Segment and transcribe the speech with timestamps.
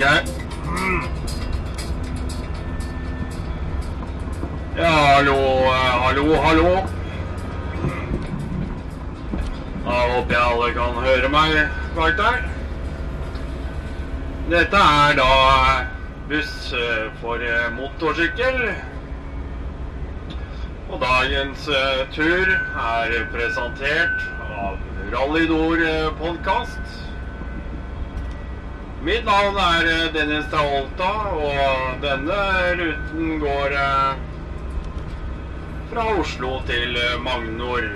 [0.00, 0.24] øyeblikk her.
[4.76, 6.86] Ja, hallo, eh, hallo, hallo.
[9.84, 12.38] Da håper jeg alle kan høre meg bak der.
[14.50, 15.86] Dette er da
[16.28, 18.70] buss eh, for eh, motorsykkel.
[20.90, 21.68] Og dagens
[22.14, 24.78] tur er presentert av
[25.12, 25.84] Rallydor
[26.18, 26.89] podkast.
[29.00, 32.40] Mitt navn er eh, Dennis Traolta, og denne
[32.76, 34.18] ruten går eh,
[35.92, 37.86] fra Oslo til eh, Magnor.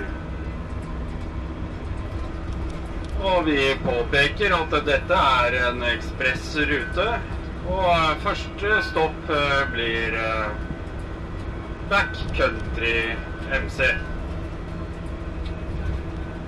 [3.25, 7.07] Og vi påpeker at dette er en ekspressrute,
[7.69, 9.31] og første stopp
[9.73, 10.17] blir
[11.89, 13.15] Backcountry
[13.61, 13.93] MC.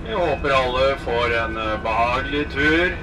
[0.07, 2.97] Vi håper alle får en eh, behagelig tur.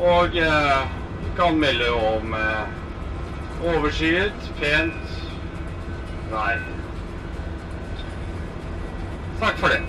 [0.00, 0.88] Og eh,
[1.36, 5.20] kan melde om eh, overskyet, pent
[6.30, 6.60] vær.
[9.40, 9.80] Takk for det.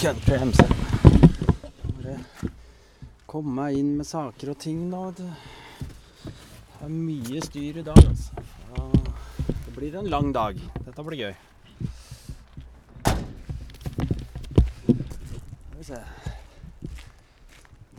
[0.00, 0.62] På Backcountry MC.
[1.84, 2.14] Bare
[3.28, 5.00] komme meg inn med saker og ting nå.
[5.12, 5.26] Det
[6.80, 8.32] er mye styr i dag, altså.
[8.76, 8.86] Ja,
[9.66, 10.56] Det blir en lang dag.
[10.86, 11.34] Dette blir gøy.
[14.88, 16.00] Skal vi se.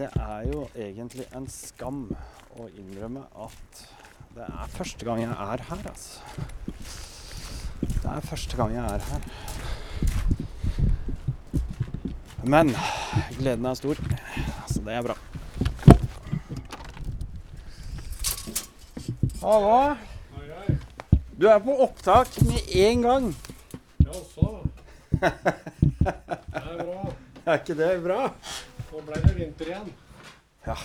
[0.02, 2.08] Det er jo egentlig en skam
[2.58, 3.86] å innrømme at
[4.34, 6.20] det er første gang jeg er her, altså.
[7.92, 9.22] Det er første gang jeg er her.
[12.44, 12.72] Men
[13.38, 14.00] gleden er stor,
[14.68, 15.16] så det er bra.
[19.42, 19.96] Hallo.
[21.38, 23.28] Du er på opptak med en gang.
[24.06, 24.50] Jaså.
[25.12, 25.32] Det
[26.54, 27.12] er bra.
[27.46, 28.20] Er ikke det bra?
[28.92, 29.88] Nå ble det vinter igjen.
[30.68, 30.76] Ja,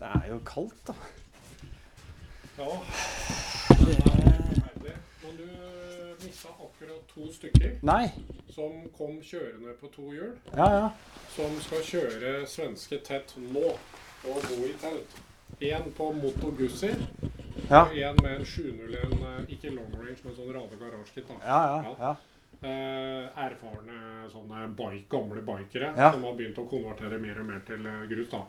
[0.00, 0.94] det er jo kaldt, da.
[2.58, 2.70] Ja.
[3.70, 4.96] Det er forferdelig.
[5.22, 5.46] Men du
[6.24, 8.10] mista akkurat to stykker Nei.
[8.54, 10.32] som kom kjørende på to hjul.
[10.56, 10.90] Ja, ja.
[11.36, 15.18] Som skal kjøre svenske tett nå og bo i telt.
[15.60, 16.92] En på Moto Guzzi
[17.68, 21.30] Ja, og en med en 701, eh, ikke long range, men sånn rade garasjekit.
[21.44, 21.94] ja, ja.
[22.00, 22.16] ja.
[22.60, 26.10] Eh, erfarne sånne bike, gamle bikere Ja.
[26.12, 28.28] som har begynt å konvertere mer og mer til eh, grus.
[28.30, 28.42] da.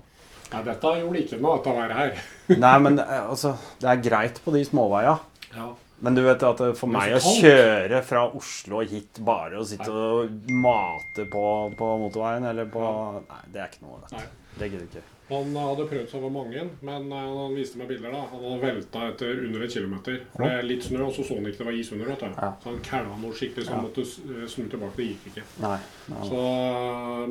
[0.51, 2.23] Nei, dette gjorde ikke noe, dette været her.
[2.59, 5.17] Nei, men eh, altså, det er greit på de småveia.
[5.55, 5.69] Ja.
[6.01, 10.49] Men du vet at for meg å kjøre fra Oslo hit bare og sitte og
[10.49, 11.43] mate på,
[11.77, 12.85] på motorveien eller på
[13.19, 14.23] Nei, det er ikke noe.
[14.57, 15.03] Det gidder ikke.
[15.31, 18.11] Han hadde prøvd seg over mange, men eh, han viste meg bilder.
[18.11, 18.21] da.
[18.33, 20.17] Han hadde velta etter under en kilometer.
[20.33, 22.11] For det er litt snø, og så så han ikke det var is under.
[22.11, 22.49] Ja.
[22.59, 23.85] Så han kæla noe skikkelig, så han Ja.
[23.87, 24.95] måtte eh, snu tilbake.
[24.97, 25.43] Det gikk ikke.
[25.63, 25.77] Nei.
[26.11, 26.27] nei.
[26.27, 26.41] Så,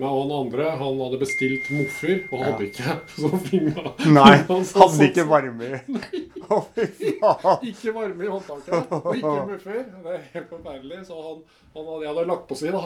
[0.00, 2.70] Men han andre han hadde bestilt moffer, og hadde Ja.
[2.70, 2.98] ikke.
[3.20, 5.82] Så fingra Nei, han hadde ikke varme i.
[7.70, 9.82] Ikke varme i håndtaket, og ikke muffer.
[10.02, 11.02] Det er helt forferdelig.
[11.06, 11.42] Så han,
[11.76, 12.80] han hadde, jeg hadde lagt på si, da.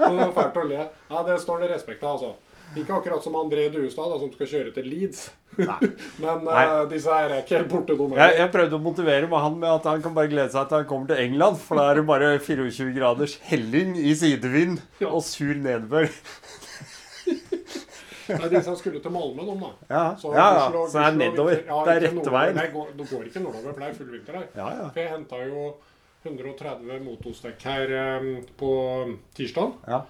[0.00, 0.80] Det var fælt å le.
[1.10, 2.32] Nei, det står det respekt av, altså.
[2.78, 5.24] Ikke akkurat som André Duestad, som skal kjøre til Leeds.
[6.22, 6.60] Men Nei.
[6.70, 9.70] Uh, disse her er ikke helt borte, Jeg, jeg prøvde å motivere med han med
[9.72, 11.58] at han kan bare glede seg til han kommer til England.
[11.64, 15.10] For da er det bare 24 graders helling i sidevind Ja.
[15.10, 16.06] og sur nedbør.
[18.30, 19.70] Nei, disse skulle til Malmö, de, da.
[19.90, 20.66] Ja, Så ja, ja.
[20.68, 21.56] Oslo- Så det er Oslo nedover.
[21.66, 22.60] ja, Det er rette veien.
[22.76, 24.46] Går, det går ikke nordover, for det er full vinter der.
[24.54, 24.88] Ja, ja.
[24.94, 25.64] For jeg henta jo
[26.22, 28.30] 130 motostekk her um,
[28.60, 28.70] på
[29.34, 29.72] tirsdag.
[29.88, 30.02] ja.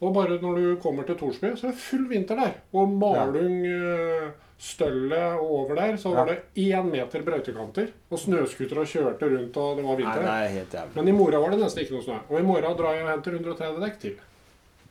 [0.00, 2.52] Og bare når du kommer til Torsby, så er det full vinter der.
[2.72, 4.28] Og Malung, eh,
[4.58, 7.90] Støllet og over der, så var det én meter brøytekanter.
[8.10, 10.22] Og snøscootere kjørte rundt, og det var Nei, vinter.
[10.22, 10.30] der.
[10.44, 10.94] er helt jævlig.
[10.96, 12.16] Men i morgen var det nesten ikke noe snø.
[12.30, 14.16] Og i morgen drar jeg og henter 130 dekk til.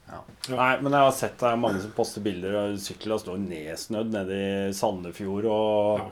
[0.08, 0.22] Ja.
[0.56, 3.42] Nei, men jeg har sett det er mange som poster bilder av sykler og står
[3.44, 6.08] nedsnødd nede i Sandefjord og Ja.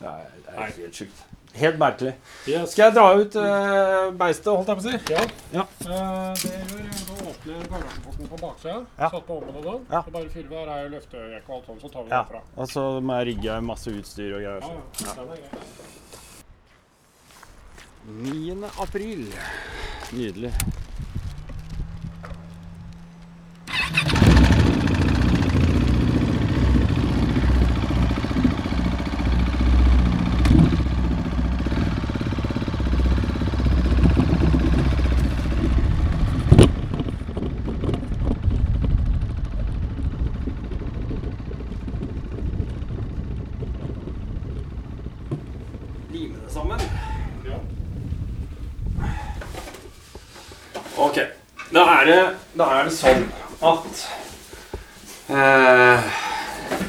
[0.00, 1.24] Nei, Det er helt sjukt.
[1.54, 2.14] Helt merkelig.
[2.46, 2.70] Yes.
[2.72, 4.98] Skal jeg dra ut uh, beistet, holdt jeg på å si?
[5.10, 5.24] Ja.
[5.52, 5.64] Ja.
[5.82, 6.94] Uh, det gjør jeg.
[7.10, 8.84] Da åpner garasjeporten på baksida.
[8.98, 9.10] Ja.
[9.10, 9.84] Satt på ovnen og sånn.
[9.90, 10.02] Ja.
[10.04, 10.56] Så bare fyller vi.
[10.56, 12.22] Her er løfter jekk og alt sånt, så tar vi Ja.
[12.22, 12.40] derfra.
[12.56, 14.60] Og så må jeg rigge masse utstyr og greier.
[14.60, 14.68] Ja,
[15.06, 15.14] ja.
[15.14, 15.60] Den er grei.
[18.06, 18.64] 9.
[18.80, 19.32] april.
[20.12, 20.52] Nydelig.
[52.00, 52.20] Er det,
[52.56, 53.26] da er det sånn
[53.60, 54.04] at
[55.28, 56.12] eh,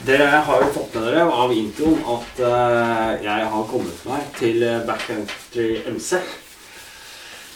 [0.05, 4.63] Dere har jo fått med dere av introen at eh, jeg har kommet meg til
[4.65, 6.21] eh, Backcountry MC.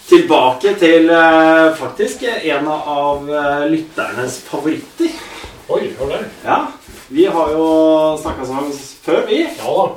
[0.09, 5.13] Tilbake til eh, faktisk en av eh, lytternes favoritter.
[5.69, 6.27] Oi, hør der.
[6.45, 6.59] Ja,
[7.13, 7.69] vi har jo
[8.21, 8.73] snakka sammen
[9.05, 9.45] før, vi.
[9.45, 9.87] Ja da.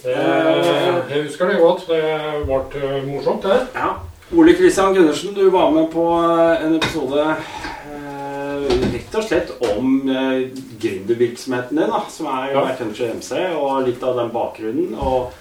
[0.00, 1.88] Det, jeg husker det godt.
[1.90, 2.04] Det
[2.46, 3.64] ble eh, morsomt, det.
[3.74, 4.09] Ja.
[4.36, 7.22] Ole Kristian Gundersen, du var med på eh, en episode
[7.90, 10.44] eh, rett og slett om eh,
[10.80, 12.62] gründervirksomheten din, da, som er Ja.
[12.78, 14.94] MC, og litt av den bakgrunnen.
[15.02, 15.32] Og,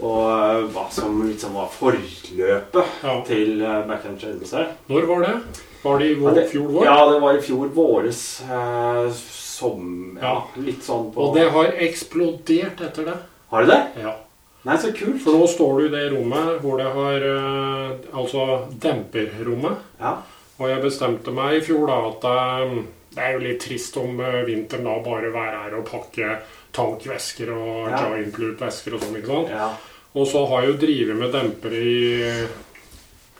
[0.00, 3.18] og eh, hva som liksom var forløpet Ja.
[3.28, 4.64] til eh, Backcountry MC.
[4.88, 5.36] Når var det?
[5.82, 6.84] Var det i Ja, det- fjor vår?
[6.88, 8.24] Ja, det var i fjor våres.
[8.48, 9.06] Eh,
[9.52, 13.18] som Ja, litt sånn på Og det har eksplodert etter det.
[13.52, 14.06] Har det det?
[14.08, 14.14] Ja.
[14.64, 15.18] Nei, så kult.
[15.24, 18.44] For nå står du i det rommet hvor det har eh, Altså
[18.84, 19.80] demperrommet.
[19.98, 20.12] Ja.
[20.60, 22.74] Og jeg bestemte meg i fjor da at eh,
[23.12, 26.36] det er jo litt trist om eh, vinteren da bare være her og pakke
[26.72, 28.04] tankvesker og Ja.
[28.14, 29.18] giant loop-vesker og sånn.
[29.18, 29.50] ikke sant?
[29.56, 29.72] ja.
[30.14, 32.46] Og så har jeg jo drevet med dempere i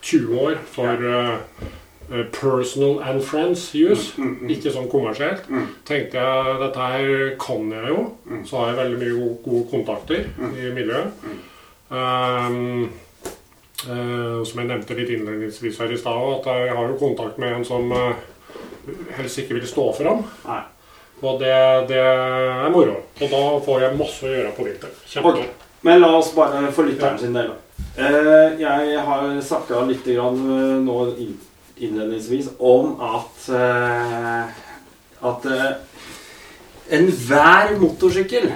[0.03, 1.69] 20 år for eh,
[2.31, 4.13] personal and friends use.
[4.17, 4.51] Mm, mm.
[4.55, 5.47] Ikke sånn kommersielt.
[5.49, 5.69] Mm.
[5.87, 8.03] Tenkte jeg dette her kan jeg jo.
[8.29, 8.43] Mm.
[8.49, 10.27] Så har jeg veldig mye gode, gode kontakter
[10.59, 11.23] i miljøet.
[11.23, 11.39] Mm.
[11.93, 12.91] Um,
[13.87, 17.57] uh, som jeg nevnte litt innledningsvis her i stad, at jeg har jo kontakt med
[17.57, 18.13] en som uh,
[19.17, 20.23] helst ikke vil stå fram.
[20.47, 20.61] Nei.
[21.23, 21.53] Og det,
[21.87, 22.97] det er moro.
[23.21, 24.97] Og da får jeg masse å gjøre på vinteren.
[25.07, 25.45] Kjempebra.
[25.83, 27.51] Men la oss bare for lytteren sin del.
[27.51, 27.59] da.
[27.95, 31.39] Eh, jeg har snakka litt grann, eh, nå inn-
[31.87, 34.61] innledningsvis om at eh,
[35.23, 35.69] at eh,
[36.99, 38.49] enhver motorsykkel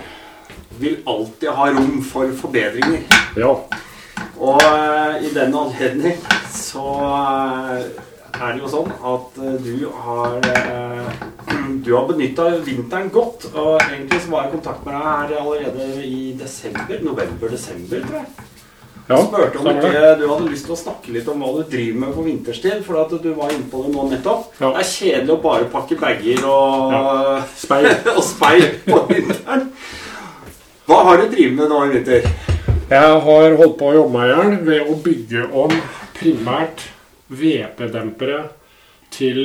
[0.81, 3.05] vil alltid ha rom for forbedringer.
[3.39, 3.53] Ja.
[4.37, 6.19] Og eh, i den anledning
[6.53, 6.87] så
[8.37, 10.41] er det jo sånn at du har
[11.85, 13.47] Du har benytta vinteren godt.
[13.53, 17.01] Og egentlig så var jeg i kontakt med deg her allerede i desember.
[17.03, 18.56] November-desember, tror jeg.
[19.07, 19.17] Ja.
[19.23, 22.13] Spurte om ikke du hadde lyst til å snakke litt om hva du driver med
[22.17, 22.81] på vinterstid.
[22.85, 24.49] For at du var inne på det nå nettopp.
[24.59, 24.73] Ja.
[24.75, 27.87] Det er kjedelig å bare pakke bager og, Speil.
[28.17, 29.69] og speil på vinteren.
[30.87, 32.27] Hva har du drevet med nå i vinter?
[32.87, 35.73] Jeg har holdt på å jobbe meg i hjel ved å bygge om
[36.15, 36.85] primært
[37.27, 38.45] VP-dempere
[39.11, 39.41] til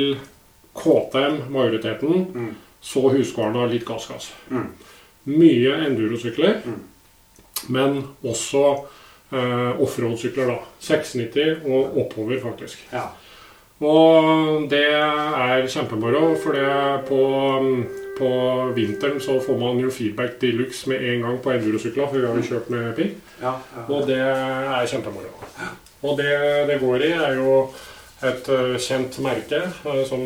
[0.78, 2.52] KTM, majoriteten, Mm.
[2.80, 4.30] så Husqvarna litt gassgass.
[4.50, 4.68] Mm.
[5.26, 6.80] Mye endurosykler, Mm.
[7.68, 8.84] men også
[9.32, 10.58] eh, offroad-sykler, da.
[10.80, 12.86] 690 og oppover, faktisk.
[12.92, 13.08] Ja.
[13.82, 16.72] Og det er kjempemoro, for det
[17.08, 17.22] på,
[18.18, 18.32] på
[18.76, 22.28] vinteren så får man jo feedback de luxe med en gang på endurosykler, for vi
[22.28, 23.16] har jo kjørt med pigg.
[23.40, 23.86] Ja, ja.
[23.88, 25.32] Og det er kjempemoro.
[26.02, 26.36] Og det
[26.68, 27.56] det går i, er jo
[28.22, 30.22] et eh, kjent merke eh, som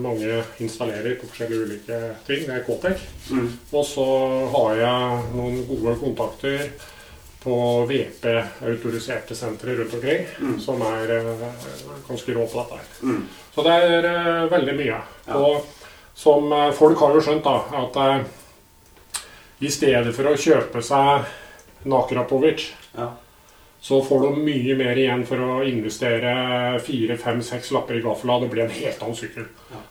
[0.00, 2.46] mange installerer på forskjellige ulike ting.
[2.46, 3.04] Det er Kotec.
[3.28, 3.50] Mm.
[3.76, 4.06] Og så
[4.56, 6.64] har jeg noen gode kontakter
[7.40, 10.58] på VP-autoriserte sentre rundt omkring, Mm.
[10.60, 11.44] som er eh,
[12.08, 12.74] ganske rå på dette.
[12.76, 12.84] her.
[13.02, 13.22] Mm.
[13.54, 14.98] Så det er eh, veldig mye.
[15.26, 15.36] Ja.
[15.36, 15.64] Og
[16.14, 18.26] som eh, folk har jo skjønt, da, at
[19.60, 21.24] i stedet for å kjøpe seg
[21.88, 23.08] Nakrapovic, Ja.
[23.80, 28.40] så får du mye mer igjen for å investere fire, fem, seks lapper i gaffela.
[28.40, 29.46] Det blir en helt annen sykkel.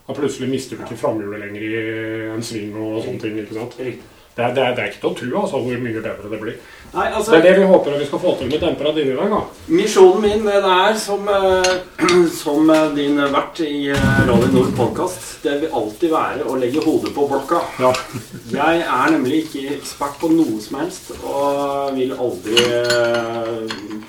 [0.08, 3.38] Da plutselig mister du ikke framhjulet lenger i en sving og sånne ting.
[3.42, 3.78] ikke sant?
[3.80, 6.40] Det er, det er, det er ikke til å tro altså, hvor mye bedre det
[6.40, 6.60] blir.
[6.90, 9.14] Nei, altså, Det er det vi håper at vi skal få til med dempera dine
[9.14, 9.30] i dag.
[9.30, 9.42] da.
[9.78, 11.74] Misjonen min den er som, eh,
[12.44, 15.44] som eh, din vert i eh, Rally Nord podkast.
[15.44, 17.62] Det vil alltid være å legge hodet på blokka.
[17.80, 17.92] Ja.
[18.60, 22.58] Jeg er nemlig ikke ekspert på noe som helst, og vil aldri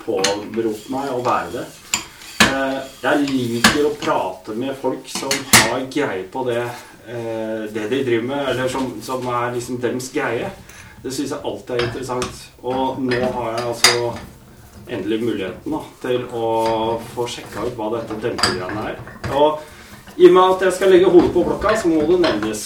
[0.01, 1.67] påberope meg å være det.
[3.01, 6.65] Jeg liker å prate med folk som har greie på det,
[7.71, 10.49] det de driver med, eller som, som er liksom dems greie.
[11.01, 12.43] Det syns jeg alltid er interessant.
[12.61, 14.11] Og nå har jeg altså
[14.91, 16.47] endelig muligheten da, til å
[17.13, 19.01] få sjekka ut hva dette dempegreiene er.
[19.33, 19.61] Og
[20.19, 22.65] i og med at jeg skal legge hodet på blokka, så må det nevnes.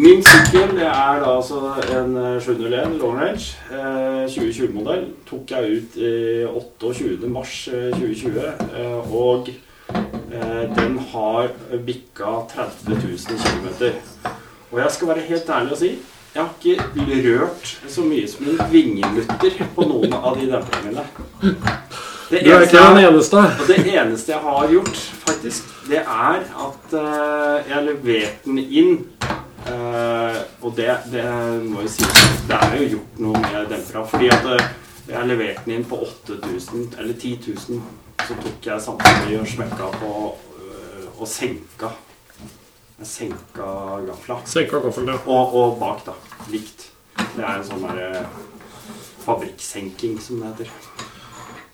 [0.00, 1.60] Min sykkel det er da altså
[1.94, 3.52] en eh, 701 long range.
[3.70, 5.04] Eh, 2020-modell.
[5.28, 6.14] Tok jeg ut i
[6.48, 7.28] 28.
[7.30, 8.40] mars eh, 2020.
[8.80, 11.52] Eh, og eh, den har
[11.86, 13.94] bikka 30 000 km.
[14.72, 15.92] Og jeg skal være helt ærlig og si
[16.34, 21.04] jeg har ikke rørt så mye som en vingemutter på noen av de demperne mine.
[22.30, 23.36] Det Du er ikke den eneste.
[23.36, 24.96] og det eneste jeg har gjort,
[25.28, 29.06] faktisk, det er at uh, jeg leverte den inn.
[29.64, 31.24] Uh, og det, det
[31.64, 34.02] må jo sies Det er jo gjort noe med dempera.
[34.04, 34.66] Fordi at uh,
[35.08, 37.82] jeg leverte den inn på 8000, eller 10 000.
[38.26, 40.10] Så tok jeg samtidig og smekka på
[41.14, 41.92] og senka.
[42.94, 43.68] Jeg senka
[44.06, 44.36] gafla.
[44.46, 45.16] Senka gaffel, ja.
[45.26, 46.14] Og, og bak, da.
[46.52, 46.90] Likt.
[47.34, 48.24] Det er en sånn derre
[49.24, 50.72] fabrikksenking, som det heter.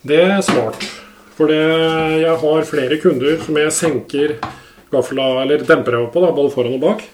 [0.07, 0.87] Det er smart.
[1.37, 4.35] For jeg har flere kunder som jeg senker
[4.91, 7.05] gaffela, eller dempere på, da, både foran og bak.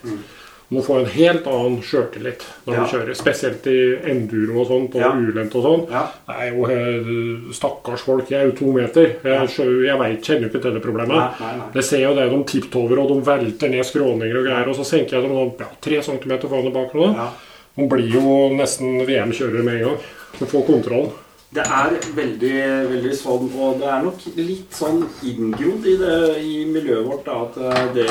[0.74, 2.80] Må få en helt annen sjøltillit når Ja.
[2.82, 3.14] du kjører.
[3.14, 3.76] Spesielt i
[4.10, 5.12] enduro og sånt, og Ja.
[5.14, 5.84] ulendt og sånn.
[5.92, 6.08] Ja.
[6.28, 8.28] Er jo eh, stakkars folk.
[8.30, 9.06] Jeg er jo to meter.
[9.22, 9.48] Jeg,
[9.86, 11.14] jeg vet, kjenner jo ikke til det problemet.
[11.40, 11.68] Nei, nei.
[11.74, 14.68] Jeg ser jo det, de tipptover og de velter ned skråninger og greier.
[14.68, 16.94] Og så senker jeg dem sånn ja, tre centimeter foran og bak.
[17.14, 17.28] Ja.
[17.76, 19.98] De blir jo nesten VM-kjørere med en gang.
[20.40, 21.12] De får kontroll.
[21.56, 22.56] Det er veldig,
[22.90, 27.36] veldig sånn, og det er nok litt sånn inngrodd i, det, i miljøet vårt da,
[27.46, 28.08] at eh, det,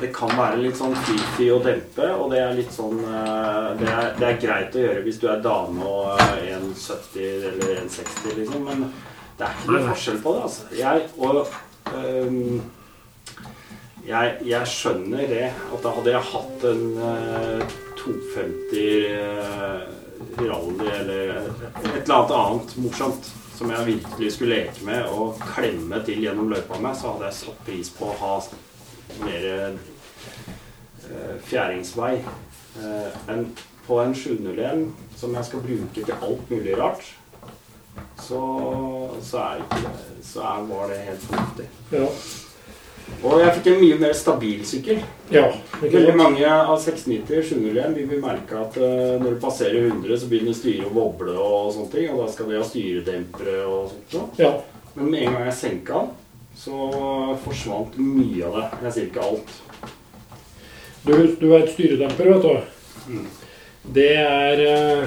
[0.00, 3.90] det kan være litt sånn fifi å dempe, og det er litt sånn eh, det
[3.92, 8.40] er, det er greit å gjøre hvis du er dame og eh, 1,70 eller 1,60
[8.40, 8.88] liksom, men
[9.36, 10.66] det er ikke noe forskjell på det, altså.
[10.80, 11.36] Jeg, og
[11.92, 12.60] um,
[14.06, 20.05] jeg, jeg skjønner det, at da hadde jeg hatt en uh, 250 eh,
[20.38, 26.02] rally eller et eller annet annet morsomt som jeg virkelig skulle leke med og klemme
[26.04, 28.34] til gjennom løypa med, så hadde jeg satt pris på å ha
[29.22, 33.46] mer eh, fjæringsvei eh, enn
[33.86, 37.06] på en 701 som jeg skal bruke til alt mulig rart.
[38.20, 38.40] Så,
[39.24, 39.62] så, er
[40.24, 41.68] så er, var det helt fornuftig.
[41.94, 42.08] Ja.
[43.22, 44.98] Og jeg fikk en mye mer stabil sykkel.
[45.30, 45.46] ja
[45.80, 50.30] Veldig mange av 690 701 de vil merke at uh, når du passerer 100, så
[50.30, 52.08] begynner styret å woble og sånne ting.
[52.12, 54.40] Og da skal de ha styredempere og sånt.
[54.42, 54.52] Ja.
[54.96, 56.14] Men med en gang jeg senka den,
[56.56, 56.90] så
[57.44, 58.66] forsvant mye av det.
[58.86, 59.54] Jeg sier ikke alt.
[61.06, 63.12] Du, du vet styredemper, vet du.
[63.12, 63.26] Mm.
[63.96, 65.06] Det er uh,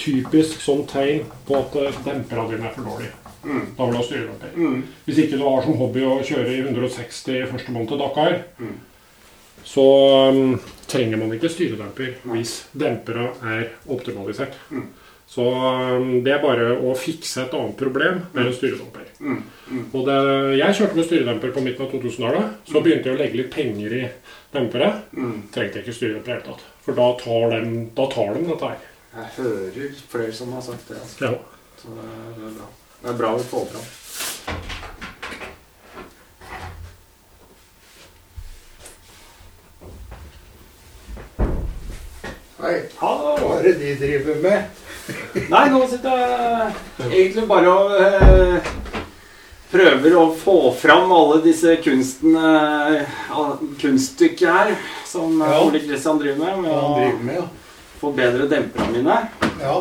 [0.00, 3.10] typisk sånn tegn på at demperne dine er for dårlig.
[3.44, 3.64] Mm.
[3.76, 4.54] Da vil du ha styredemper.
[4.56, 4.82] Mm.
[5.06, 8.74] Hvis ikke du har som hobby å kjøre i 160 første måned til Dakar, Mm.
[9.64, 9.84] så
[10.30, 10.58] um,
[10.90, 14.56] trenger man ikke styredemper hvis dempera er optimalisert.
[14.70, 14.88] Mm.
[15.30, 19.04] Så um, det er bare å fikse et annet problem med en styredemper.
[19.20, 19.42] Mm.
[19.70, 19.84] Mm.
[19.94, 20.16] Og det,
[20.58, 22.56] jeg kjørte med styredemper på midten av 2000-tallet.
[22.66, 24.02] Så begynte jeg å legge litt penger i
[24.56, 24.88] dempere.
[25.14, 25.36] Mm.
[25.54, 26.66] Trengte jeg ikke styredemper i det hele tatt.
[26.82, 28.88] For da tar de, da tar de dette her.
[29.14, 30.98] Jeg hører flere som har sagt det.
[30.98, 31.30] Altså.
[31.30, 31.32] Ja.
[31.80, 32.66] Så det det er bra.
[33.02, 33.86] Det er bra vi får fram.
[42.60, 43.36] Hei, Hallo!
[43.40, 44.82] hva er det de driver med?
[45.48, 48.68] Nei, nå sitter jeg egentlig bare og eh,
[49.72, 52.52] prøver å få fram alle disse kunstene,
[53.00, 54.76] eh, kunststykket her,
[55.08, 55.64] som eh, Ja.
[55.64, 57.96] Ole Kristian driver med, med å driver med, ja.
[58.04, 59.18] få bedre demperne mine.
[59.64, 59.80] ja.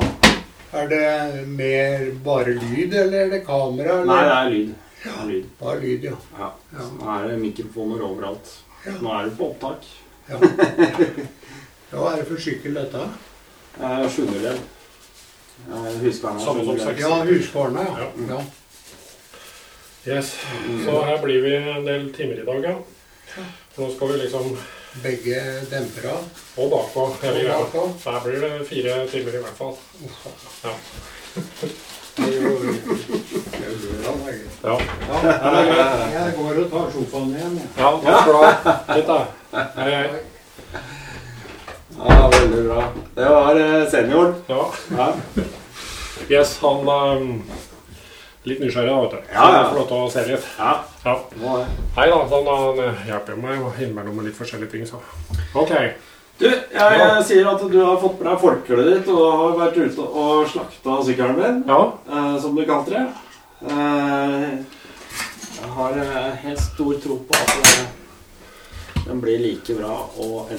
[0.72, 4.02] Er det mer bare lyd, eller er det kamera?
[4.02, 4.06] Eller?
[4.06, 4.74] Nei, det er lyd.
[5.04, 5.46] Det er lyd.
[5.60, 6.18] Bare lyd, ja.
[6.38, 6.50] Ja.
[6.74, 6.84] Ja.
[6.84, 8.52] Så nå er det mikrofoner overalt.
[8.86, 8.94] Ja.
[9.02, 9.88] Nå er det på opptak.
[10.30, 10.40] ja.
[11.92, 13.08] ja hva er det for sykkel dette?
[13.80, 14.60] Eh, Sjuendeled.
[15.70, 17.00] Eh, sjuendeled.
[17.02, 17.98] Ja, Husqvarna, ja.
[18.00, 18.36] Ja.
[18.36, 18.42] ja.
[20.06, 20.36] Yes.
[20.86, 22.76] Så her blir vi en del timer i dag, ja.
[23.78, 24.54] Nå skal vi liksom
[25.03, 25.41] Begge
[25.72, 26.17] dempere.
[26.58, 27.86] Og bakpå bakpå.
[28.03, 29.75] Så her blir det fire timer i hvert fall.
[30.63, 30.74] Ja.
[32.15, 32.39] Det det
[34.63, 34.69] det
[36.13, 37.55] jeg går og tar sofaen igjen.
[37.60, 37.67] jeg.
[37.77, 38.50] ja takk skal du ha.
[38.89, 39.19] Fint, da.
[39.77, 40.08] Hei, hei.
[42.00, 42.84] Ja, veldig bra.
[43.15, 44.36] Det var eh, senioren.
[44.50, 44.63] Ja.
[44.98, 45.08] Ja.
[46.29, 47.43] Yes, han um,
[48.50, 49.34] Litt nysgjerrig, da, vet du.
[49.34, 49.63] Ja, ja.
[49.63, 50.46] Så Får lov til å se litt.
[50.58, 50.72] ja.
[51.06, 51.15] Ja.
[51.96, 55.00] Hei da, sånn, han eh, hjelper jeg meg innimellom med litt forskjellige ting, så.
[55.60, 55.72] OK.
[56.39, 59.79] Du, jeg, jeg sier at du har fått med deg forkleet ditt og har vært
[59.82, 61.79] ute og slakta sykkelen din, Ja.
[62.10, 63.06] eh, som du kalte det.
[63.68, 64.51] Eh,
[65.60, 67.88] jeg har eh, helt stor tro på at det,
[69.10, 70.51] Den blir like bra og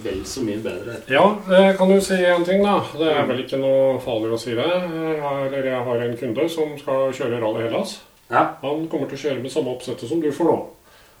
[0.00, 0.94] vel så mye bedre.
[1.12, 2.78] Ja, det kan du si en ting, da.
[2.96, 4.64] Det er vel ikke noe farlig å si det.
[4.64, 7.98] Jeg har, eller jeg har en kunde som skal kjøre Rally Hellas.
[8.32, 8.46] Ja.
[8.62, 10.56] Han kommer til å kjøre med samme oppsettet som du får nå.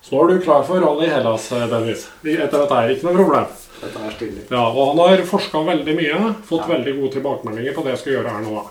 [0.02, 2.08] Så nå er du klar for Rally Hellas, eh, Dennis.
[2.24, 3.52] Etter dette er ikke noe problem.
[3.82, 4.46] Dette er stilig.
[4.48, 6.34] Ja, og han har forska veldig mye.
[6.48, 8.52] Fått veldig gode tilbakemeldinger på det jeg skal gjøre her nå.
[8.56, 8.64] da.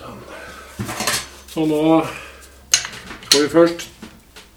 [0.00, 0.20] Sånn.
[1.54, 1.82] Så nå
[3.30, 3.82] skal vi først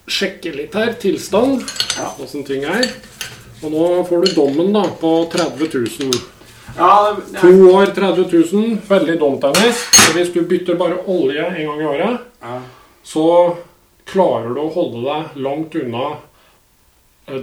[0.09, 0.95] sjekke litt her.
[0.97, 1.61] Tilstand.
[1.93, 2.07] Ja.
[2.23, 2.87] Åssen ting er.
[3.61, 6.21] Og nå får du dommen da på 30 000.
[6.73, 8.79] Ja, det To år, 30 000.
[8.87, 9.83] Veldig dumt, Dennis.
[9.93, 12.55] Så hvis du bytter bare olje en gang i året, ja.
[13.05, 13.25] så
[14.09, 16.07] klarer du å holde deg langt unna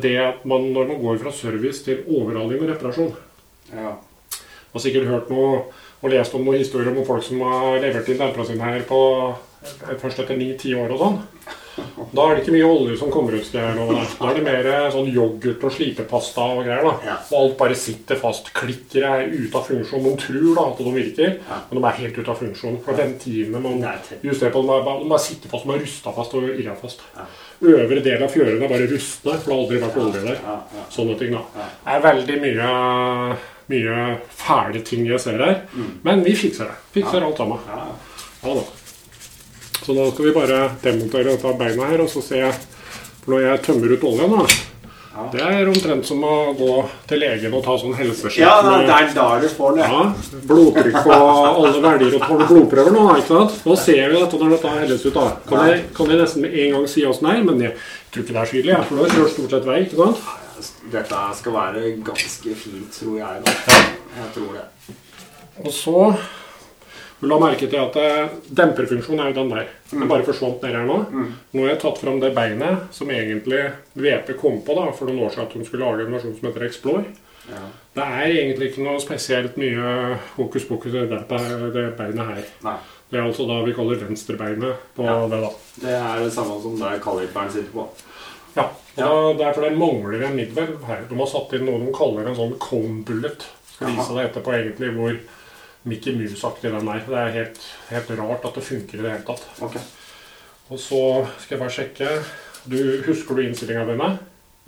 [0.03, 3.15] det at man, når man går fra service til overhaling og reparasjon.
[3.77, 3.95] ja.
[4.71, 5.55] Jeg har sikkert hørt noe
[6.01, 9.01] og lest om noen historier om folk som har levert inn demperne sine her på
[10.01, 11.19] først etter ni-ti år og sånn.
[12.13, 13.47] Da er det ikke mye olje som kommer ut.
[13.55, 16.83] Da er det mer sånn yoghurt og slipepasta og greier.
[16.85, 17.15] da.
[17.31, 18.51] Og alt bare sitter fast.
[18.57, 20.03] Klikker er ute av funksjon.
[20.03, 21.37] noen tror da at de virker,
[21.71, 22.81] men de er helt ute av funksjon.
[22.85, 26.13] For ventilene man er justerer på, de bare, de bare sitter fast, de er rusta
[26.19, 27.01] fast og irra fast.
[27.63, 30.43] Øvre del av fjørene er bare rustne, for det har aldri vært olje der.
[30.91, 31.45] Sånne ting, da.
[31.87, 33.37] Det er veldig mye,
[33.71, 33.97] mye
[34.43, 35.63] fæle ting jeg ser her.
[36.03, 36.77] Men vi fikser det.
[36.99, 37.59] Fikser alt sammen.
[38.43, 38.63] Ja da.
[39.85, 42.59] Så da skal vi bare demontere dette beina her, og så ser jeg
[43.21, 44.45] For når jeg tømmer ut oljen, da
[45.11, 45.25] Ja.
[45.33, 46.75] Det er omtrent som å gå
[47.11, 48.39] til legen og ta sånn helsesjekk.
[48.45, 49.89] ja, det er der du får det.
[49.91, 50.05] ja,
[50.47, 53.57] blodtrykk på alle verdier og du blodprøver nå, ikke sant?
[53.67, 55.27] Nå ser vi dette når dette helles ut, da.
[55.49, 57.75] Kan jeg, kan jeg nesten med en gang si åssen det er, men jeg
[58.15, 60.23] tror ikke det er jeg, for nå kjører stort sett vei, ikke sant?
[60.95, 63.43] Dette skal være ganske fint, tror jeg.
[63.45, 63.79] da.
[64.21, 64.67] Jeg tror det.
[65.67, 65.97] Og så
[67.21, 69.67] du la merke til at eh, demperfunksjonen er jo den der.
[69.91, 70.99] Den bare forsvant ned her nå.
[71.53, 75.27] Nå har jeg tatt fram det beinet som egentlig VP kom på da, for noen
[75.27, 77.05] år siden at hun skulle lage en versjon som heter Explore.
[77.51, 77.61] Ja.
[77.99, 81.21] Det er egentlig ikke noe spesielt mye hokus pokus i det,
[81.75, 82.45] det beinet her.
[82.67, 82.77] Nei.
[83.11, 85.17] Det er altså da vi kaller venstrebeinet på Ja.
[85.27, 85.51] det, da.
[85.83, 87.89] Det er det samme som der kaliperen sitter på.
[88.55, 91.03] Ja, da, Det er for det mangler en midtvelv her.
[91.11, 93.45] De har satt inn noe de kaller en sånn cone bullet.
[93.75, 95.19] Skal vise deg etterpå egentlig hvor
[95.89, 97.05] Mickey Mouse-aktig den der.
[97.07, 99.47] Det er helt, helt rart at det funker i det hele tatt.
[99.65, 99.79] Ok.
[100.71, 101.01] Og så
[101.41, 102.11] skal jeg bare sjekke
[102.71, 104.11] du, Husker du innstillinga dine?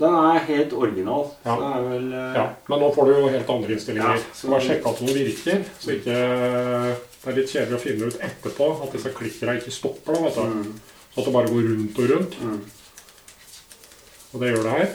[0.00, 1.28] Den er helt original.
[1.44, 1.54] Ja.
[1.54, 2.36] Så er vel uh...
[2.38, 2.44] Ja.
[2.72, 4.16] Men nå får du jo helt andre innstillinger.
[4.16, 5.60] Ja, Så bare sjekke at den virker.
[5.78, 10.16] Så ikke Det er litt kjedelig å finne ut etterpå at disse klikkerne ikke stopper.
[10.16, 10.56] da, vet du.
[10.56, 10.72] Mm,
[11.12, 12.38] Så at det bare går rundt og rundt.
[12.40, 12.62] mm.
[14.32, 14.92] Og det gjør det her.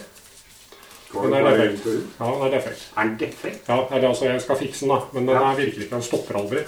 [1.13, 1.86] Men det er rundt?
[2.20, 2.82] Ja, den er defekt.
[2.98, 3.67] Er den defekt?
[3.70, 5.00] Ja, eller altså, jeg skal fikse den, da.
[5.13, 5.52] Men den Ja.
[5.52, 5.96] er virkelig ikke.
[5.96, 6.63] Den stopper aldri.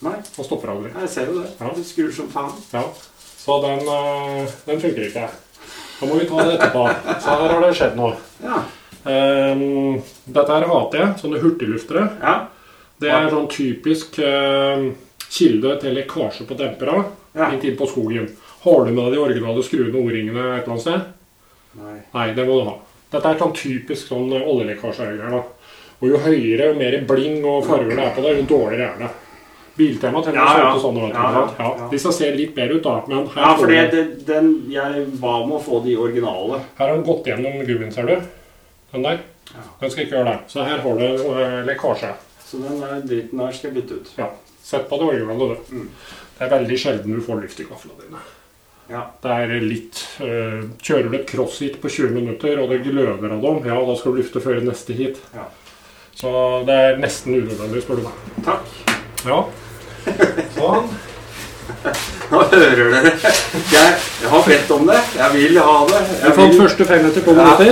[0.00, 0.90] Nei, Den stopper aldri.
[1.00, 1.50] jeg ser jo det.
[1.60, 1.70] Ja.
[1.74, 2.52] Du skrur som faen.
[2.72, 2.84] Ja.
[3.38, 5.28] Så den, eh, den funker ikke.
[6.00, 6.84] Da må vi ta det etterpå.
[7.20, 8.16] Så her har det skjedd noe.
[8.42, 8.62] Ja.
[9.04, 11.14] Um, dette her hater jeg.
[11.22, 12.04] Sånne hurtigluftere.
[12.22, 12.46] Ja.
[13.00, 14.92] Det er sånn typisk uh,
[15.30, 17.50] kilde til lekkasje på dempera Ja.
[17.50, 18.28] inntil på skogen.
[18.64, 21.02] Har du med deg de originale skruene og O-ringene et eller annet sted?
[21.78, 21.96] Nei.
[22.14, 22.76] Nei, det må du ha.
[23.12, 25.30] Dette er sånn typisk sånn oljelekkasjegreier.
[25.30, 25.42] da.
[26.00, 28.98] Og jo høyere og mer bling og farger det er på det, jo dårligere er
[28.98, 29.08] det.
[29.78, 30.70] Biltema tenner Ja, ja.
[30.82, 31.06] sånne.
[31.06, 31.88] vet Ja, ja, ja.
[31.92, 32.96] Disse ser litt bedre ut, da.
[33.06, 36.60] Men her, Ja, for det, den, jeg ba om å få de originale.
[36.78, 38.16] her har den gått gjennom gummien, ser du.
[38.92, 39.20] Den der.
[39.54, 39.62] Ja.
[39.80, 40.38] Den skal ikke gjøre det.
[40.48, 42.10] Så her har du eh, lekkasje.
[42.44, 44.10] Så den der dritten der skal jeg bytte ut.
[44.18, 44.28] Ja.
[44.62, 45.76] Sett på det originale, du.
[45.76, 45.88] Mm.
[46.38, 48.18] Det er veldig sjelden du får luft i gaflene dine.
[48.88, 49.02] Ja.
[49.22, 53.42] Det er litt uh, Kjører du et crossfit på 20 minutter, og det gløder av
[53.42, 55.18] dem, ja, da skal du lufte før neste heat.
[55.34, 55.44] Ja.
[56.18, 56.30] Så
[56.66, 58.16] det er nesten unødvendig, spør du meg.
[58.48, 58.72] Takk.
[59.28, 59.42] Ja.
[60.56, 60.88] Sånn.
[62.32, 63.12] Nå hører dere.
[63.72, 64.96] Jeg, jeg har bedt om det.
[65.18, 66.00] Jeg vil ha det.
[66.08, 67.64] Jeg, Jeg fant vil- første femmeter på Ja, minutter.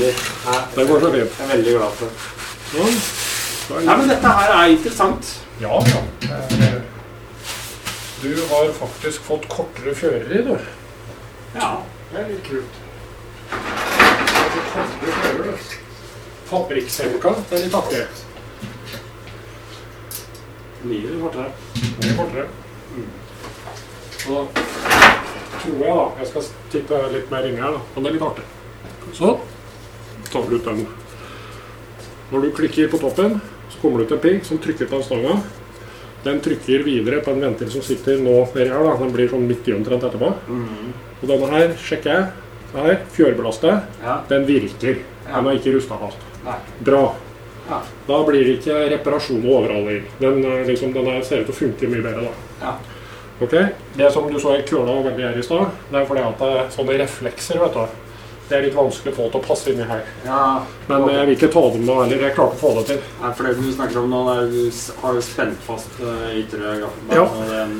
[0.00, 0.24] det er.
[0.48, 1.38] Ja, Det går så fint.
[1.38, 2.32] Jeg er veldig glad for det.
[2.72, 3.84] Sånn.
[3.84, 5.34] Nei, men dette her er interessant.
[5.60, 6.00] Ja, ja.
[8.24, 10.54] Du har faktisk fått kortere fjører i, du.
[11.52, 11.66] Ja,
[12.08, 12.76] det er litt kult.
[16.48, 17.98] Fabrikksenka, det er litt artig.
[20.88, 21.50] Mye kortere.
[21.98, 22.46] Mye kortere.
[24.22, 27.82] Så tror jeg da Jeg skal titte litt mer inni her, da.
[27.92, 28.46] Men det er litt artig.
[29.18, 29.34] Så
[30.30, 30.80] tar du ut den.
[32.32, 33.36] Når du klikker på toppen,
[33.68, 35.36] så kommer du til en ping som trykker på den stanga.
[36.24, 38.80] Den trykker videre på en ventil som sitter nå nedi her.
[38.86, 38.94] da.
[39.02, 40.30] Den blir sånn midt i omtrent etterpå.
[41.20, 42.30] Og denne her sjekker jeg.
[42.74, 43.92] Her, fjørbelastet.
[44.02, 44.16] Ja.
[44.28, 44.98] Den virker.
[45.26, 45.36] Ja.
[45.36, 46.24] Den er ikke rusta fast.
[46.44, 46.56] Nei.
[46.88, 47.04] Bra.
[47.68, 47.78] Ja.
[48.08, 50.08] Da blir det ikke reparasjon og overhaling.
[50.20, 52.32] Den, er liksom, den er, ser ut til å funke mye bedre da.
[52.64, 52.74] Ja.
[53.44, 53.54] Ok?
[53.98, 56.50] Det som du så jeg køla veldig her i stad, det er fordi at det
[56.58, 58.03] er sånne reflekser, vet du.
[58.48, 60.02] Det er litt vanskelig å få til å passe inni her.
[60.26, 60.40] Ja,
[60.88, 62.24] Men jeg vil ikke ta dem nå heller.
[62.26, 62.98] Jeg klarte å få det til.
[63.22, 67.14] Nei, for det du snakker om nå, er du har jo spent fast ytre gaffel.
[67.16, 67.24] Ja.
[67.48, 67.72] Den,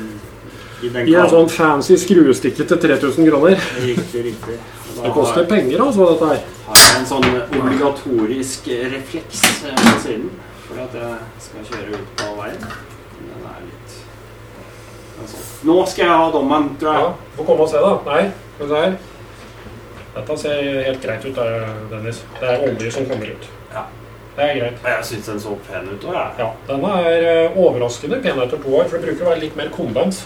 [0.81, 3.61] I den I en sånn fancy skruestikke til 3000 kroner.
[3.83, 4.57] Riktig, riktig.
[4.95, 6.41] Da Det koster har- penger, altså, dette her.
[6.65, 7.29] har jeg en sånn
[7.61, 10.29] obligatorisk refleks eh, på siden.
[10.65, 12.61] For at jeg skal kjøre ut på veien.
[12.65, 13.97] Den er litt
[15.15, 15.49] den er sånn.
[15.69, 17.03] Nå skal jeg ha dommen, tror jeg.
[17.03, 17.99] Ja, Få komme og se, da.
[18.09, 18.97] Nei, skal vi se her.
[20.15, 21.39] Dette ser helt greit ut,
[21.91, 22.21] Dennis.
[22.39, 23.47] Det er olje som kommer ut.
[23.73, 23.85] Ja.
[24.35, 24.79] Det er greit.
[24.83, 26.31] Jeg syns den så pen ut òg, jeg.
[26.43, 29.59] Ja, Denne er eh, overraskende pen etter to år, for det bruker å være litt
[29.59, 30.23] mer kondens.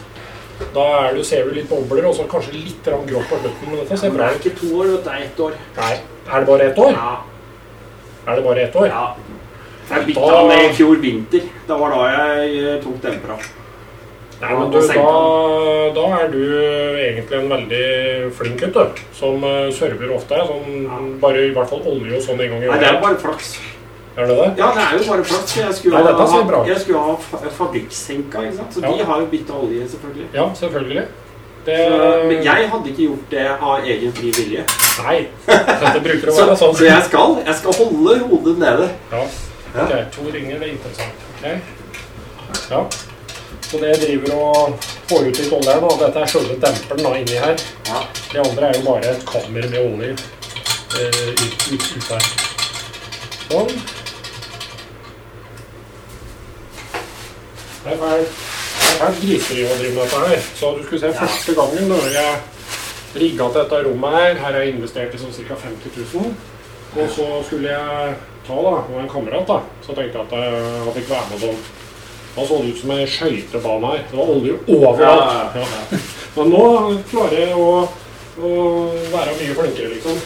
[0.76, 3.70] Da er du, ser du litt bobler og så kanskje litt grått på slutten.
[3.70, 4.90] Men dette ser Men det er ikke to år.
[5.06, 5.58] Det er ett år.
[5.78, 5.94] Nei,
[6.30, 6.92] Er det bare ett år?
[6.98, 7.14] Ja.
[8.28, 8.88] Er det bare ett år?
[8.88, 9.06] ja.
[9.90, 11.46] Jeg bytta den i fjor vinter.
[11.68, 13.38] Det var da jeg eh, tok dempera.
[14.40, 15.08] Nei, men du, da,
[15.96, 16.44] da er du
[17.04, 17.82] egentlig en veldig
[18.38, 19.02] flink gutt, du.
[19.18, 20.38] Som uh, server ofte.
[20.48, 23.20] Sånn, bare i hvert fall olje og sånn en gang i Nei, det er bare
[23.20, 23.58] flaks.
[24.20, 24.46] Er det det?
[24.62, 25.58] Ja, det er jo bare flaks.
[25.60, 28.74] Jeg skulle Nei, ha, bra jeg skulle ha fa- fabrikksenka, ikke sant?
[28.78, 28.94] Så Ja.
[28.96, 30.30] de har jo bytta olje, selvfølgelig.
[30.34, 31.04] Ja, selvfølgelig.
[31.66, 32.00] Det, Så,
[32.32, 34.64] men jeg hadde ikke gjort det av egen fri vilje.
[35.04, 35.18] Nei.
[35.46, 36.76] Dette bruker å være sånn.
[36.80, 38.90] så jeg skal jeg skal holde hodet nede.
[39.12, 39.24] Ja.
[39.76, 41.28] Ok, to ringer, det er interessant.
[41.36, 41.46] Ok.
[42.72, 42.84] Ja.
[43.70, 45.90] Så det driver og får ut litt olje her nå.
[46.02, 47.66] Dette er selve demperen da, inni her.
[47.90, 48.04] Ja.
[48.32, 50.14] Det andre er jo bare et kammer med olje
[50.98, 52.30] eh, ut, ut, ut her.
[53.50, 53.76] Sånn.
[57.84, 58.40] Det er fælt.
[58.90, 60.48] Det er griseri å drive med dette her.
[60.58, 64.64] Så du skulle se første gangen når jeg rigga til dette rommet her, her har
[64.64, 65.58] jeg investert i sånn ca.
[65.62, 66.34] 50 000.
[66.98, 70.96] Og så skulle jeg ta da, med en kamerat, da, så tenkte jeg at jeg,
[70.98, 71.62] fikk være med sånn.
[72.40, 74.04] Da så det ut som ei skøytebane her.
[74.12, 75.56] Det var olje overalt.
[75.56, 76.04] Ja, Ja.
[76.36, 76.68] Men nå
[77.10, 77.72] klarer jeg å,
[78.40, 78.52] å
[79.12, 80.22] være mye flinkere, liksom.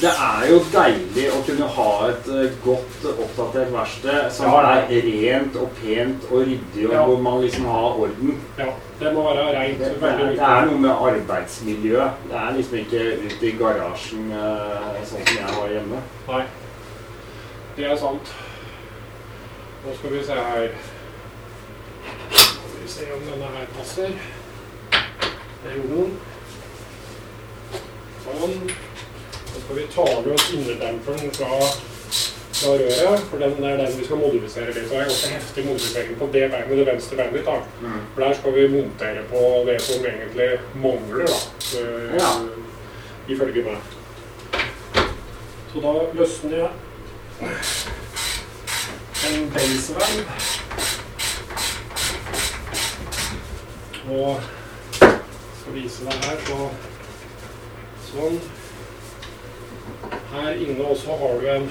[0.00, 5.04] Det er jo deilig å kunne ha et eh, godt oppdatert verksted som Ja, er
[5.04, 7.04] rent og pent og ryddig, og Ja.
[7.06, 8.40] hvor man liksom har orden.
[8.58, 9.78] Ja, det må være rent.
[9.78, 12.08] Det, det, er, det er noe med arbeidsmiljø.
[12.30, 16.02] Det er liksom ikke ut i garasjen eh, sånn som jeg har hjemme.
[16.32, 16.42] Nei.
[17.76, 18.34] Det er sant.
[19.84, 20.68] Nå skal vi se her.
[22.34, 24.14] Skal vi se om denne her passer.
[25.64, 26.14] Det gjorde den.
[28.24, 28.54] Sånn.
[29.54, 31.58] Så skal vi ta med oss innerdemperen fra,
[32.58, 34.88] fra røret, for den er den vi skal modifisere litt.
[34.90, 37.46] Så er ganske heftig modifisering på det beinet, det venstre beinet ditt.
[37.48, 37.92] da.
[38.14, 41.40] For der skal vi montere på det som egentlig mangler, da.
[41.70, 41.84] Så,
[42.18, 42.32] Ja.
[43.28, 43.92] Ifølge meg.
[45.72, 46.70] Så da løsner jeg
[49.24, 50.24] en basevalve.
[54.12, 54.36] Og
[55.60, 56.68] skal vise deg her så
[58.10, 58.38] sånn.
[60.34, 61.68] Her inne også har du en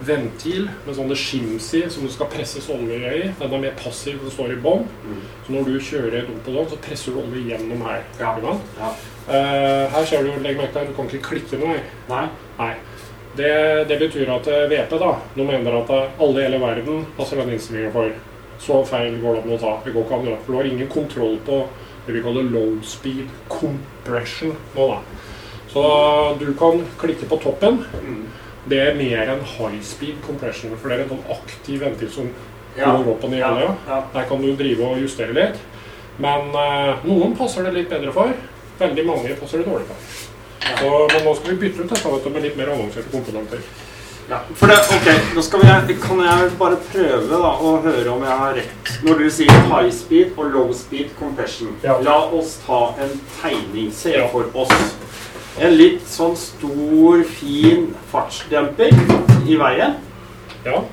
[0.00, 3.22] ventil med sånne skims i som du skal presse olje i.
[3.38, 4.86] Den er mer passiv, den står i bånn.
[5.04, 5.24] Mm.
[5.46, 8.04] Så når du kjører et opp og sånn, så presser du olje gjennom her.
[8.20, 8.34] Ja.
[8.80, 8.92] Ja.
[9.30, 11.76] Uh, her ser du, legg merke til, du kan ikke klikke noe.
[12.10, 12.24] Nei?
[12.58, 12.72] Nei.
[13.36, 13.52] Det,
[13.86, 17.38] det betyr at eh, VP da, nå mener at eh, alle i hele verden passer
[17.38, 18.10] den innstillingen for.
[18.60, 19.72] Så feil går det an å ta.
[19.84, 20.38] Det går ikke an, det.
[20.44, 21.62] for du har ingen kontroll på
[22.06, 25.00] det vi kaller low speed compression nå, da.
[25.72, 25.82] Så
[26.40, 27.84] du kan klikke på toppen.
[28.68, 32.30] Det er mer enn high speed compression, for det er en sånn aktiv ventil som
[32.76, 32.92] Ja.
[32.96, 33.74] går opp og ned i Ja.
[33.88, 34.02] Ja.
[34.14, 35.58] Der kan du drive og justere litt.
[36.18, 38.32] Men eh, noen passer det litt bedre for.
[38.78, 39.96] Veldig mange passer det dårlig for.
[40.60, 43.58] Så, men nå skal vi bytte ut dette med litt mer avanserte komponenter.
[44.30, 48.20] Ja, for det, ok, nå skal vi, kan jeg bare prøve da, å høre om
[48.22, 48.90] jeg har rett.
[49.02, 51.96] Når du sier high speed og low speed compression, Ja.
[51.98, 53.90] la oss ta en tegning.
[53.92, 54.28] Se Ja.
[54.28, 54.70] for oss
[55.58, 58.94] en litt sånn stor, fin fartsdemper
[59.48, 59.96] i veien.
[60.64, 60.84] Ja.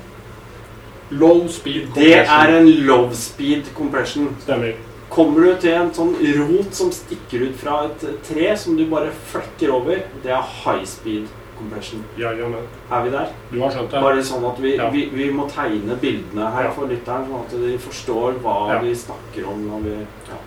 [1.10, 4.36] Low speed Det er en low speed compression.
[4.42, 4.74] Stemmer.
[5.10, 9.12] Kommer du til en sånn rot som stikker ut fra et tre, som du bare
[9.30, 12.04] flekker over, det er high speed compression.
[12.16, 12.46] Ja, ja.
[12.90, 13.32] Er vi der?
[13.52, 14.00] Du har skjønt det?
[14.02, 14.90] Bare sånn at vi, Ja.
[14.90, 19.48] vi, vi må tegne bildene her for lytteren, sånn at de forstår hva vi snakker
[19.48, 19.96] om når vi
[20.28, 20.38] ja.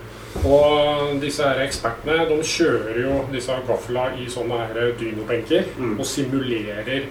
[0.47, 5.99] Og disse her ekspertene de kjører jo disse gafla i sånne her dynobenker Mm.
[5.99, 7.03] og simulerer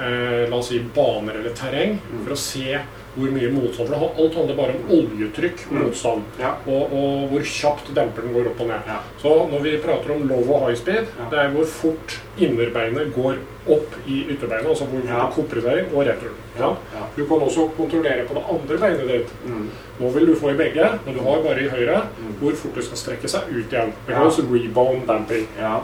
[0.00, 2.24] eh, la oss si baner eller terreng Mm.
[2.24, 2.78] for å se
[3.14, 6.50] hvor mye motstand For alt handler bare om oljetrykk, og motstand, Ja.
[6.66, 8.86] og, og hvor kjapt demperen går opp og ned.
[8.88, 8.98] Ja.
[9.20, 11.26] Så når vi prater om low og high speed, Ja.
[11.30, 13.36] det er hvor fort innerbeinet går
[13.68, 15.28] opp i ytterbeinet, altså hvor Ja.
[15.30, 16.32] kompresserer, og retur.
[16.58, 16.68] Ja.
[16.94, 17.02] Ja.
[17.16, 19.32] Du kan også kontrollere på det andre beinet ditt.
[19.46, 19.68] Mm.
[20.00, 22.32] Nå vil du få i begge, men du har bare i høyre Mm.
[22.40, 23.92] hvor fort det skal strekke seg ut igjen.
[24.06, 24.18] Det Ja.
[24.18, 25.46] kalles rebound damping.
[25.60, 25.80] Ja.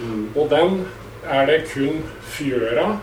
[0.00, 0.28] Mm.
[0.36, 0.86] Og den
[1.30, 2.98] er det kun fjøra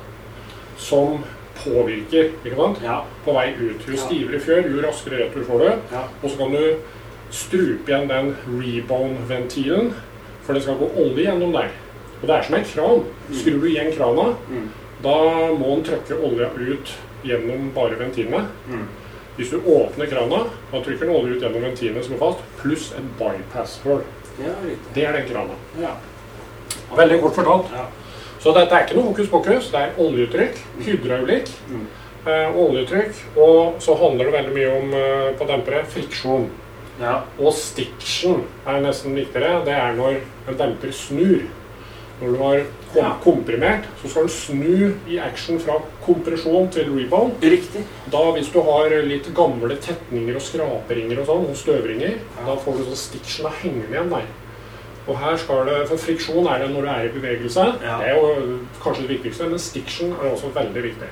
[0.78, 1.24] som
[1.64, 2.80] påvirker ikke sant?
[2.84, 3.00] Ja.
[3.26, 3.88] på vei ut.
[3.88, 5.70] Jo stivere fjør, jo raskere retur får du.
[5.94, 6.04] Ja.
[6.24, 6.76] Og så kan du
[7.32, 9.94] strupe igjen den rebound-ventilen,
[10.44, 11.70] for det skal gå olje gjennom der.
[12.22, 13.04] Og det er som en kran.
[13.34, 14.70] Skrur du igjen krana, Mm.
[15.04, 15.16] da
[15.54, 16.94] må den trykke olja ut
[17.24, 18.48] gjennom bare ventilene.
[18.68, 18.88] Mm.
[19.38, 22.92] Hvis du åpner krana, da trykker den olje ut gjennom ventilene som er fast, pluss
[22.98, 24.02] et bypass-hull.
[24.40, 24.54] Ja.
[24.96, 25.54] Det er den krana.
[25.82, 25.96] Ja.
[26.96, 27.66] Veldig kort fortalt.
[28.48, 29.66] Så dette er ikke noe hokus pokus.
[29.74, 31.82] Det er oljetrykk, hydraulikk Mm.
[32.28, 33.14] eh, oljetrykk.
[33.36, 36.48] Og så handler det veldig mye om eh, på dempere friksjon.
[37.02, 37.24] Ja.
[37.40, 39.66] Og stiction er nesten viktigere.
[39.66, 41.42] Det er når en demper snur.
[42.22, 43.12] Når du har kom Ja.
[43.24, 47.34] komprimert, så skal den snu i action fra kompresjon til rebound.
[47.44, 47.84] Riktig.
[48.10, 52.46] Da Hvis du har litt gamle tetninger og skraperinger og sånn, og støvringer, Ja.
[52.46, 54.24] da får du sånn stiction av hengende igjen der.
[55.08, 57.66] Og her skal det, For friksjon er det når du er i bevegelse.
[57.84, 57.98] Ja.
[58.02, 61.12] Det er jo kanskje det viktigste, men stiction er også veldig viktig.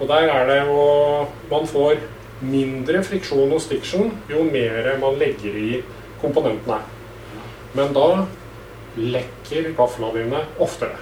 [0.00, 0.80] Og der er det jo
[1.50, 2.02] Man får
[2.40, 5.82] mindre friksjon og stiction jo mer man legger i
[6.22, 6.80] komponentene.
[7.74, 8.26] Men da
[8.96, 10.96] lekker gaflene dine oftere.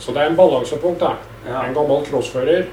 [0.00, 1.00] Så det er en balansepunkt.
[1.00, 1.16] der.
[1.46, 1.62] Ja.
[1.68, 2.64] En gammel crossfører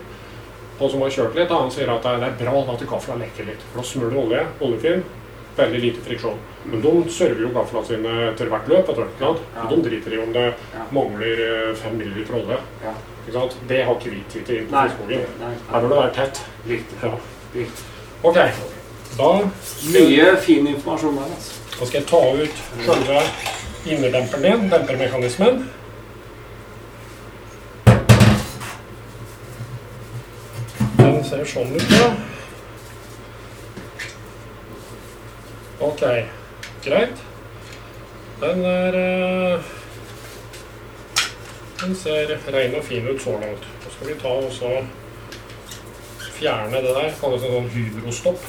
[0.78, 3.64] og som har kjørt litt, han sier at det er bra at gafla lekker litt.
[3.70, 5.04] For da smør du olje, oljefilm,
[5.58, 6.38] veldig lite friksjon.
[6.72, 8.90] Men de server jo gafla sine til hvert løp.
[8.92, 9.44] Etter, ikke sant?
[9.56, 9.68] Ja.
[9.72, 10.84] De driter i om det Ja.
[10.92, 12.58] mangler eh, fem milliliter olje.
[12.84, 12.94] Ja.
[13.28, 13.56] Ikke sant?
[13.70, 15.24] Det har ikke vi tid til inn på skogen.
[15.72, 16.42] Her bør det være tett.
[16.68, 16.98] Riktig.
[17.04, 17.14] Ja.
[17.56, 17.86] Riktig.
[18.24, 18.36] Ok,
[19.18, 19.32] da,
[19.94, 21.54] Mye fin informasjon der, altså.
[21.80, 23.20] da skal jeg ta ut selve
[23.86, 25.60] innerdemperen din, dempermekanismen.
[30.98, 32.10] Den ser sånn ut, da.
[35.88, 36.04] Ok,
[36.86, 37.24] greit.
[38.42, 39.74] Den er eh,
[41.82, 43.66] Den ser ren og fin ut så langt.
[43.84, 44.72] Så skal vi ta og så
[46.38, 47.12] fjerne det der.
[47.22, 48.48] Kalles en sånn hydrostopp.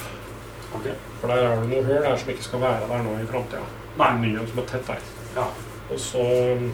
[0.79, 0.95] Okay.
[1.21, 3.65] For der er det noe høl der som ikke skal være der nå i framtida.
[3.99, 4.09] Nei.
[4.23, 5.05] Ny en som er tett der.
[5.35, 5.45] Ja.
[5.89, 6.67] Og så um,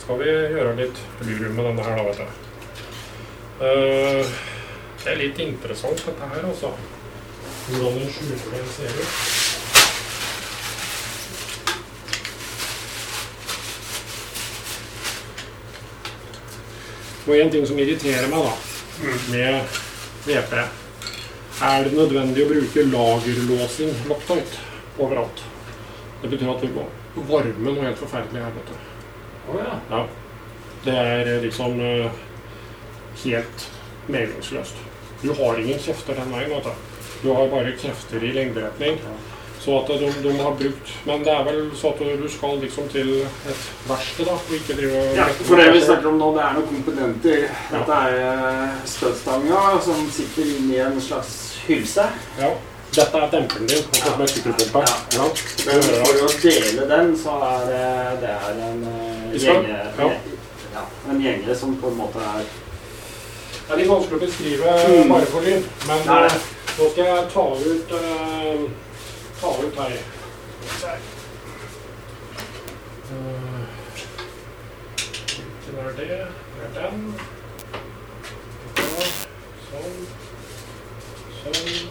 [0.00, 2.44] skal vi gjøre litt lur med denne her, da, vet du.
[3.68, 4.38] Eh,
[5.02, 6.72] det er litt interessant, dette her, altså.
[7.68, 9.37] Hvordan den skjuler den ser ut.
[17.28, 19.74] Og en ting som irriterer meg, da, med
[20.24, 20.54] VP,
[21.68, 24.62] er det nødvendig å bruke lagerlåsing Loctite
[24.96, 25.42] overalt.
[26.22, 26.86] Det betyr at vi må
[27.28, 28.78] varme noe helt forferdelig her, vet du.
[29.48, 29.76] Oh, ja.
[29.90, 30.00] Ja.
[30.86, 32.18] Det er eh, liksom eh,
[33.24, 33.66] helt
[34.08, 34.80] meningsløst.
[35.22, 37.04] Du har ingen krefter den veien, vet du.
[37.22, 39.02] Du har bare krefter i lengderetning.
[39.68, 42.86] Så at de, de har brukt Men det er vel så at du skal liksom
[42.88, 46.40] til et verksted, da, og ikke drive Ja, for det vi snakker om nå, det
[46.46, 47.44] er noen komponenter.
[47.74, 51.34] Dette er eh, støtstanga som sitter inni en slags
[51.66, 52.06] hylse.
[52.40, 52.48] Ja.
[52.96, 54.80] Dette er demperen din, en sykkelpumpe.
[54.88, 54.96] Ja.
[55.18, 55.28] Ja.
[55.68, 57.84] Men for å dele den, så er det,
[58.24, 60.08] det er en uh, gjenge, ja.
[60.78, 65.12] ja, en gjenge som på en måte er Det er litt vanskelig å beskrive Mm.
[65.12, 66.22] bare for lyd, men Nei.
[66.24, 68.62] eh, nå skal jeg ta ut eh,
[69.40, 69.92] Ta ut her.
[73.10, 73.68] Eh,
[75.64, 75.96] Hvilken er det?
[75.96, 76.06] Det
[76.64, 77.14] er den.
[79.68, 80.06] Sånn.
[81.42, 81.88] Sånn.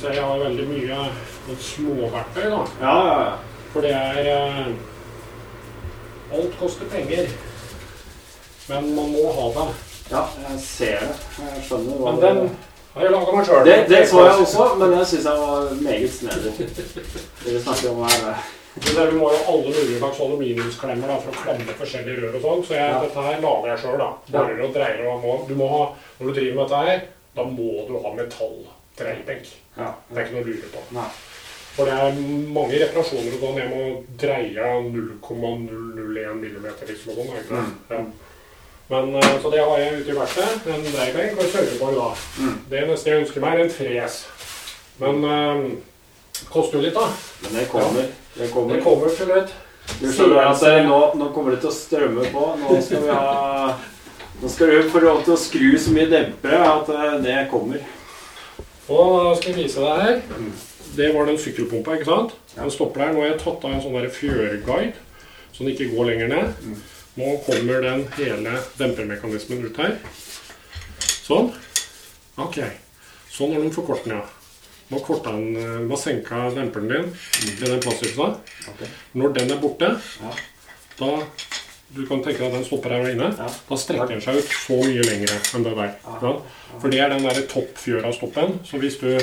[0.00, 0.98] Ser jeg har veldig mye
[1.60, 2.60] småverktøy, da.
[2.80, 3.32] Ja, ja, ja.
[3.72, 4.70] For det er eh,
[6.32, 7.28] Alt koster penger.
[8.70, 9.66] Men man må ha det.
[10.10, 11.16] Ja, jeg ser det.
[11.42, 12.56] Jeg skjønner hva Men den
[12.94, 13.60] har jeg laga meg sjøl.
[13.66, 16.54] det, det så jeg også, men det syns jeg var meget snedig.
[17.44, 18.24] Det vi snakker om her.
[18.32, 18.48] eh,
[18.80, 22.66] Vi må jo alle mulige slags aluminiumsklemmer da, for å klemme forskjellige rør og sånn.
[22.66, 23.00] Så jeg, Ja.
[23.04, 24.04] dette her lager jeg sjøl.
[24.32, 25.86] Borer og dreier og må, du må ha,
[26.18, 29.52] Når du driver med dette her, da må du ha metalldreiebenk.
[29.76, 29.92] Ja.
[30.08, 30.86] Det er ikke noe å lure på.
[30.96, 31.10] Nei.
[31.76, 32.16] For det er
[32.50, 33.82] mange reparasjoner og ned Jeg må
[34.20, 37.14] dreie 0,001 millimeter liksom.
[37.14, 37.46] Og sånn?
[37.48, 37.70] Mm.
[37.90, 38.00] Ja.
[38.90, 40.66] Men, eh, så det har jeg ute i verkstedet.
[40.66, 42.08] En dreibenk og da.
[42.40, 42.56] Mm.
[42.72, 44.16] Det neste jeg ønsker meg, er en fres.
[45.00, 45.62] Men um,
[46.50, 47.06] koster jo litt, da.
[47.44, 48.02] Men det kommer.
[48.02, 48.40] Ja.
[48.40, 48.82] Det kommer.
[48.82, 49.54] kommer til et
[50.00, 52.50] Du skjønner at eh, nå, nå kommer det til å strømme på.
[52.64, 53.78] Nå skal vi ha
[54.40, 57.82] Nå skal du få lov til å skru så mye dempere at det kommer.
[58.90, 60.20] Og skal jeg vise deg her.
[60.36, 60.50] Mm.
[60.96, 62.34] Det var den sykkelpumpa, ikke sant?
[62.56, 63.12] Den stopper der.
[63.14, 64.96] Nå har jeg tatt av en sånn fjørguide,
[65.54, 66.52] så den ikke går lenger ned.
[66.66, 66.80] Mm.
[67.20, 69.96] Nå kommer den hele dempermekanismen ut her.
[71.22, 71.52] Sånn.
[72.40, 72.58] Ok.
[73.30, 74.26] Sånn forkortet den, ja.
[74.90, 77.12] Nå korta den, eh, senka demperen din
[77.58, 78.32] til den plasthylla.
[78.72, 78.80] Ok.
[79.14, 80.32] Når den er borte, Ja.
[80.98, 81.22] da
[81.94, 83.30] du kan tenke deg at den stopper her inne.
[83.38, 83.46] Ja.
[83.68, 85.94] Da strekker den seg ut så mye lengre enn det der.
[86.04, 86.18] Ja.
[86.22, 86.32] Ja.
[86.80, 88.60] For det er den der toppfjøra-stoppen.
[88.64, 89.18] Så hvis du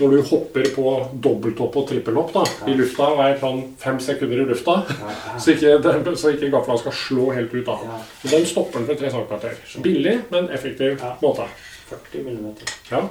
[0.00, 0.84] når du hopper på
[1.22, 5.34] dobbelthopp og trippelhopp da, i lufta og er sånn fem sekunder i lufta, Ja, ja.
[5.44, 7.64] så ikke, den- så ikke gafla skal slå helt ut.
[7.66, 7.76] da.
[7.84, 7.98] Ja.
[8.22, 9.58] Så Den stopper den for tre centimeter.
[9.84, 11.12] Billig, men effektiv Ja.
[11.22, 11.46] måte.
[11.90, 12.72] 40 millimeter.
[12.90, 13.02] Ja.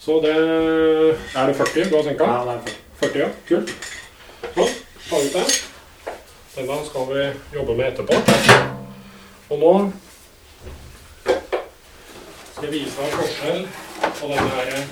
[0.00, 0.34] Så det
[1.36, 2.24] Er det 40 du har senka?
[2.24, 2.74] Ja, det er 40.
[3.00, 3.28] 40, ja.
[3.48, 3.70] Kult.
[4.54, 4.76] Sånn.
[5.10, 5.44] Ta ut den.
[6.58, 8.14] Denne skal vi jobbe med etterpå.
[9.50, 9.72] Og nå
[12.52, 13.60] skal jeg vise deg forskjell
[14.18, 14.88] på denne her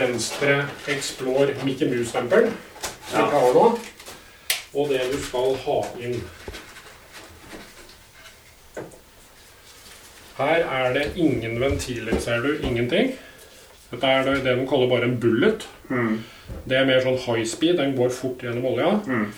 [0.00, 0.56] venstre
[0.90, 2.50] Explore Mickey Mouse-stempelen
[3.06, 3.26] som Ja.
[3.30, 3.78] jeg har nå,
[4.74, 6.18] og det du skal ha inn.
[10.36, 12.58] Her er det ingen ventiler, ser du.
[12.66, 13.14] Ingenting.
[13.90, 15.68] Dette er det de kaller bare en bullet.
[15.88, 16.18] Mm.
[16.68, 17.78] Det er mer sånn high speed.
[17.78, 18.90] Den går fort gjennom olja.
[19.06, 19.30] Mm.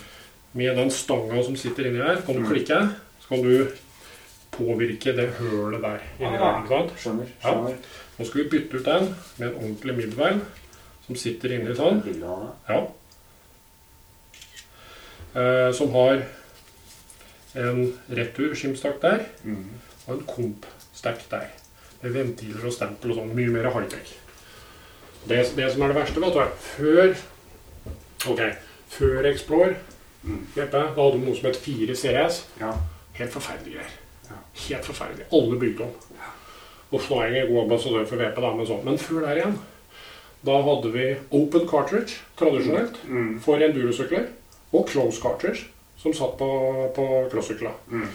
[0.53, 2.79] Med den stanga som sitter inni her, kan du klikke,
[3.21, 3.67] så kan du
[4.51, 5.99] påvirke det hølet der.
[6.19, 6.39] inni Ah.
[6.39, 6.91] der, ikke sant?
[7.03, 7.27] Skjønner.
[7.43, 7.51] Ja.
[7.51, 7.75] skjønner.
[8.19, 10.41] Nå skal vi bytte ut den med en ordentlig middelveil
[11.05, 12.01] som sitter inni sånn.
[12.69, 12.79] Ja.
[15.35, 16.23] Eh, som har
[17.55, 19.69] en retur-skimstakk der Mm.
[20.07, 21.47] og en komp-stakk der.
[22.01, 23.33] Med ventiler og stempel og sånn.
[23.35, 24.13] Mye mer high-tech.
[25.27, 27.15] Det, det som er det verste, vet du, er før
[28.27, 28.39] Ok,
[28.89, 29.75] før Explore,
[30.23, 30.41] Mm.
[30.55, 32.43] Jeppe, da hadde du noe som het 4 CS.
[32.59, 32.73] Ja.
[33.19, 33.97] Helt forferdelige greier.
[34.29, 34.37] Ja.
[34.67, 35.25] Helt forferdelig.
[35.31, 35.93] Alle bygde om.
[36.17, 36.31] Ja.
[36.91, 38.83] Og så er jeg god ambassadør for VP, da, men sånn.
[38.85, 39.57] Men før der igjen,
[40.45, 43.39] da hadde vi open cartridge, tradisjonelt, Mm.
[43.43, 44.27] for endurosykler,
[44.73, 46.47] og close cartridge, som satt på,
[46.95, 47.71] på crossykla.
[47.91, 48.07] Mm.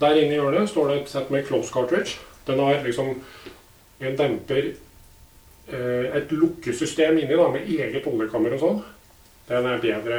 [0.00, 2.18] Der inne i hjørnet står det et sett med close cartridge.
[2.46, 3.14] Den har liksom
[4.00, 4.72] en demper
[5.72, 8.80] eh, Et lukkesystem inni da, med eget oljekammer og sånn.
[9.48, 10.18] Den er bedre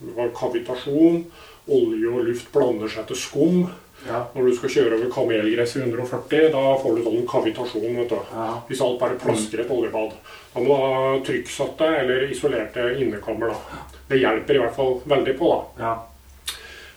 [0.00, 1.24] du var kavitasjon.
[1.68, 3.62] Olje og luft blander seg til skum.
[4.06, 4.20] Ja.
[4.34, 7.96] Når du skal kjøre over kamelgress i 140, da får du sånn kavitasjon.
[7.98, 8.14] vet du.
[8.32, 8.46] Ja.
[8.68, 10.12] Hvis alt bare plasker et oljebad.
[10.54, 13.48] Da må du ha trykksatte eller isolerte innekammer.
[13.50, 13.82] da.
[14.08, 15.50] Det hjelper i hvert fall veldig på.
[15.78, 15.84] da.
[15.84, 15.96] Ja.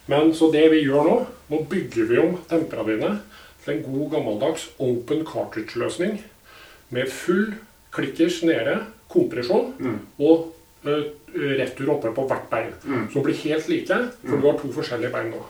[0.07, 1.17] Men så det vi gjør nå,
[1.49, 2.37] nå bygger vi om
[2.87, 3.11] dine
[3.65, 6.21] til en god gammeldags open cartridge-løsning
[6.89, 7.53] med full
[7.93, 8.79] klikkers nede,
[9.11, 9.99] kompresjon Mm.
[10.19, 10.53] og
[10.84, 12.74] retur oppe på hvert bein.
[12.84, 13.08] Mm.
[13.13, 15.41] Som blir helt like, for du har to forskjellige bein nå.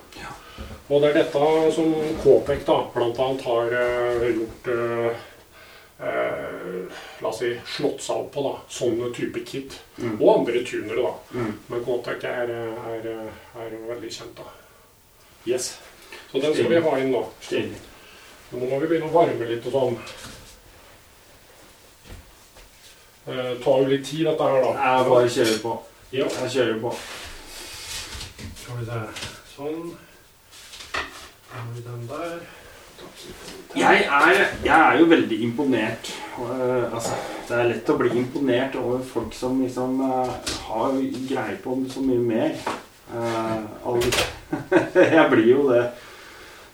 [0.92, 1.92] Og det er dette som
[2.24, 5.22] Kåpek da, annet har uh, gjort uh,
[6.02, 8.44] uh, La oss si slått seg opp på.
[8.44, 9.78] da, Sånne type kit.
[10.02, 10.18] Mm.
[10.18, 11.14] Og andre tunere, da.
[11.38, 11.54] Mm.
[11.70, 12.52] Men Kåpek er,
[12.92, 13.08] er,
[13.64, 14.52] er veldig kjent, da.
[15.48, 15.78] Yes.
[16.32, 17.24] Så den skal vi ha inn nå.
[18.52, 19.98] Nå må vi begynne å varme litt og sånn.
[23.28, 24.72] Eh, tar jo litt tid, dette her, da.
[24.82, 25.76] Jeg bare kjører på.
[26.12, 26.26] Ja.
[26.42, 26.94] Jeg kjører på.
[28.64, 29.28] Skal vi se.
[29.52, 29.92] Sånn.
[30.96, 32.40] Da har vi den der.
[33.78, 36.10] Jeg er, jeg er jo veldig imponert.
[36.42, 37.14] Eh, altså,
[37.48, 40.32] det er lett å bli imponert over folk som liksom uh,
[40.72, 40.98] har
[41.30, 42.56] greie på så mye mer.
[43.14, 44.02] Uh,
[45.16, 45.86] jeg blir jo det.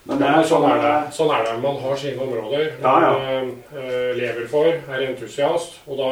[0.07, 0.95] Men Ja, sånn er det.
[1.15, 1.55] Sånn er det.
[1.63, 3.13] Man har sine områder Ja, man ja.
[3.37, 3.55] Man
[4.17, 5.81] lever for, er entusiast.
[5.87, 6.11] Og da,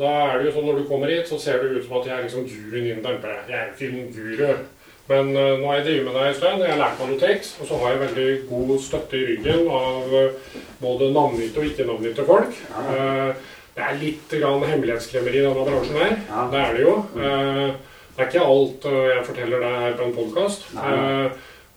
[0.00, 2.08] da er det jo sånn når du kommer hit, så ser det ut som at
[2.08, 3.42] jeg er liksom guruen innen dempere.
[3.48, 4.62] Jeg er jo ikke en guru.
[5.10, 6.62] Men eh, nå har jeg drevet med det en stund.
[6.62, 9.64] Jeg har lært meg noe tekst, Og så har jeg veldig god støtte i ryggen
[9.78, 12.60] av eh, både navngitte og ikke-navngitte folk.
[12.70, 12.84] Ja.
[12.92, 16.14] Eh, det er litt grann hemmelighetskremmeri i denne bransjen her.
[16.28, 16.44] Ja.
[16.52, 16.94] Det er det jo.
[17.16, 20.66] Eh, det er ikke alt eh, jeg forteller deg her på en podkast.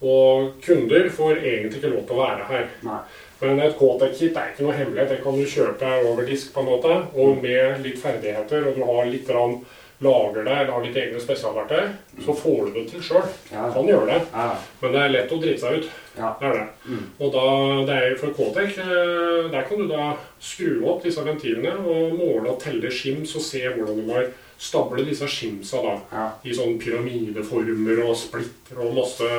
[0.01, 2.67] Og kunder får egentlig ikke lov til å være her.
[2.83, 2.99] Nei.
[3.41, 5.11] Men et K-Tech-kit er ikke noe hemmelighet.
[5.11, 8.85] Det kan du kjøpe over disk på en måte, og med litt ferdigheter, og du
[8.87, 9.59] har litt rann
[10.03, 11.85] lager det, eller har litt egne spesialverktøy,
[12.25, 13.27] så får du det til sjøl.
[13.51, 13.67] Ja.
[13.73, 14.21] Kan gjøre det.
[14.33, 14.47] Ja.
[14.81, 15.91] Men det er lett å drite seg ut.
[16.17, 16.31] Ja.
[16.39, 16.65] Det er det.
[16.87, 17.05] Mm.
[17.19, 17.45] Og da,
[17.87, 20.09] det er for K-Tech, eh, der kan du da
[20.43, 24.25] skru opp disse ventilene og måle og telle skims og se hvordan du må
[24.57, 25.93] stable disse skimsa da.
[26.11, 26.25] Ja.
[26.47, 29.29] I sånn pyramideformer og splitter og masse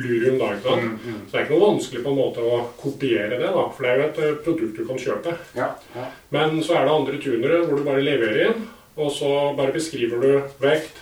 [0.00, 0.84] lurium da, ikke sant.
[0.86, 1.22] Mm, mm.
[1.26, 3.64] Så det er ikke noe vanskelig på en måte å kopiere det, da.
[3.74, 5.36] For det er jo et eh, produkt du kan kjøpe.
[5.58, 5.72] Ja.
[5.96, 6.06] Ja.
[6.36, 8.68] Men så er det andre tunere hvor du bare leverer inn,
[9.00, 10.98] og så bare beskriver du vekt,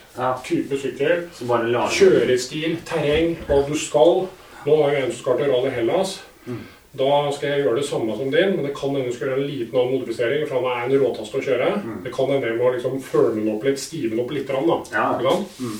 [0.46, 4.26] type sykkel, kjørestil, terreng, hva du skal.
[4.66, 6.18] Nå har jeg en som skal til Rally Hellas.
[6.46, 6.60] Mm.
[6.97, 9.43] Da skal jeg gjøre det samme som din, men det kan hende du skal gjøre
[9.43, 10.47] en liten annen modifisering.
[10.49, 11.68] For han er en råtast å kjøre.
[11.84, 11.99] Mm.
[12.07, 14.49] Det kan hende jeg må liksom føle den opp litt, stive den opp litt.
[14.49, 15.05] Da, Ja.
[15.18, 15.61] ikke sant?
[15.61, 15.78] Mm.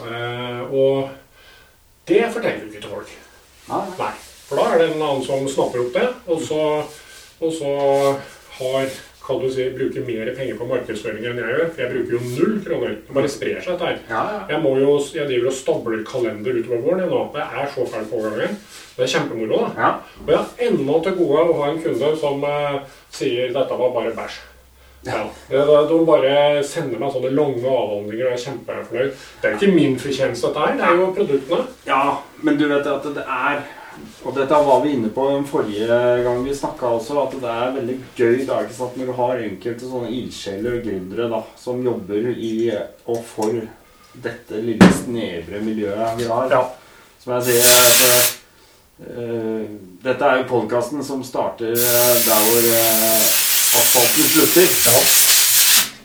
[0.00, 1.08] Uh, og
[2.08, 3.12] det forteller du ikke til folk.
[3.68, 3.84] Ja.
[3.98, 4.12] Nei.
[4.48, 6.62] For da er det en annen som snapper opp det, og så,
[7.40, 7.74] og så
[8.58, 8.88] har
[9.30, 11.68] kan du si, bruker mer penger på markedsføring enn jeg gjør.
[11.70, 12.94] For jeg bruker jo null kroner.
[13.06, 13.98] Det bare sprer seg, dette her.
[14.10, 14.40] Ja, ja.
[14.54, 17.20] Jeg, må jo, jeg driver og stabler kalender utover våren jeg nå.
[17.36, 18.56] Det er så fælt påganger.
[19.00, 19.58] Det er kjempemoro.
[19.64, 19.68] da.
[19.80, 19.90] Ja.
[20.20, 22.80] Og jeg har ennå til gode å ha en kunde som eh,
[23.10, 24.40] sier 'dette var bare bæsj'.
[25.06, 25.22] Ja.
[25.48, 29.12] Det, de bare sender meg sånne lange avhandlinger, og jeg er kjempefornøyd.
[29.40, 30.74] Det er ikke min fortjeneste, dette her.
[30.76, 31.64] Det er jo produktene.
[31.86, 32.02] Ja,
[32.42, 33.62] men du vet at det er
[34.24, 37.72] Og dette var vi inne på den forrige gang vi snakka også, at det er
[37.74, 41.82] veldig gøy da, ikke sant, når du har enkelte sånne ildsjeler og gründere da, som
[41.84, 42.52] jobber i
[43.06, 43.60] og for
[44.14, 46.52] dette lille snevre miljøet vi har.
[46.54, 46.62] Ja.
[47.20, 48.39] Som jeg sier
[49.00, 53.30] Dette er jo podkasten som starter eh, der hvor eh,
[53.80, 54.68] asfalten slutter.
[54.86, 54.96] Ja.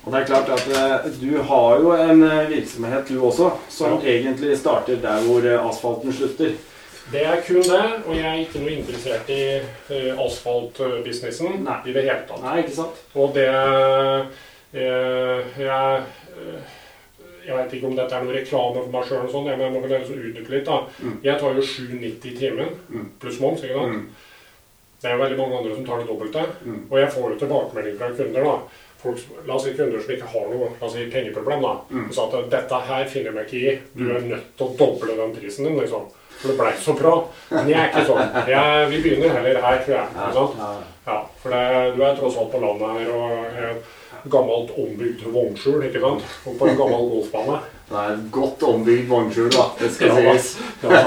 [0.06, 4.00] Og det er klart at eh, du har jo en eh, virksomhet du også, som
[4.06, 6.56] egentlig starter der hvor eh, asfalten slutter.
[7.12, 12.02] Det er kun det, og jeg er ikke noe interessert i uh, asfaltbusinessen i det
[12.02, 12.41] hele tatt.
[12.41, 13.04] Nei, ikke sant?
[13.14, 14.26] Og det uh,
[14.74, 16.74] Jeg eh,
[17.48, 19.96] jeg vet ikke om dette er noe reklame for meg sjøl, men jeg må vel
[20.02, 20.66] utnytte litt.
[20.66, 20.80] da.
[21.02, 21.18] Mm.
[21.24, 23.12] Jeg tar jo 7,90 i timen Mm.
[23.20, 23.62] pluss moms.
[23.64, 23.93] ikke sant?
[23.96, 24.08] Mm.
[25.02, 26.43] Det er jo veldig mange andre som tar det dobbelte.
[26.66, 26.82] Mm.
[26.91, 28.43] Og jeg får jo tilbakemelding fra kunder.
[28.43, 28.58] da.
[29.06, 31.62] Folk, la oss si kunder som ikke har noe la oss si, pengeproblem.
[31.62, 31.74] da.
[31.91, 32.08] Mm.
[32.08, 33.80] Og sa at dette her finner jeg meg ikke i.
[33.96, 35.78] Du er nødt til å doble den prisen din.
[35.80, 36.08] liksom.
[36.36, 37.14] For det blei så bra.
[37.52, 38.48] Men jeg er ikke sånn.
[38.50, 40.08] Jeg, vi begynner heller her, tror jeg.
[40.16, 40.82] Ja, ja.
[41.06, 43.84] Ja, for det, du er tross alt på landet her og et
[44.32, 46.23] gammelt ombygd vognskjul, ikke sant?
[46.47, 47.59] Og på en gammel golfbane.
[47.89, 49.65] Det er et godt ombygd vognskjul, da.
[49.80, 50.47] Det skal Ja, sies.
[50.84, 50.89] Ja,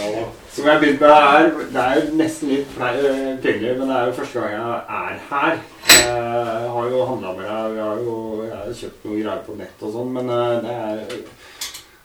[0.00, 0.26] ja.
[0.50, 4.14] Som jeg begynte med her, det er jo nesten litt penger, men det er jo
[4.16, 5.60] første gang jeg er her.
[5.90, 9.54] Jeg har jo handla med deg, vi har jo jeg har kjøpt noe greier på
[9.60, 10.96] nett og sånn, men eh, det er,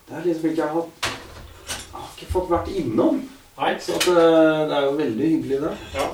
[0.06, 3.18] det er liksom ikke Jeg har, jeg har ikke fått vært innom.
[3.58, 5.74] Nei, Så eh, det er jo veldig hyggelig, det.
[5.98, 6.08] ja.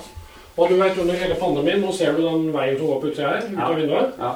[0.57, 3.29] Og du vet, under hele pandemien, nå ser du den veien som går på utsida
[3.35, 4.17] her, ut av vinduet.
[4.19, 4.31] Ja.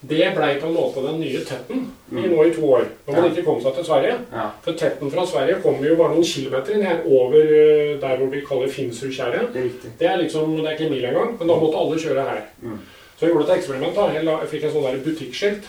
[0.00, 2.22] Det blei på en måte den nye Tetten Mm.
[2.30, 2.84] nå i to år.
[3.06, 3.30] Når man Ja.
[3.30, 4.14] ikke kom seg til Sverige.
[4.32, 8.16] Ja, For Tetten fra Sverige kommer jo bare noen kilometer inn her over eh, der
[8.16, 9.52] hvor vi kaller Finnsrudskjæret.
[9.52, 9.72] det.
[9.98, 12.42] Det er liksom, det er ikke en mil engang, men da måtte alle kjøre her.
[12.62, 12.78] Mm.
[13.18, 13.94] Så jeg gjorde et eksperiment.
[13.94, 14.06] da.
[14.12, 15.64] Jeg, fikk en sånn der butikkskilt.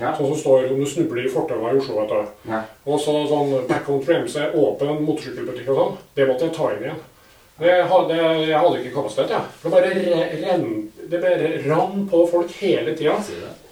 [0.00, 0.12] Ja.
[0.16, 2.00] Sånn som står om du snubler i fortauet i Oslo.
[2.00, 2.50] vet du.
[2.50, 2.62] Ja.
[2.86, 5.96] Og så sånn back on MC, åpen motorsykkelbutikk og sånn.
[6.16, 7.00] Det måtte jeg ta inn igjen.
[7.58, 8.14] Det hadde,
[8.48, 9.40] jeg hadde ikke kapasitet, jeg.
[9.62, 13.14] Det bare re- det bare rann på folk hele tida.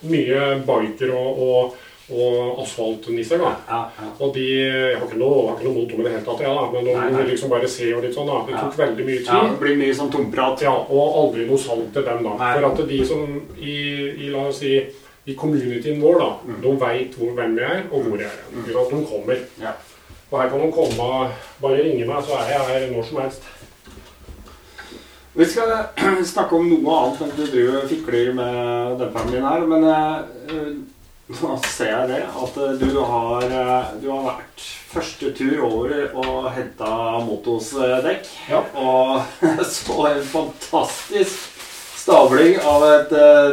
[0.07, 1.75] Mye biker og, og,
[2.13, 3.39] og asfaltnisser.
[3.43, 3.51] da.
[3.69, 4.09] Ja, ja.
[4.21, 6.41] Og de Jeg har ikke noe, har ikke noe mot dem i det hele tatt,
[6.45, 6.69] ja, da.
[6.71, 7.25] men de Nei, nei.
[7.33, 8.27] liksom bare se og litt sånn.
[8.31, 8.39] da.
[8.47, 8.61] Det Ja.
[8.69, 9.27] tok veldig mye tid.
[9.33, 10.63] ja, det blir mye sånn tomprat.
[10.63, 12.37] Ja, og aldri noe salg til dem, da.
[12.39, 12.53] Nei.
[12.61, 13.77] For at de som i,
[14.27, 14.77] i la oss si,
[15.27, 16.61] i communityen vår, da, Mm.
[16.63, 18.39] de veit hvem jeg er, og hvor jeg er.
[18.53, 18.65] Mm.
[18.79, 19.39] At De kommer.
[19.61, 19.73] Ja.
[20.33, 21.31] Og her kan de komme,
[21.61, 23.43] bare ringe meg, så er jeg her når som helst.
[25.35, 29.47] Vi skal eh, snakke om noe annet enn du driver og fikler med demperen din
[29.47, 29.65] her.
[29.69, 30.19] Men eh,
[30.53, 30.75] eh,
[31.33, 33.47] nå ser jeg det, at du har,
[34.03, 36.91] du har vært første tur over og henta
[37.25, 37.71] motos
[38.05, 38.29] dekk.
[38.51, 38.61] Ja.
[38.77, 39.41] Og
[39.79, 41.49] så en fantastisk
[42.03, 43.13] stabling av et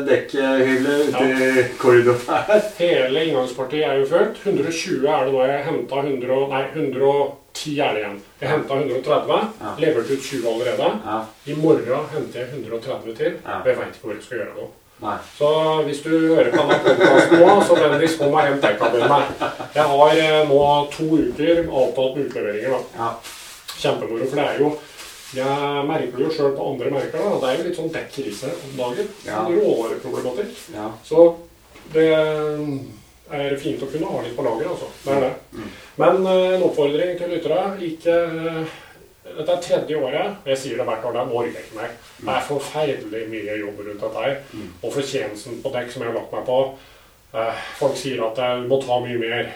[0.10, 1.50] dekkhylle ute ja.
[1.54, 2.66] i korridoren her.
[2.82, 7.14] Hele inngangspartiet er jo ført, 120 er det nå jeg henta 100, nei, 100
[7.60, 8.20] ti er det igjen.
[8.42, 9.72] Jeg henta 130, ja.
[9.84, 10.92] leverte ut 20 allerede.
[11.06, 11.22] Ja.
[11.46, 13.58] I morgen henter jeg 130 til, ja.
[13.60, 14.68] og jeg veit ikke hvor jeg skal gjøre det.
[15.00, 15.16] Nei.
[15.38, 15.50] Så
[15.88, 19.30] hvis du hører på denne podkasten nå, så vennligst kom meg hjem dekkabilen her.
[19.78, 20.64] Jeg har eh, nå
[20.96, 22.80] to uker avtalt med utleveringer.
[22.98, 23.12] da.
[23.80, 24.74] Kjempemoro, for det er jo
[25.30, 28.50] jeg merker det jo sjøl på andre merker da, det er jo litt sånn dekkrise
[28.50, 29.12] om dagen.
[29.28, 29.44] Ja.
[29.46, 30.56] Sånn Råvareproblematikk.
[31.06, 31.26] Så
[31.94, 32.08] det
[33.32, 34.90] er fint å kunne ha litt på lager, altså.
[35.04, 35.32] Det er det.
[35.54, 35.72] Mm.
[36.02, 37.64] Men eh, en oppfordring til lyttere.
[37.90, 38.78] Ikke eh,
[39.30, 41.14] Dette er tredje året, og jeg sier det hvert år.
[41.14, 41.92] Det er Norge ikke meg.
[42.18, 44.40] Det er forferdelig mye jobb rundt dette her.
[44.58, 44.72] Mm.
[44.82, 46.58] Og fortjenesten på dekk som jeg har lagt meg på,
[47.38, 49.52] eh, folk sier at jeg må ta mye mer.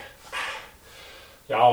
[1.49, 1.71] Ja,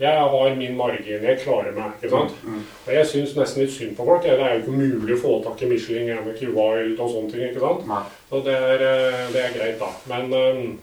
[0.00, 1.28] jeg har min margin.
[1.28, 1.92] Jeg klarer meg.
[2.00, 2.40] ikke sant?
[2.46, 2.64] Mm.
[2.86, 4.24] Og jeg syns nesten litt synd på folk.
[4.24, 7.44] Det er jo ikke mulig å få tak i Michelin, Anarchy Wild og sånne ting.
[7.50, 8.10] ikke sant?
[8.32, 8.88] Så det er,
[9.36, 9.92] det er greit, da.
[10.10, 10.80] Men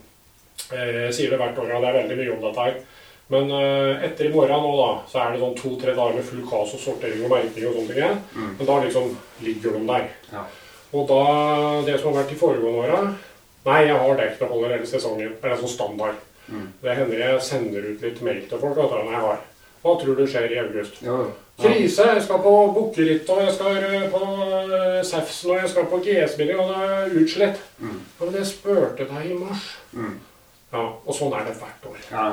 [0.70, 2.80] jeg sier det hvert år, og det er veldig mye om dette her.
[3.32, 6.42] Men eh, etter i morgen nå, da, så er det sånn to-tre dager med full
[6.48, 8.18] kaos og sortering og merking og sånne ting.
[8.34, 8.50] Mm.
[8.58, 9.14] Men da liksom
[9.46, 10.08] ligger de der.
[10.32, 10.42] Ja.
[10.92, 11.20] Og da,
[11.86, 13.04] det som har vært de foregående åra
[13.62, 15.36] Nei, jeg har dekkbeholder hele sesongen.
[15.38, 16.16] Det er sånn standard.
[16.50, 16.64] Mm.
[16.82, 18.74] Det hender jeg sender ut litt mail til folk.
[18.74, 19.36] Du, når jeg har.
[19.84, 20.98] Hva tror du skjer i august?
[21.06, 21.20] Ja.
[21.62, 22.08] Krise!
[22.16, 24.22] Jeg skal på Bukkeritt, og jeg skal eh, på
[24.66, 27.62] eh, Sefsen, og jeg skal på GS-biler, og det er utslett.
[27.78, 27.96] Mm.
[28.18, 29.68] Men jeg spurte deg i mars.
[29.94, 30.16] Mm.
[30.72, 31.96] Ja, Og sånn er det hvert år.
[32.10, 32.26] Ja.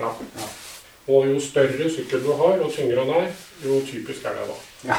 [0.00, 0.12] Ja.
[0.40, 0.50] Ja.
[1.12, 3.32] Og jo større sykkel du har, og tyngre den er,
[3.64, 4.60] jo typisk er det da.
[4.92, 4.98] Ja.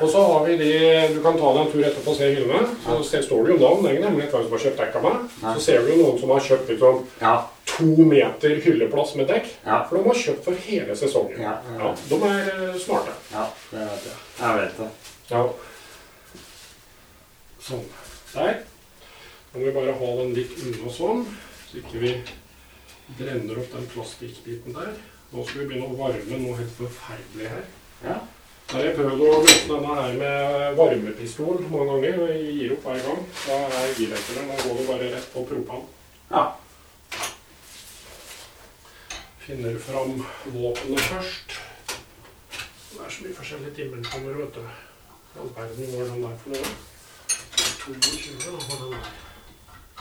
[0.00, 0.68] Og så har vi de
[1.16, 2.68] Du kan ta deg en tur etterpå og se hyllene.
[2.84, 3.82] Så se- står det jo navn.
[4.04, 5.24] Nemlig, hvem som har kjøpt dekk av meg.
[5.56, 7.00] Så ser du jo noen som har kjøpt liksom
[7.66, 9.48] to meter hylleplass med dekk.
[9.66, 9.80] Ja.
[9.88, 11.40] For de har kjøpt for hele sesongen.
[11.42, 11.78] Ja, ja.
[11.82, 13.16] Ja, De er eh, smarte.
[13.32, 14.16] ja, det vet jeg.
[14.38, 14.88] Jeg vet det.
[15.34, 15.42] Ja.
[17.68, 17.84] Sånn.
[18.34, 18.60] Der.
[19.52, 21.24] Nå må vi bare ha den litt unna sånn,
[21.68, 22.14] så ikke vi
[23.18, 24.94] brenner opp den plastikkbiten der.
[25.28, 27.66] Nå skal vi begynne å varme noe helt forferdelig her.
[28.04, 28.16] Ja.
[28.68, 32.72] Da har jeg prøvd å løse denne her med varmepistol mange ganger, og jeg gir
[32.74, 33.22] opp hver gang.
[33.44, 35.86] Da er girreteren, da går det bare rett på propan.
[36.32, 36.42] Ja.
[39.44, 40.18] Finner fram
[40.52, 41.56] våpenet først.
[42.88, 44.64] Det er så mye forskjellige dimensjoner, vet du.
[45.38, 46.74] All verden, er den der for noe?
[47.84, 49.14] 22, da var den der.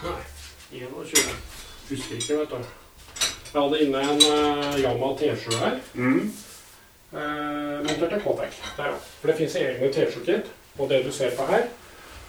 [0.03, 0.19] Nei,
[0.71, 1.56] 21.
[1.89, 2.57] Husker ikke, vet du.
[3.53, 5.77] Jeg hadde inne en uh, Yama T7 her.
[5.93, 6.33] Mm.
[7.13, 8.57] Uh, montert til K-Tech.
[8.77, 8.97] Der, ja.
[9.21, 10.51] For det fins egne T7-kit.
[10.77, 11.63] Og det du ser på her,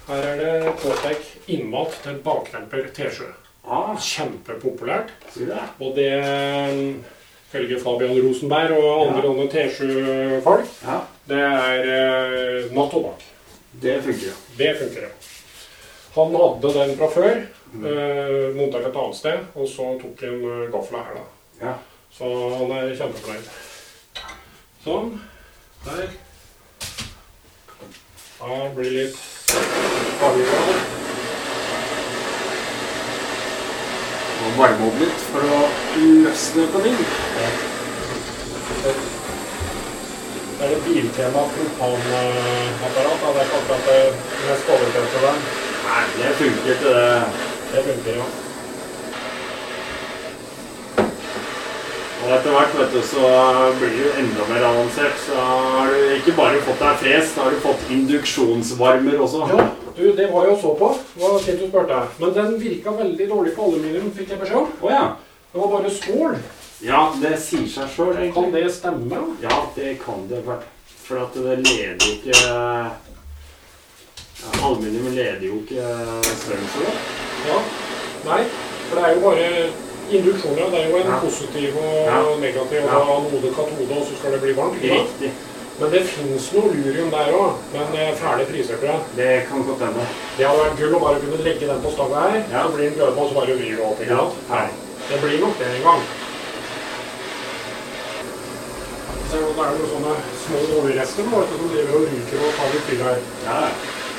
[0.09, 3.33] her er det K-Tech innmat til bakdemper T7.
[3.67, 5.11] Ah, Kjempepopulært.
[5.35, 5.59] det?
[5.81, 6.13] Og det
[7.51, 9.51] følger Fabian Rosenberg og andre ja.
[9.57, 10.71] T7-folk.
[10.87, 11.01] Ja.
[11.29, 13.29] Det er uh, natt og dag.
[13.83, 14.39] Det funker ja.
[14.59, 15.15] Det funker, ja.
[16.15, 17.43] Han hadde den fra før,
[17.77, 21.27] uh, montert et annet sted, og så tok han uh, gafla her, da.
[21.63, 21.75] Ja.
[22.15, 23.51] Så han er kjempefornøyd.
[24.85, 25.13] Sånn.
[25.85, 26.09] Der.
[28.39, 29.19] Da blir det litt
[30.21, 30.77] farligere.
[34.39, 35.61] Og varme opp litt for å
[35.99, 37.01] løsne på ting.
[40.59, 43.21] Det er det Biltema propanapparat.
[43.23, 44.01] Det er ikke akkurat det
[44.47, 45.45] mest overtente der.
[45.89, 47.48] Nei, det funker ikke, det.
[47.73, 48.29] Det funker, ja.
[52.19, 53.29] Og etter hvert vet du, så
[53.79, 55.21] blir det jo enda mer avansert.
[55.23, 59.45] Så har du ikke bare fått deg fres, da har du fått induksjonsvarmer også.
[59.53, 59.67] Ja,
[59.97, 60.91] du, det var jo så på.
[61.15, 62.01] Det var fint du spurte.
[62.19, 64.73] Men den virka veldig dårlig på aluminium, fikk jeg beskjed om.
[64.83, 65.05] Oh, ja.
[65.53, 66.41] Det var bare skål.
[66.85, 69.23] Ja, det sier seg sjøl, Kan det stemme?
[69.45, 70.43] Ja, det kan det.
[71.05, 72.37] For at det leder jo ikke
[74.39, 75.87] ja, Aluminium leder jo ikke
[76.35, 77.28] strøm så godt.
[77.47, 77.59] Ja.
[78.31, 78.43] Nei,
[78.89, 79.47] for det er jo bare
[80.11, 80.71] induksjoner.
[80.73, 81.19] Det er jo en Ja.
[81.23, 82.19] positiv og Ja.
[82.41, 83.01] negativ og Ja.
[83.17, 84.83] anode katode, og så skal det bli varmt.
[84.83, 85.31] Riktig.
[85.81, 87.53] Men det fins noe lurium der òg.
[87.73, 89.01] Men eh, fæle priser, tror jeg.
[89.17, 90.07] Det kan godt hende.
[90.39, 92.63] Det hadde vært gull å bare kunne legge den på stanga her, Ja.
[92.65, 94.01] så blir den glødende, og så bare vrir det opp.
[94.01, 94.17] ikke Ja.
[94.19, 94.49] sant?
[94.51, 94.67] Nei,
[95.11, 96.03] det blir nok det en gang.
[99.31, 100.15] Så er det jo sånne
[100.47, 103.19] små oljerester nå, som driver og ryker og tar litt fyr her.
[103.45, 103.69] Ja,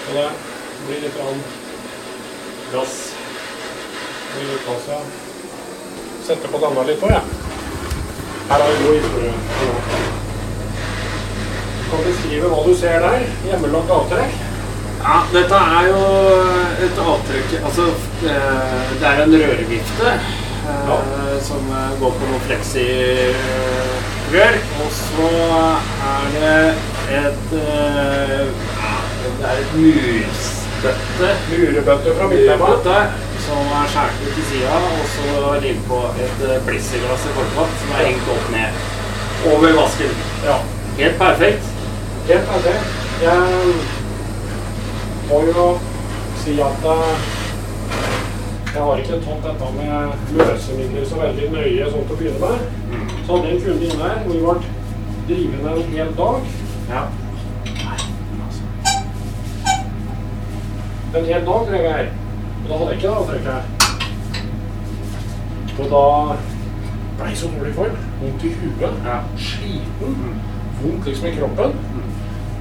[0.05, 0.29] Så det
[0.87, 1.43] blir litt grann
[2.73, 3.08] gass.
[4.65, 4.99] Gass, ja.
[6.23, 7.23] Sette på Danna litt òg, jeg.
[8.49, 9.33] Her har vi god historie.
[11.79, 13.19] Du kan beskrive hva du ser der.
[13.47, 14.33] Hjemmelagt avtrekk.
[14.99, 15.99] Ja, dette er jo
[16.83, 17.85] et avtrykk Altså,
[18.27, 20.97] eh, det er en rørvifte ja.
[21.47, 22.93] som eh, går på noe fleksi-rør.
[24.83, 25.29] Og så
[26.09, 26.59] er det
[27.21, 28.45] et eh,
[29.39, 31.29] Det er et murstøtte.
[31.53, 32.67] Murebøtte fra Midtema.
[33.49, 36.79] Som er skåret ut til sida, og så limt på et eh, i
[37.37, 38.71] forkant som er hengt opp ned
[39.53, 40.13] over vasken.
[40.43, 40.57] Ja.
[40.99, 41.63] Helt perfekt.
[42.27, 42.85] Helt perfekt.
[43.23, 43.39] Jeg
[45.29, 45.65] må jo
[46.43, 47.27] si at eh,
[48.73, 52.57] jeg har ikke tatt dette med løsemidler så veldig nøye sånn til å begynne med.
[53.25, 54.57] Så hadde jeg en kunde inne her hvor vi ble
[55.31, 56.55] drivende en hel dag.
[56.93, 57.03] Ja.
[61.17, 62.11] En hel dag drev jeg her.
[62.69, 63.61] Da hadde jeg ikke det avtrekket.
[65.79, 66.03] Og da
[67.17, 67.95] ble jeg så dårlig form.
[68.21, 68.99] Vondt i huet.
[69.07, 69.17] Ja.
[69.47, 70.13] Sliten.
[70.83, 71.75] Vondt liksom i kroppen.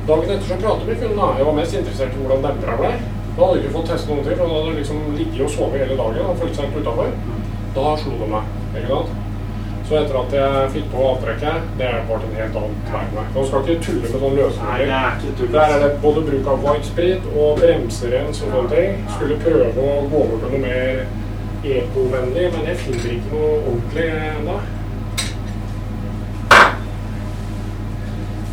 [0.08, 1.28] Dagen etter så pratet vi da.
[1.36, 2.92] Jeg var mest interessert i hvordan dempera ble.
[3.36, 5.84] Da hadde jeg ikke fått teste noen ting, for da hadde liksom ligget og sovet
[5.84, 7.08] hele dagen og følt seg helt utafor.
[7.76, 8.44] Da slo det meg.
[8.80, 9.27] ikke sant?
[9.88, 13.30] Så etter at jeg fikk på avtrekket, det har vært en helt annen verden.
[13.34, 14.90] Man skal ikke tulle med sånne Nei, det løsninger.
[14.90, 15.52] er.
[15.54, 19.00] Der er det både bruk av white sprit og bremserens og sånne ting.
[19.14, 21.00] Skulle prøve å gå over til noe mer
[21.64, 24.60] ekovennlig, men jeg finner ikke noe ordentlig ennå.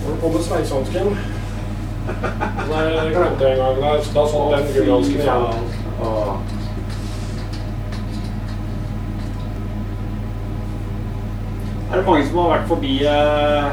[0.06, 1.16] Holder på med sveisehansken.
[2.72, 3.82] Der glemte jeg en gang.
[3.84, 6.55] Der, da satt den gullhansken igjen.
[11.92, 13.68] Er det mange som har vært forbi eh,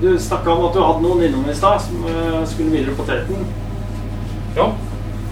[0.00, 3.06] Du snakka om at du hadde noen innom i stad som eh, skulle videre på
[3.08, 3.44] Teten.
[4.56, 4.66] Ja.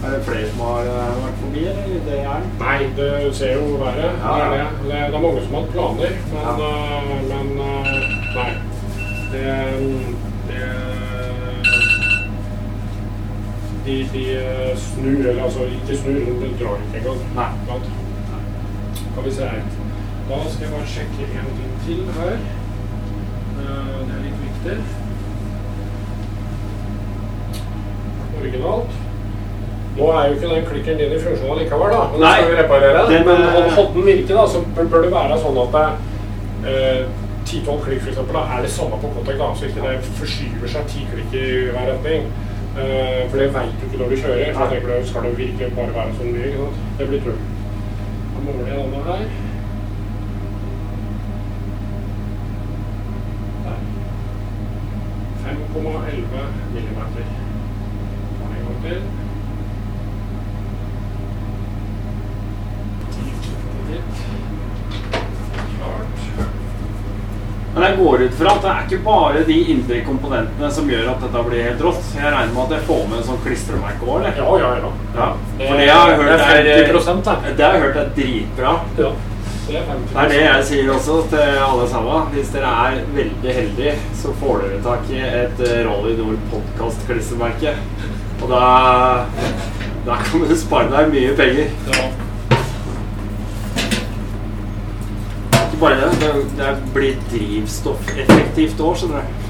[0.02, 1.98] Er det flere som har eh, vært forbi, eller?
[2.06, 2.46] Det er?
[2.62, 4.12] Nei, det ser jo verre.
[4.22, 4.46] Ja, ja.
[4.54, 4.62] det.
[4.86, 6.52] Det, det er mange som har hatt planer, men, Ja.
[7.32, 7.46] men
[8.38, 8.50] nei.
[9.32, 9.44] Det,
[10.48, 10.64] det
[13.84, 14.24] de, de
[14.78, 17.22] snur, eller altså ikke snur, men de drar ikke engang.
[17.34, 17.78] Nei.
[19.14, 19.81] Kan vi se her.
[20.32, 22.36] Da skal jeg bare sjekke en ting til her.
[23.62, 24.76] Eh, Det er litt viktig.
[28.40, 28.94] Originalt.
[29.96, 32.04] Nå er jo ikke den klikken din i funksjon likevel, da.
[32.12, 32.36] Men Nei.
[32.38, 35.60] skal vi reparere Den, Men eh, hadde den virke, da, så bør det være sånn
[35.66, 37.02] at det eh,
[37.44, 40.72] 10-12 klikk for eksempel, da, er det samme på kontakt da, så ikke det forskyver
[40.74, 42.26] seg 10 klikk i hver retning.
[42.72, 44.52] Eh, for det vet du ikke når du kjører.
[44.56, 46.68] Så tenker du, Skal det virkelig bare være sånn mye?
[46.98, 47.48] Det blir trøbbel.
[48.32, 49.26] Da måler jeg denne her.
[55.44, 55.61] Der.
[55.74, 57.24] 5,11 millimeter.
[58.42, 59.02] En gang til.
[67.74, 71.06] Men jeg går ut fra at det er ikke bare de indre komponentene som gjør
[71.14, 72.02] at dette blir helt rått.
[72.18, 74.36] Jeg regner med at jeg får med en sånn klistremerke òg, eller?
[74.36, 74.90] Ja, ja, ja.
[75.16, 77.36] Ja, Det, for det har hørt det er 50 da.
[77.48, 78.74] Det har jeg hørt er dritbra.
[79.00, 79.12] Ja,
[79.72, 82.26] det er Det jeg sier også til alle sammen.
[82.32, 87.76] Hvis dere er veldig heldige, så får dere tak i et eh, Rally Nord podkast-klistremerke.
[88.42, 88.64] Og da,
[90.06, 91.72] da kan du spare deg mye penger.
[91.88, 92.04] Ja.
[95.62, 99.40] Ikke bare det, det, det blir drivstoffeffektivt òg, skjønner du.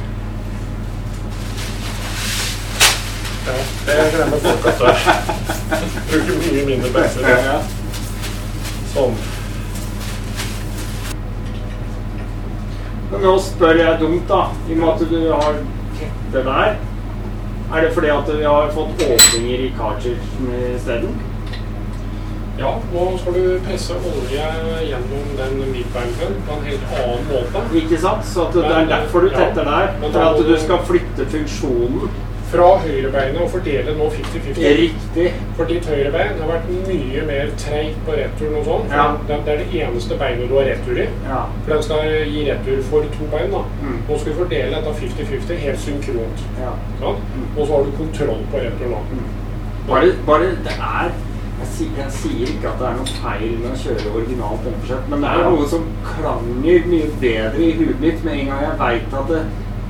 [3.42, 7.30] ja, det glemmer folk at det bruker mye mindre bensin.
[8.92, 9.22] Sånn.
[13.12, 14.42] Men nå spør jeg dumt, da.
[14.68, 15.58] I og med at du har
[15.98, 16.78] tette der.
[17.72, 21.12] Er det fordi at vi har fått åpninger i cartridgen isteden?
[22.58, 24.48] Ja, nå skal du presse olje
[24.86, 27.62] gjennom den midtvalven på en helt annen måte.
[27.80, 28.26] Ikke sant?
[28.28, 29.94] Så det er derfor du tetter der.
[30.02, 32.10] For at du du- skal flytte funksjonen
[32.52, 34.66] Fra høyrebeinet og fordele nå 50-50.
[34.80, 35.26] riktig.
[35.56, 38.92] For ditt høyrebein har vært mye mer treigt på returen og sånn.
[38.92, 39.06] Ja.
[39.28, 41.08] Det, det er det eneste beinet du har retur i.
[41.28, 41.42] Ja.
[41.64, 43.50] For den skal gi retur for to bein.
[43.56, 43.64] da.
[43.80, 43.98] Mm.
[44.08, 46.46] Nå skal vi fordele dette 50-50 helt synkront.
[46.60, 46.76] ja.
[47.00, 47.28] Sant?
[47.56, 48.96] Og så har du kontroll på returen.
[48.96, 49.28] da.
[49.88, 51.12] Bare, bare det er
[51.62, 54.64] jeg, sier, jeg sier ikke at det er noe feil med å kjøre originalt
[55.10, 58.78] men det er noe som klanger mye bedre i huet mitt med en gang jeg
[58.80, 59.42] veit at det,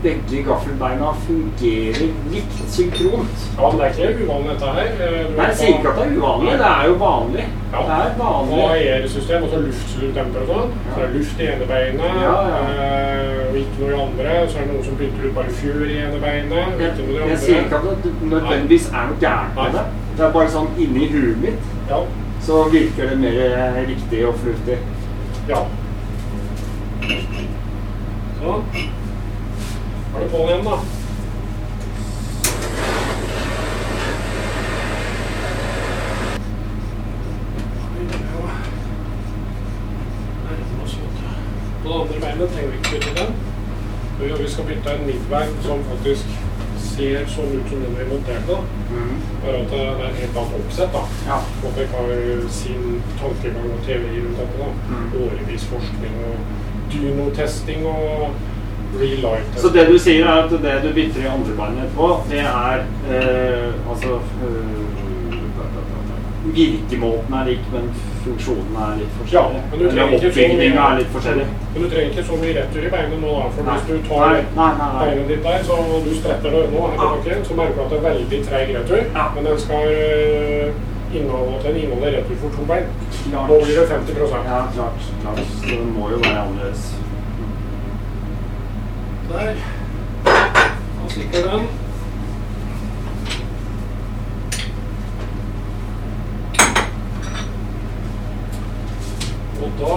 [0.03, 3.42] begge gaffelbeina fungerer likt synkront.
[3.59, 4.88] Ja, men det er ikke uvanlig dette her.
[5.07, 7.44] Eh, du Nei, jeg sier ikke at det er uvanlig, det er jo vanlig.
[7.72, 7.82] Ja.
[7.88, 8.62] Det er Og vanlig.
[8.70, 10.72] AER-system, altså luftslutdemper og sånn.
[10.88, 12.62] Så det er luft i ene beinet, Ja, ja.
[12.72, 14.34] eh, og ikke noe i andre.
[14.48, 17.07] Så er det noen som bytter ut bare fjør i ene beinet, og Jeg, ikke
[17.07, 17.28] noe i andre.
[17.30, 19.84] jeg sier ikke at det nødvendigvis er noe gærent med det.
[20.16, 22.03] Det er bare sånn inni huet mitt Ja.
[22.42, 24.78] så virker det mer riktig og fornuftig.
[25.48, 25.62] ja.
[28.42, 28.64] Sånn.
[30.12, 30.78] Har du på den igjen, da?
[41.82, 43.32] På det andre beinet trenger vi ikke bytte den.
[44.20, 46.24] Vi- Vi skal bytte en midtbein som faktisk
[46.96, 48.46] ser sånn ut som den vi monterte.
[48.46, 48.58] da.
[49.42, 50.92] Bare at det er helt annet oppsett.
[50.92, 51.02] da.
[51.26, 51.38] Ja.
[51.68, 54.58] Opec har sin tankegang og teori rundt dette.
[54.58, 54.68] da.
[54.88, 55.12] Mm.
[55.24, 56.36] Årevis forskning og
[56.92, 58.30] dynotesting og
[59.57, 62.82] Så det du sier er at det du bytter i andre beinet på, det er
[63.09, 64.78] eh, altså eh,
[66.43, 67.84] Virkemåten er lik, men
[68.24, 69.61] funksjonen er litt Ja, forskjellig.
[69.70, 71.45] men du trenger Eller oppbygninga mye- er litt forskjellig.
[71.72, 73.47] Men du trenger ikke så mye retur i beinet nå, da.
[73.55, 73.76] For Nei.
[73.76, 75.76] hvis du tar Nei, beinet ditt der, så
[76.07, 79.03] du spretter det nå her bakken, så merker du at det er veldig treig retur.
[79.14, 79.24] Ja.
[79.36, 80.68] Men den skal øh,
[81.14, 82.90] inneholde, den inneholder retur for to bein.
[83.30, 83.49] Klart.
[83.49, 84.43] Nå blir det 50 Ja,
[84.74, 84.99] klart.
[85.22, 85.47] klart.
[85.62, 86.82] Så den må jo være annerledes.
[89.28, 89.54] Der.
[90.24, 91.66] Da stikker den.
[99.62, 99.96] Og da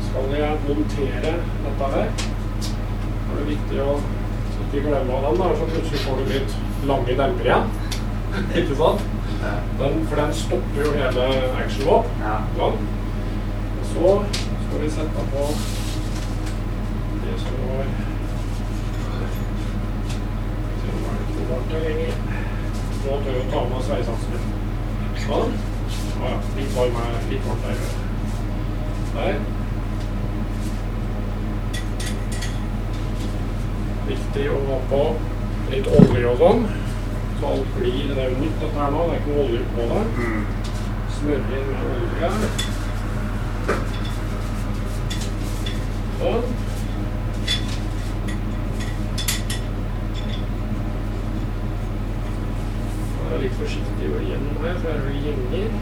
[0.00, 2.10] skal jeg montere dette her.
[2.10, 4.00] Da er det viktig å
[4.62, 6.56] ikke glemme av den, da, så plutselig får du litt
[6.88, 7.70] lange demper igjen.
[8.62, 9.06] ikke sant?
[9.78, 11.28] Den, for den stopper jo hele
[11.60, 12.10] actionen vår.
[12.22, 12.72] Ja.
[13.92, 15.46] Så skal vi sette på
[17.32, 17.84] det som var
[20.80, 22.14] Se om det er her lenger.
[23.02, 24.40] Nå tør jeg å ta med sveisehansker.
[25.22, 25.54] Sånn.
[26.22, 27.76] Å ja, litt varm er litt varmt der.
[29.16, 29.36] Der.
[34.10, 35.02] Viktig å ha på
[35.72, 36.66] litt olje og sånn.
[37.40, 39.62] Så alt blir Det er jo nytt dette her nå, det er ikke noe olje
[39.76, 40.02] på det.
[41.16, 42.28] Smør inn med olje.
[46.20, 46.61] Sånn.
[53.42, 55.72] Litt forsiktig gjennom her, for her er det gjenger.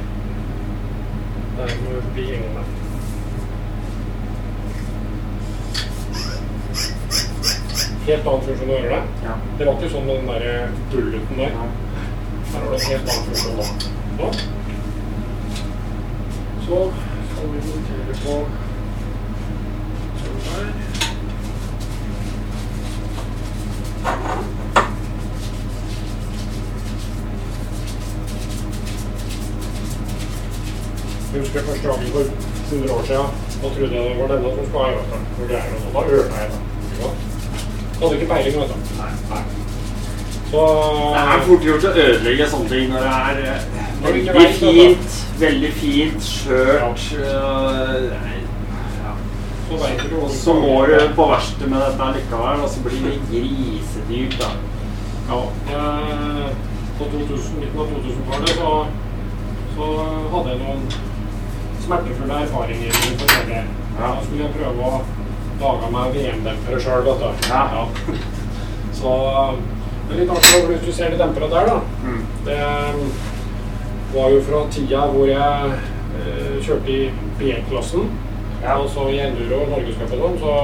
[1.58, 2.62] Der må vi forbi gjengene.
[8.06, 9.02] Helt annen funksjon å gjøre det.
[9.26, 9.34] Ja.
[9.58, 10.44] Det var ikke sånn med den der
[10.94, 11.52] bulleten der.
[11.58, 11.66] Ja.
[12.54, 13.66] Her har du en helt annen funksjon nå.
[14.24, 14.36] Sånn.
[16.64, 16.78] Så
[17.34, 18.34] skal vi montere på
[20.24, 20.90] sånn der.
[31.30, 32.24] Jeg husker første gangen for
[32.74, 33.26] 100 år siden.
[33.62, 34.90] Da trodde jeg det var denne som skulle ha
[35.48, 35.94] greier og.
[35.94, 36.61] Da ørna jeg det.
[38.01, 38.76] Hadde ikke peiling, vet du.
[39.01, 39.11] Nei.
[39.30, 39.42] Nei.
[40.51, 40.62] Så
[41.14, 43.66] Det er fort gjort å ødelegge sånne ting når det er eh,
[44.05, 48.16] veldig fint, veldig fint skjørt øh,
[49.68, 49.76] så
[50.22, 54.51] Og så må du på verste med dette likevel, og så blir det grisedyrt, da.
[55.30, 55.44] Ja.
[55.76, 56.51] eh,
[56.98, 58.72] På 2000, midten av 2000-tallet så,
[59.76, 59.92] så
[60.34, 61.09] hadde jeg noen
[61.91, 63.57] smertefulle erfaringer forskjellig.
[63.57, 63.64] Ja.
[63.99, 65.01] Da skulle jeg prøve å
[65.61, 67.49] lage meg VM-dempere sjøl, vet du.
[67.51, 67.86] Ja.
[69.01, 69.14] Så
[70.07, 71.80] det er litt artig hvis du ser de dempere der, da.
[72.05, 72.22] Mm.
[72.47, 72.61] Det
[74.14, 75.74] var jo fra tida hvor jeg
[76.20, 77.01] eh, kjørte i
[77.41, 78.11] B-klassen.
[78.61, 78.76] Ja.
[78.76, 80.57] Og så i enduro og norgescupen, sånn, så,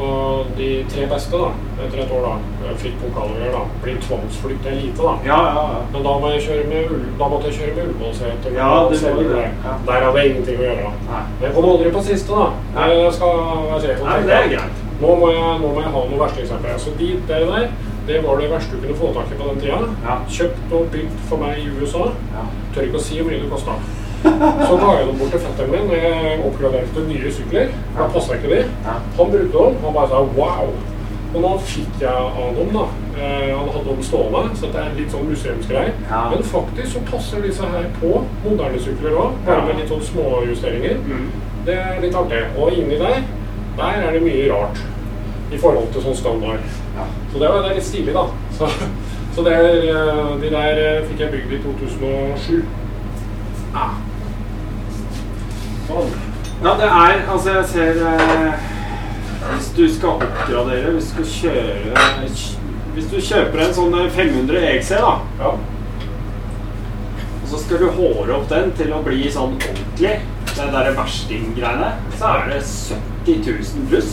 [0.00, 1.48] så de tre beste da,
[1.84, 5.12] etter et år da, fikk pokaler da, blir tvangsflytta lite, elite da.
[5.26, 5.80] Ja, ja, ja.
[5.92, 8.56] Men da, må jeg kjøre med, Ull- da måtte jeg kjøre med Ullevålseter.
[8.56, 9.44] Ja, det.
[9.66, 9.74] Ja.
[9.90, 10.92] Der hadde jeg ingenting å gjøre da.
[11.10, 11.22] Nei.
[11.36, 12.48] Men jeg kom aldri på siste da.
[12.78, 12.88] Nei.
[12.96, 14.02] Jeg skal være sjef.
[14.08, 14.82] Nei, det er greit.
[15.00, 16.80] Nå må jeg, nå må jeg ha noe verstingseksempler.
[16.80, 17.70] Så de det der,
[18.08, 19.78] det var det verste du kunne få tak i på den tida.
[20.08, 20.16] Ja.
[20.38, 22.08] Kjøpt og bygd for meg i USA.
[22.36, 22.46] Ja.
[22.74, 23.76] Tør ikke å si hvor mye det kosta.
[24.20, 27.74] Så ga jeg dem bort til fetteren min jeg oppgraderte nye sykler.
[27.96, 28.62] Da passa ikke de.
[28.86, 29.78] Han brukte dem.
[29.84, 30.72] Han bare sa wow.
[31.30, 32.84] Og nå fikk jeg av dem, da.
[33.14, 35.92] Eh, han hadde dem stående, så det er litt sånn museumsgreier.
[36.10, 36.22] Ja.
[36.32, 40.98] Men faktisk så passer disse her på moderne sykler òg, bare med litt sånn småjusteringer.
[41.06, 41.28] Mm.
[41.68, 42.42] Det er litt artig.
[42.58, 43.22] Og inni der,
[43.78, 44.82] der er det mye rart
[45.54, 46.66] i forhold til sånn standard.
[46.96, 47.06] Ja.
[47.30, 48.26] Så det, var, det er litt stilig, da.
[48.60, 48.66] Så,
[49.36, 52.64] så det er, eh, de der eh, fikk jeg bygd i 2007.
[53.78, 53.94] Ah.
[55.90, 56.10] Sånn.
[56.62, 58.66] Ja, det er Altså, jeg ser eh,
[59.50, 62.04] Hvis du skal oppgradere, hvis du skal kjøre
[62.94, 65.52] Hvis du kjøper en sånn 500 EXC, da, Ja.
[67.40, 70.12] og så skal du håre opp den til å bli sånn ordentlig,
[70.54, 71.88] den der verstinggreiene,
[72.18, 72.60] så er det
[73.26, 74.12] 70 000 pluss.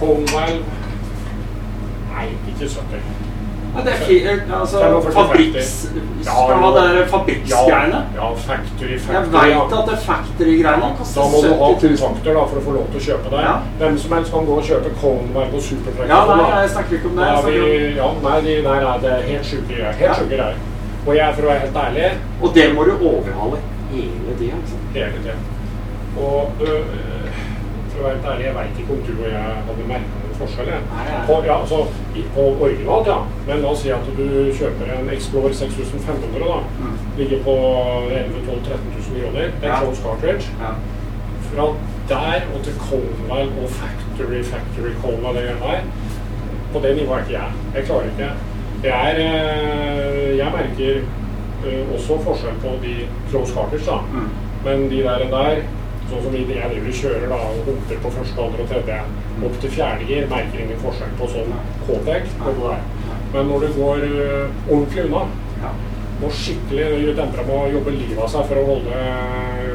[0.00, 0.56] Conval
[2.14, 3.27] Nei, ikke 70.
[3.74, 4.16] Ja, det er fi,
[4.58, 5.72] altså 45, fabrikks...
[6.26, 6.70] Ja, jo.
[6.74, 8.00] det er fabrikksgreiene.
[8.16, 9.34] Ja, factory, Jeg factory.
[9.34, 9.60] veit ja.
[9.80, 11.98] at det factory-greiene Da må du ha 70 000.
[12.02, 13.42] kontrakter da, for å få lov til å kjøpe det.
[13.46, 13.52] Ja.
[13.82, 16.08] Hvem som helst kan gå og kjøpe Conval og Supertrack.
[16.10, 17.28] Ja, sånn, nei, jeg snakker ikke om det.
[17.28, 19.92] Jeg er vi, ja, nei, de nei, er det helt sjuke greier.
[20.00, 20.16] Helt Ja.
[20.22, 20.64] sjuke greier.
[21.06, 22.10] Og jeg, for å være helt ærlig,
[22.42, 23.62] Og det må du overhale
[23.92, 24.58] hele tida.
[24.94, 25.46] Hele tiden.
[26.18, 26.96] Og eh,
[27.98, 30.36] for å være helt ærlig, jeg veit ikke om du og jeg hadde merka noen
[30.38, 30.68] forskjell.
[30.70, 30.82] jeg.
[31.26, 31.78] På, ja, altså,
[32.36, 33.16] på originalt, ja.
[33.48, 34.24] Men la oss si at du
[34.54, 36.60] kjøper en Explorer 6500, da.
[36.78, 36.96] Mm.
[37.18, 37.54] Ligger på
[38.14, 39.50] 11 12 13 000 kroner.
[39.60, 39.80] Det er Ja.
[39.82, 40.46] close cartridge.
[40.62, 40.72] Ja.
[41.48, 41.66] Fra
[42.08, 45.80] der og til Conval og Factory, Factory Conval, det greiene der.
[46.72, 47.50] På det nivået er ikke jeg.
[47.74, 48.30] Jeg klarer ikke.
[48.82, 51.00] Det er eh, Jeg merker
[51.66, 52.94] eh, også forskjell på de
[53.30, 53.98] close cartridge, da.
[54.12, 54.28] Mm.
[54.64, 55.62] Men de der, der
[56.08, 58.98] sånn som jeg driver og kjører da, og humper på første, andre og tredje,
[59.48, 61.54] opp til fjerde gir, merker ingen forskjell på sånn
[61.86, 62.32] K-tek.
[63.34, 65.26] Men når du går eh, ordentlig unna,
[66.18, 69.02] må og skikkelig dempere må jobbe livet av seg for å holde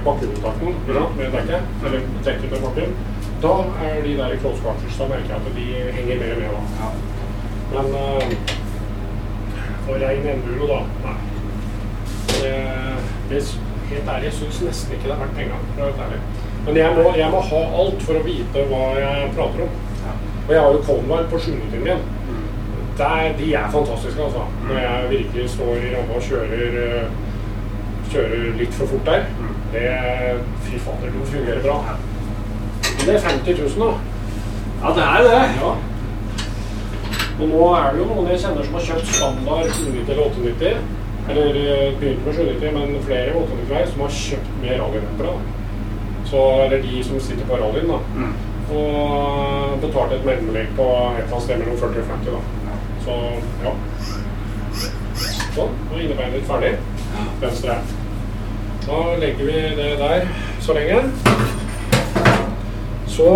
[0.03, 2.95] bakkekontakten ikke sant, med dekket, eller dekket med bakken,
[3.43, 3.53] da
[3.87, 5.67] er de der i close da merker jeg at de
[5.97, 6.49] henger mer med.
[6.51, 6.91] da.
[7.73, 8.53] Men uh,
[9.85, 11.15] for rein enduro, da, nei.
[12.33, 12.53] Det,
[13.29, 13.41] det,
[13.91, 15.55] helt ærlig, jeg syns nesten ikke det er verdt penga.
[16.65, 19.79] Men jeg må, jeg må ha alt for å vite hva jeg prater om.
[20.43, 22.01] Og jeg har jo Convar på sjuendetiden min.
[22.97, 24.43] Der, de er fantastiske, altså.
[24.67, 27.05] Når jeg virkelig står i ramma og kjører, eh,
[28.11, 29.23] kjører litt for fort der.
[29.73, 29.85] Det
[30.65, 31.77] Fy fader, det fungerer bra.
[32.83, 33.93] Men det er 50 000, da.
[34.83, 35.41] Ja, det er det.
[35.61, 35.71] Ja.
[37.39, 41.02] Og nå er det jo noen jeg kjenner som har kjøpt standard 790 eller 890.
[41.29, 45.35] Eller eh, begynt med 790, men flere 890 som har kjøpt med rallyløpere.
[46.25, 47.99] Så, eller de som sitter på rallyen, da.
[48.15, 48.33] Mm.
[48.73, 52.79] Og betalt et mellomlegg på et eller annet sted mellom 40 og 50, da.
[53.05, 53.17] Så
[53.63, 53.73] ja.
[55.53, 55.75] Sånn.
[55.89, 56.71] Nå er innebeinet ferdig.
[57.41, 57.75] Venstre.
[58.87, 60.25] Da legger vi det der
[60.65, 61.03] så lenge.
[63.07, 63.27] Så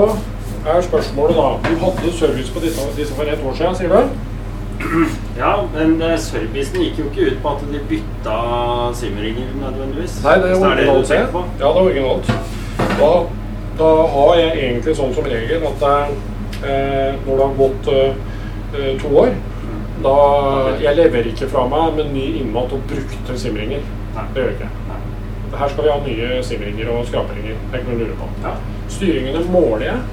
[0.68, 4.16] er spørsmålet da Du hadde service på disse, disse for ett år siden, sier du?
[5.38, 8.38] Ja, men eh, servicen gikk jo ikke ut på at de bytta
[8.98, 10.18] simringer nødvendigvis.
[10.24, 11.60] Nei, det er Hvis det det du originalt.
[11.60, 12.32] Ja, det er originalt.
[12.98, 13.12] Da,
[13.78, 15.98] da har jeg egentlig sånn som regel at det
[16.64, 18.16] eh, når det har gått eh,
[18.74, 19.36] eh, to år
[20.04, 20.14] da
[20.82, 23.82] Jeg leverer ikke fra meg med ny innmat og brukte simringer.
[24.14, 24.26] Nei.
[24.34, 24.68] Det gjør jeg ikke.
[24.92, 24.98] Nei.
[25.58, 27.58] Her skal vi ha nye simringer og skraperinger.
[27.58, 28.28] Det er ikke noe å lure på.
[28.44, 28.52] Ja.
[28.94, 30.04] Styringene måler jeg.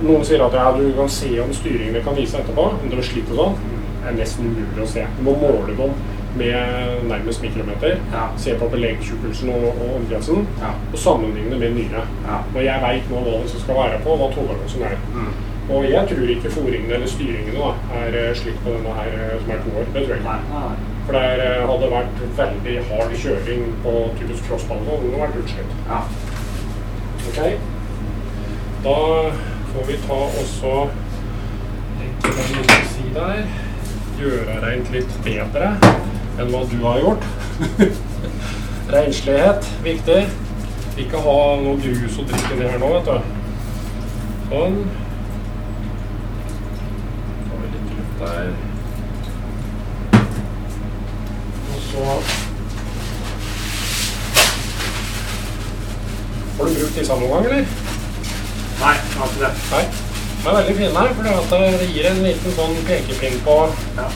[0.00, 3.08] Noen sier at ja, du kan se om styringene kan vise etterpå, om det blir
[3.10, 3.60] slitt og sånn.
[4.06, 5.04] Er nesten umulig å se.
[5.18, 5.92] Du må måle dem
[6.40, 7.98] med nærmest mikrometer.
[8.12, 8.24] Ja.
[8.38, 10.70] Se på beleggsjukkelsen og, og omkretsen, Ja.
[10.92, 12.02] og sammenligne med nye.
[12.26, 12.38] Ja.
[12.54, 14.96] Og jeg veit nå hva det skal være på, hva tålebalansen er.
[15.14, 15.32] Mm.
[15.70, 19.52] Og jeg tror ikke fòringene eller styringene da, er slik på denne her eh, som
[19.54, 19.84] er to år.
[19.94, 20.38] Det tror jeg ikke.
[21.06, 25.22] For det er, eh, hadde vært veldig hard kjøring på typisk crossbane, så hadde det
[25.22, 25.76] vært utslitt.
[25.90, 26.00] Ja.
[27.30, 27.40] Ok?
[28.84, 28.96] Da
[29.70, 30.74] får vi ta også
[32.00, 33.69] legge den side her.
[34.20, 35.70] Gjøre rent litt bedre
[36.40, 37.22] enn hva du har gjort.
[38.92, 40.18] Renslighet, viktig.
[41.00, 43.38] Ikke ha noe grus å drikke ned her nå, vet du.
[44.50, 44.76] Sånn.
[47.46, 48.52] Tar vi litt luft der.
[51.70, 52.04] Og så
[56.60, 57.74] Har du brukt disse noen gang, eller?
[58.84, 59.52] Nei, jeg har ikke det.
[59.72, 60.09] Nei.
[60.40, 63.56] De er veldig fine, for det gir en liten sånn pekepinn på
[63.98, 64.06] Ja.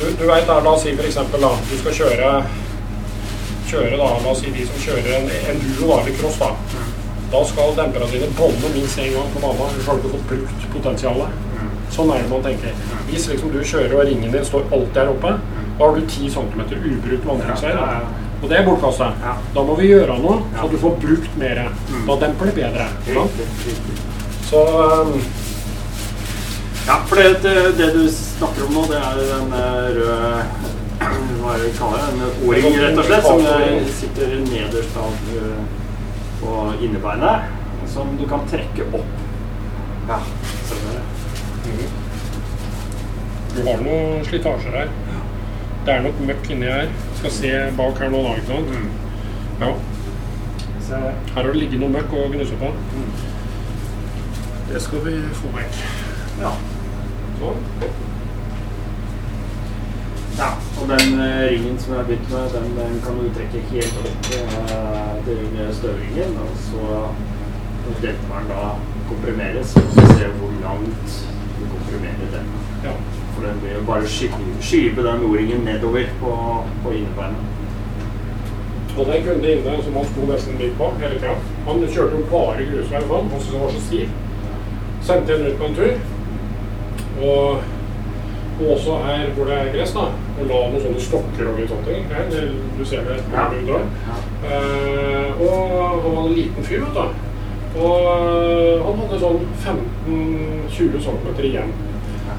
[0.00, 2.30] Du, du vet da, la oss si eksempel da, du skal kjøre
[3.68, 6.48] Kjøre da, la oss si de som kjører en, en duo eller cross da.
[7.30, 10.64] Da skal demperne dine bolle minst en gang på banen, Du har ikke fått brukt
[10.72, 11.36] potensialet.
[11.94, 12.74] Sånn er det man tenker.
[13.10, 16.32] Hvis liksom du kjører og ringen din står alltid her oppe, da har du 10
[16.34, 17.76] cm ubrukt vannkrysser.
[17.76, 18.30] Ja, ja, ja.
[18.40, 19.12] Og det er bortkasta.
[19.22, 19.36] Ja.
[19.54, 21.62] Da må vi gjøre noe, så du får brukt mer.
[22.08, 22.88] Da demper det bedre.
[24.50, 25.14] Så um,
[26.90, 30.30] Ja, for det, det, det du snakker om nå, det er den eh, røde
[31.38, 32.06] Hva er det vi kaller det?
[32.10, 33.42] En O-ring, rett og slett, som
[34.00, 35.60] sitter nederst av, eh,
[36.40, 37.52] på innebeinet.
[37.92, 39.12] Som du kan trekke opp.
[40.08, 40.18] Ja,
[40.66, 41.86] ser du det?
[43.54, 44.90] Du har noen slitasjer her.
[45.86, 46.90] Det er nok møkk inni her.
[47.20, 48.34] Skal se bak her nå, da.
[48.34, 48.66] ikke sant?
[49.62, 49.70] Ja.
[50.88, 51.22] Se her.
[51.38, 52.74] Har det ligget noe møkk å gnusse på.
[54.74, 55.80] Det skal vi få vekk.
[56.42, 56.54] Ja.
[60.40, 60.50] Ja.
[60.80, 64.00] Og den eh, ringen som jeg har begynt med, den, den kan du trekke helt
[64.02, 65.42] opp eh, til
[65.78, 66.38] støvringen.
[66.44, 66.82] Og så
[67.84, 68.66] når demperen da
[69.08, 71.16] komprimeres, så skal du se hvor langt
[71.58, 72.52] du komprimerer den.
[72.84, 72.94] Ja.
[73.34, 76.36] For den vil jo bare skyve, skyve den O-ringen nedover på,
[76.82, 77.44] på innebeinet.
[78.98, 81.34] Og det er kunde inne som han sto nesten midt på hele tida.
[81.66, 84.16] Han kjørte jo bare grusvei sånn, og syntes det var så stiv.
[85.08, 86.00] Sendte den ut på en tur.
[87.20, 87.62] Og,
[88.60, 90.06] og også her hvor det er gress, da.
[90.40, 92.06] Og la noen sånne stokker og litt sånne ting.
[92.12, 92.44] Her, det,
[92.78, 93.84] du ser det når du drar.
[94.50, 97.26] Eh, og han var en liten fyr, vet du.
[97.80, 101.72] Og eh, han hadde sånn 15-20 cm igjen.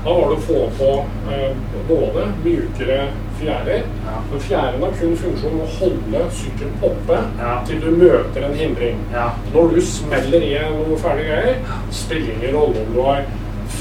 [0.02, 0.88] Da var det å få på
[1.30, 1.52] eh,
[1.90, 3.02] både mjukere
[3.42, 4.16] fjærer, Ja.
[4.32, 7.54] men fjærene har kun funksjon å holde sykkelen oppe Ja.
[7.68, 8.98] til du møter en hindring.
[9.14, 9.28] Ja.
[9.54, 11.56] Når du smeller i noe fæle greier,
[11.92, 13.24] spiller ingen rolle om du har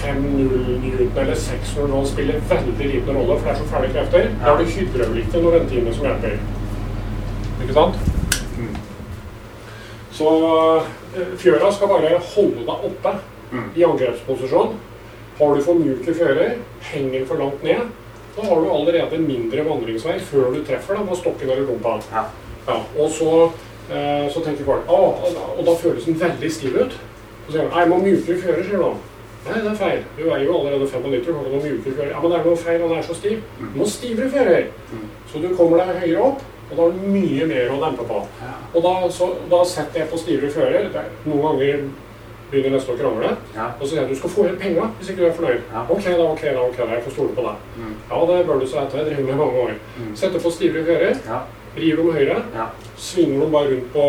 [0.03, 4.31] 5-0 Newton eller 6-0 nå, spiller veldig liten rolle, for det er så fæle krefter.
[4.45, 6.39] Da er det hydraulikken og timen som hjelper.
[7.63, 7.95] Ikke sant?
[8.59, 8.77] Mm.
[10.13, 10.31] Så
[11.17, 13.19] eh, fjøra skal bare holde deg oppe
[13.51, 13.71] Mm.
[13.75, 14.77] i angrepsposisjon.
[15.39, 16.53] Har du for myke fjører,
[16.93, 17.81] henger for langt ned,
[18.37, 21.97] da har du allerede mindre vandringsvei før du treffer da, med stokken eller rumpa.
[22.13, 22.23] Ja.
[22.69, 23.51] Ja, og så,
[23.91, 25.25] eh, så tenker folk ah,
[25.59, 26.93] Og da føles den veldig stiv ut.
[27.47, 28.93] Så sier de 'jeg må mykere fjører, sier du.
[29.47, 30.03] Nei, det er feil.
[30.19, 32.11] Du veier jo allerede 95, du noen ha mjukere fjører.
[32.13, 33.39] Ja, men det er noe feil, han er så stiv.
[33.61, 34.67] Nå må ha stivere fjører.
[34.93, 35.07] Mm.
[35.33, 38.19] Så du kommer deg høyere opp, Og da har du mye mer å dempe på.
[38.75, 40.85] Og da, så, da setter jeg på stivere fører.
[40.95, 41.81] Er- Noen ganger
[42.53, 43.33] begynner nesten å krangle.
[43.57, 43.65] Ja.
[43.81, 45.65] Og så sier jeg du skal få igjen penga hvis ikke du er fornøyd.
[45.73, 45.83] Ja.
[45.91, 47.65] Ok da, ok da, ok da, jeg får stole på deg.
[47.81, 47.97] Mm.
[48.13, 48.99] Ja, det bør du så etter.
[49.03, 49.73] Jeg driver med mange år.
[49.99, 50.13] Mm.
[50.23, 51.41] Setter på stivere fører, Ja.
[51.77, 52.67] River dem høyre, Ja.
[52.97, 54.05] svinger dem bare rundt på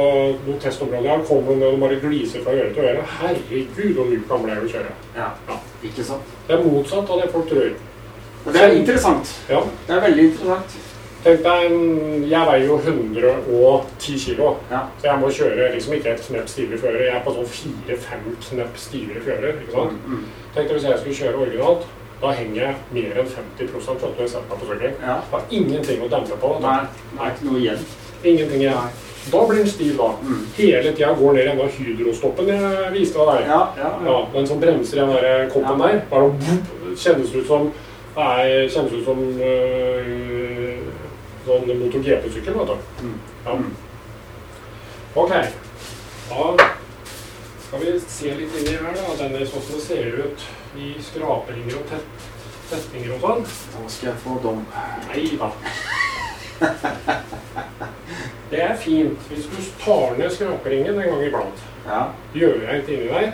[0.48, 1.06] noen testområder.
[1.06, 3.04] Ja, kommer de ned og bare gliser fra øre til øre.
[3.20, 4.92] Herregud, hvor mjuk han ble å kjøre.
[5.16, 5.30] ja.
[5.48, 5.60] Ja.
[5.84, 6.22] Ikke sant?
[6.48, 7.72] Det er motsatt av det folk tror.
[8.46, 9.28] Og det er interessant.
[9.50, 9.62] Ja.
[9.88, 10.78] Det er veldig interessant.
[11.24, 14.88] Tenk deg, jeg veier jo 110 kg, Ja.
[15.00, 17.02] så jeg må kjøre liksom ikke et knepp stivere fører.
[17.06, 19.54] Jeg er på sånn fire-fem knepp stivere fører.
[19.62, 20.08] ikke sant?
[20.08, 20.24] Mm.
[20.56, 21.86] Tenk deg hvis jeg skulle kjøre originalt,
[22.22, 24.92] da henger jeg mer enn 50 vet du, setter på sykkel.
[25.02, 25.16] Ja.
[25.32, 26.52] Har ingenting å dempe på.
[26.62, 26.82] Nei,
[27.14, 27.88] det er ikke noe igjen.
[28.22, 29.00] Ingenting igjen.
[29.32, 30.10] Da blir den stiv, da.
[30.22, 30.44] Mm.
[30.58, 33.48] Hele tida går ned i hydrostoppen jeg viste deg.
[33.50, 34.18] Ja, ja, ja.
[34.34, 36.02] Den som bremser den der koppen der.
[36.10, 36.30] Bare
[36.98, 37.72] kjennes ut som
[38.12, 40.80] Nei, kjennes ut som øh,
[41.46, 43.06] sånn MotoGP-sykkel, vet du.
[43.06, 43.14] Mm.
[43.46, 43.54] Ja.
[43.56, 43.70] Mm.
[45.22, 45.32] Ok.
[46.28, 46.72] Da
[47.72, 49.14] skal vi se litt inni her, da.
[49.22, 50.42] Denne sånn som det ser ut
[50.76, 52.26] i skraperinger og tett,
[52.68, 53.46] tetninger og sånn.
[53.78, 54.66] Da skal jeg få dom.
[55.08, 55.52] Nei da.
[58.52, 61.62] Det er fint hvis du tar ned skraperingen en gang iblant.
[61.88, 62.02] Ja.
[62.36, 63.32] Gjør jeg ikke inni der.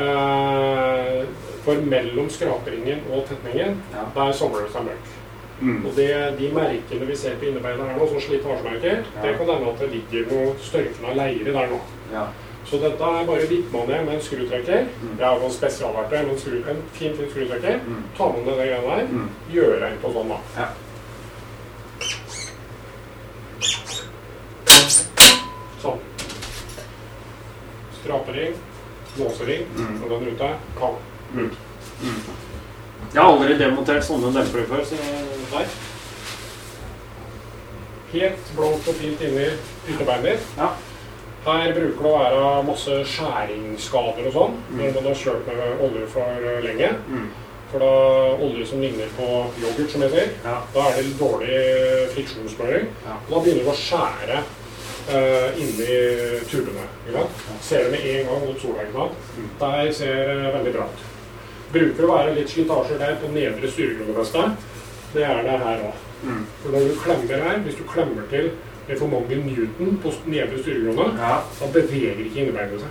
[0.00, 1.26] Eh,
[1.66, 4.06] for mellom skraperingen og tetningen, Ja.
[4.14, 5.10] der samler det seg mørk.
[5.60, 5.84] Mm.
[5.86, 9.22] Og det, de merkene vi ser på innebeidet her nå, sånn slitasjemerker, Ja.
[9.22, 11.80] det kan hende at det ligger noe størkna leire der nå.
[12.12, 12.26] Ja.
[12.72, 13.46] Så dette er bare
[13.86, 14.86] ned med en skrutrekker.
[15.02, 15.08] Mm.
[15.18, 17.82] Jeg har noen spesialverktøy, men skru, en fin, fin skrutrekker.
[17.84, 17.98] Mm.
[18.16, 19.10] Ta med deg det greiene der.
[19.10, 19.26] Mm.
[19.52, 20.38] Gjør en på sånn, da.
[20.56, 20.68] Ja.
[25.82, 25.98] Sånn.
[28.00, 28.54] Strapering,
[29.20, 30.02] låsering, Mm.
[30.02, 30.48] og den ute.
[30.78, 30.96] Pang.
[31.34, 31.50] Mm.
[33.12, 34.96] Jeg har aldri demontert sånne dempere før, så
[35.52, 35.68] Der.
[38.12, 39.46] Helt blått og fint inni
[39.88, 40.40] ytterbeinet.
[40.56, 40.70] Ja.
[41.44, 44.78] Her bruker det å være masse skjæringsskader og sånn Mm.
[44.78, 46.90] når man har kjørt med olje for eh, lenge.
[47.08, 47.28] mm.
[47.72, 47.92] For da
[48.44, 49.26] olje som ligner på
[49.62, 50.58] yoghurt, som jeg sier, Ja.
[50.74, 51.56] da er det dårlig
[52.14, 52.86] friksjonssmøring.
[53.06, 53.14] Ja.
[53.16, 54.42] Og da begynner det å skjære
[55.08, 55.86] uh, inni.
[56.42, 57.40] Ikke sant?
[57.62, 59.08] Ser det med en gang mot sola.
[59.38, 59.48] Mm.
[59.58, 61.00] Der ser uh, veldig bra ut.
[61.72, 64.44] Bruker å være litt slitasjer der på nedre styrekronefeste.
[65.14, 65.94] Det er det her òg.
[66.22, 66.44] Mm.
[66.62, 68.50] For når du klemmer her, hvis du klemmer til
[68.88, 71.36] med for mange newton på nedre styrekrone, Ja.
[71.60, 72.88] da beveger ikke innebeinet seg.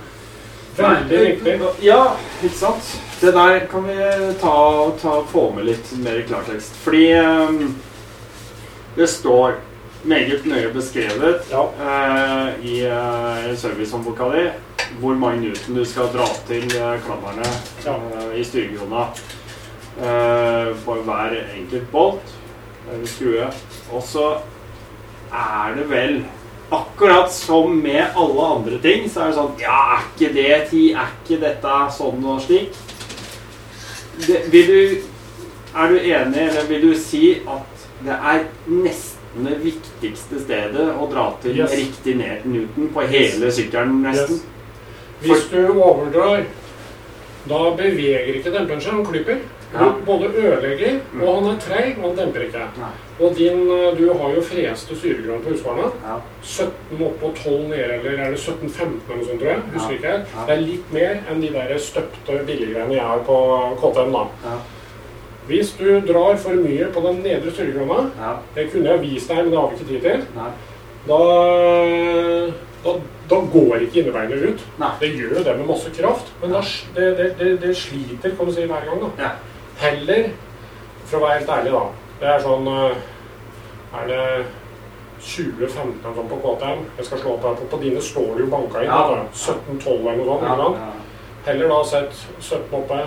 [0.76, 1.60] Veldig riktig.
[1.84, 2.04] Ja,
[2.42, 3.00] ikke sant.
[3.20, 3.96] Det der kan vi
[4.40, 4.54] ta,
[5.02, 6.72] ta få med litt mer i klartekst.
[6.84, 7.74] Fordi um,
[8.96, 9.58] det står
[10.04, 11.62] meget nøye beskrevet Ja.
[11.62, 14.46] uh, i uh, servicehåndboka di
[15.00, 17.46] hvor mange newton du skal dra til uh, klammerne
[17.84, 17.94] Ja.
[17.94, 19.06] eh, i styrekrona
[20.00, 22.34] uh, på hver enkelt bolt,
[23.08, 23.48] skrue.
[23.92, 24.28] Og så
[25.32, 26.22] er det vel
[26.72, 30.94] Akkurat som med alle andre ting, så er det sånn Ja, er ikke det tid?
[30.96, 32.78] Er ikke dette sånn og slik?
[34.26, 34.78] Det, vil du
[35.74, 41.06] Er du enig, eller vil du si at det er nesten det viktigste stedet å
[41.08, 41.72] dra til Yes.
[41.78, 44.40] riktig ned Newton på hele sykkelen, nesten?
[44.40, 45.22] Yes.
[45.22, 46.42] Hvis du overdrar,
[47.48, 49.38] da beveger ikke demperen seg, den klyper.
[49.72, 49.86] Ja.
[50.06, 52.64] Både ødelegger, og han er treig, og han demper ikke.
[53.20, 55.86] Og din, eh, du har jo freste styregrad på husbarna.
[56.04, 56.16] Ja.
[56.42, 59.62] 17 oppe og 12 nede, eller er det 17-15 eller noe sånt, tror jeg.
[59.74, 60.24] Husker ikke jeg.
[60.46, 63.38] Det er litt mer enn de der støpte billiggreiene jeg har på
[63.80, 64.26] KTM, da.
[64.44, 64.56] Ja.
[65.46, 68.34] Hvis du drar for mye på den nedre styrekrona, Ja.
[68.54, 70.50] det kunne jeg vist deg, men det har vi ikke tid til, Nei.
[71.08, 71.18] da,
[72.84, 72.92] da,
[73.30, 74.60] da går ikke innebeinet ut.
[74.78, 74.90] Nei.
[75.00, 76.60] Det gjør jo det med masse kraft, men da,
[76.94, 79.00] det, det, det, det sliter kan du si, hver gang.
[79.00, 79.10] da.
[79.22, 79.30] Ja.
[79.82, 80.28] Heller,
[81.08, 81.84] for å være helt ærlig, da
[82.22, 83.00] Det er sånn eh,
[83.98, 84.26] Er det
[85.22, 86.84] 2015 eller sånn på KTM?
[86.98, 87.58] Jeg skal slå opp her.
[87.60, 88.88] På, på dine står det jo banka inn.
[88.90, 89.02] Ja.
[89.12, 90.46] vet 17-12 eller noe sånt.
[90.48, 90.70] Ja.
[90.80, 91.42] Ja.
[91.46, 92.98] Heller da sett 17 oppe.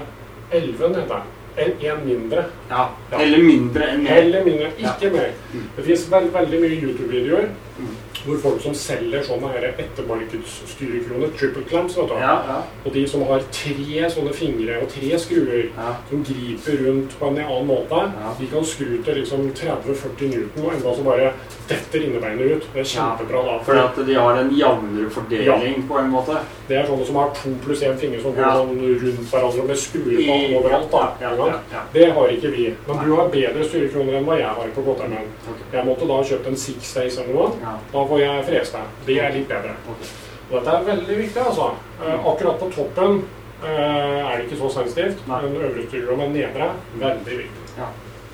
[0.51, 1.19] 11 heter det.
[1.65, 2.45] En, en mindre.
[2.69, 2.86] Ja.
[3.11, 3.19] Ja.
[3.19, 4.11] Eller mindre enn mer.
[4.15, 4.71] Heller mindre.
[4.80, 5.34] Ikke mer.
[5.51, 5.65] Mm.
[5.76, 7.95] Det finnes veld, veldig mye YouTube-videoer Mm.
[8.26, 12.15] Hvor folk som selger sånne her ettermarkedsstyrekroner, triple clamps, vet du.
[12.21, 12.57] Ja, ja.
[12.86, 15.91] Og de som har tre sånne fingre og tre skruer ja.
[16.09, 18.01] som griper rundt på en annen måte,
[18.39, 21.32] de kan skru til liksom 30-40 newton, og enda så bare
[21.69, 22.67] detter innebeinet ut.
[22.73, 23.57] Det er kjempebra da.
[23.65, 26.39] Fordi at de har en jevnere fordeling på en måte.
[26.69, 29.82] Det er sånne som har to pluss én finger som går sånn rundt hverandre med
[29.82, 30.91] skruer på overalt.
[30.93, 31.82] da.
[31.93, 32.67] Det har ikke vi.
[32.88, 34.86] Men du har bedre styrekroner enn hva jeg har på.
[34.86, 35.63] Ok.
[35.73, 37.49] Jeg måtte da ha kjøpt en Six Days eller noe.
[37.61, 37.76] Ja.
[37.93, 38.82] Da får jeg freste.
[39.05, 39.74] De er litt bedre.
[39.86, 41.72] Og dette er veldig viktig, altså.
[41.99, 43.18] Eh, akkurat på toppen
[43.66, 45.26] eh, er det ikke så sensitivt.
[45.28, 45.41] Nei.
[45.43, 46.70] Den øvre styrerom er nedre.
[47.01, 47.66] Veldig viktig.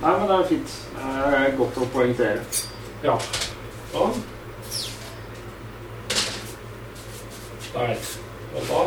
[0.02, 0.76] Nei, men det er fint.
[1.58, 2.46] Godt å poengtere.
[3.02, 3.18] Ja.
[3.94, 4.22] Sånn.
[7.72, 8.08] Der.
[8.52, 8.82] Og da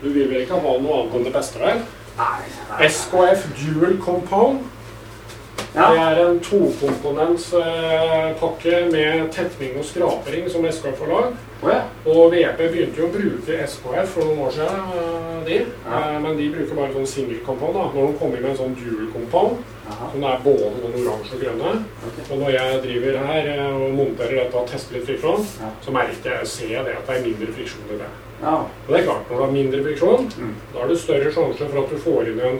[0.00, 1.82] Du vil vel ikke ha noe annet enn det beste vel?
[2.18, 2.40] Nei.
[2.70, 2.88] nei.
[2.88, 4.64] SKF Dual Compound.
[5.74, 11.40] Det er en tokomponents eh, pakke med tetning og skrapering som SKF har lagd.
[11.64, 11.80] Å ja.
[12.06, 15.56] Og VP begynte jo å bruke SKF for noen år siden, eh, de.
[15.64, 15.98] Ja.
[15.98, 17.86] Eh, men de bruker bare sånn single da.
[17.94, 19.64] Når de kommer med en sånn dual compound,
[20.12, 21.72] som er både den oransje og grønne.
[22.06, 22.24] okay.
[22.30, 25.72] Og når jeg driver her og monterer dette og tester litt friksjon, Ja.
[25.84, 28.10] så merker jeg, ser jeg det at det er mindre friksjon i det.
[28.42, 28.54] Ja.
[28.62, 30.54] Og det er klart, når du har mindre friksjon, Mm.
[30.72, 32.58] da er det større sjanse for at du får inn en,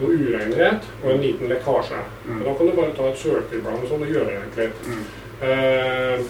[0.00, 2.02] noe urenhet og en liten lekkasje.
[2.28, 2.42] Mm.
[2.44, 4.84] Da kan du bare ta et søkerblad sånn og gjøre litt.
[4.86, 5.02] Mm.
[5.42, 6.20] Eh,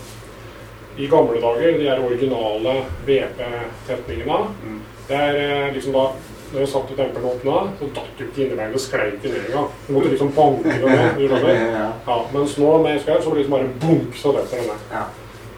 [0.98, 2.72] I gamle dager, de her originale
[3.06, 4.80] VP-tetningene, Mm.
[5.08, 6.08] det er eh, liksom da
[6.52, 9.42] når jeg satte demperen og åpna, så datt jo ikke innebeinet og sklei ikke ned
[9.50, 9.66] engang.
[9.86, 11.18] Du måtte liksom banke det ned.
[11.18, 11.92] du skjønner?
[12.08, 12.18] Ja.
[12.32, 14.86] Mens nå med skau så blir det liksom bare bunk, så detter den ned.
[14.92, 15.02] Ja.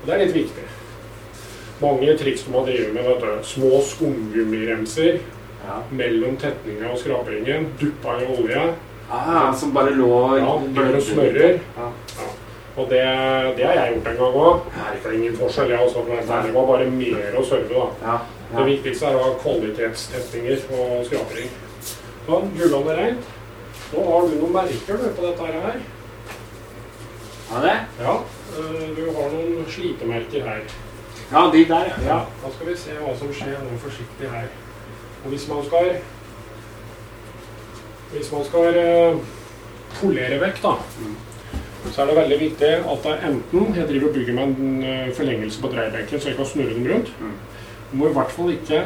[0.00, 0.64] Og det er litt viktig.
[1.80, 3.46] Mange triks har drevet med, vet du.
[3.46, 5.20] Små skumgummiremser
[5.66, 5.80] Ja.
[5.90, 8.62] mellom tetninga og skraperingen, duppa i olje.
[9.10, 11.58] Ah, som bare lå Ja, og smører.
[11.76, 11.88] Ja.
[12.76, 13.00] Og det,
[13.56, 14.60] det har jeg gjort en gang òg.
[14.76, 15.70] Merka ingen forskjell.
[15.70, 17.68] Jeg også, det var bare mer å serve.
[17.74, 17.88] da.
[18.06, 18.18] Ja.
[18.56, 21.50] Det viktigste er å ha kvalitetstetninger og skrapering.
[22.26, 23.28] Sånn, gullende reint.
[23.90, 25.80] Nå har du noen merker du, på dette her.
[27.50, 27.76] ja, det?
[27.98, 28.16] Ja,
[28.58, 30.60] øh, du har noen slitemerker her.
[31.32, 32.06] Ja, de der, ja.
[32.06, 34.46] Ja, da skal vi se hva som skjer nå forsiktig her.
[35.24, 35.90] Og hvis man skal
[38.12, 39.18] Hvis man skal eh,
[40.00, 41.16] polere vekk, da, Mm.
[41.92, 45.12] så er det veldig viktig at er enten Jeg driver og bygger meg en eh,
[45.16, 47.12] forlengelse på dreiebenken så jeg kan snurre den rundt.
[47.20, 47.36] Mm.
[47.92, 48.82] Du må i hvert fall ikke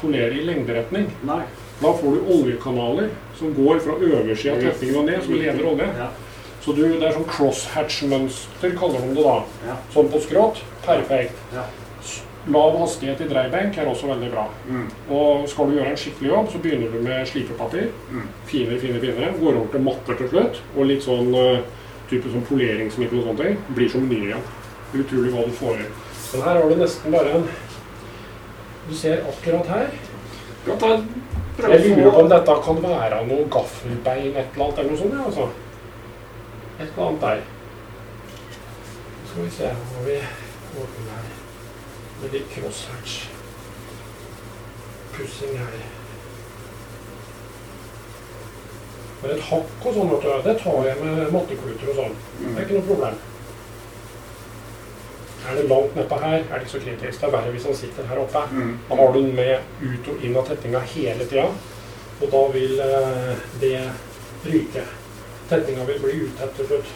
[0.00, 1.10] polere i lengderetning.
[1.24, 1.42] Nei.
[1.82, 3.08] Da får du oljekanaler
[3.38, 5.88] som går fra øversida av tetningen og ned, som leder olje.
[5.98, 6.08] Ja.
[6.62, 9.38] Så du, det er sånn crosshatch-mønster, kaller de det da.
[9.66, 9.76] Ja.
[9.94, 10.60] Sånn på skrått.
[10.86, 11.38] Perfekt.
[11.54, 11.64] Ja.
[12.50, 14.48] Lav hastighet i dreibenk er også veldig bra.
[14.66, 14.86] Mm.
[15.14, 17.92] Og skal du gjøre en skikkelig jobb, så begynner du med slipepapir.
[18.10, 18.24] Mm.
[18.50, 19.28] Finere, finere, finere.
[19.38, 20.58] Går over til matter til slutt.
[20.74, 21.60] Og litt sånn uh,
[22.10, 23.60] type sånn poleringsmiddel og sånne ting.
[23.76, 24.42] Blir som ny igjen.
[24.92, 25.86] Utrolig hva du får i.
[26.32, 27.46] Men her har du nesten bare en
[28.88, 29.92] Du ser akkurat her.
[30.66, 30.96] Ja, ta
[31.62, 35.14] Jeg lurer på om dette kan være noe gaffelbein, et eller annet, eller noe sånt.
[35.14, 35.46] Ja, altså.
[36.80, 37.44] Et eller annet der.
[39.22, 40.18] Så skal vi se hva vi
[40.82, 41.31] åpner her.
[42.22, 43.16] Med litt crosshatch.
[45.16, 45.82] Pussing her.
[49.22, 50.14] Men et hakk og sånn,
[50.46, 52.16] det tar jeg med mattekluter og sånn.
[52.40, 53.20] Det er ikke noe problem.
[55.42, 57.20] Er det langt nedpå her, er det ikke så kritisk.
[57.20, 58.42] Det er verre hvis han sitter her oppe.
[58.54, 58.72] Mm.
[58.88, 61.48] Da har du den med ut og inn av tetninga hele tida.
[62.22, 63.76] Og da vil eh, det
[64.46, 64.84] ryke.
[65.50, 66.92] Tetninga vil bli utett til slutt.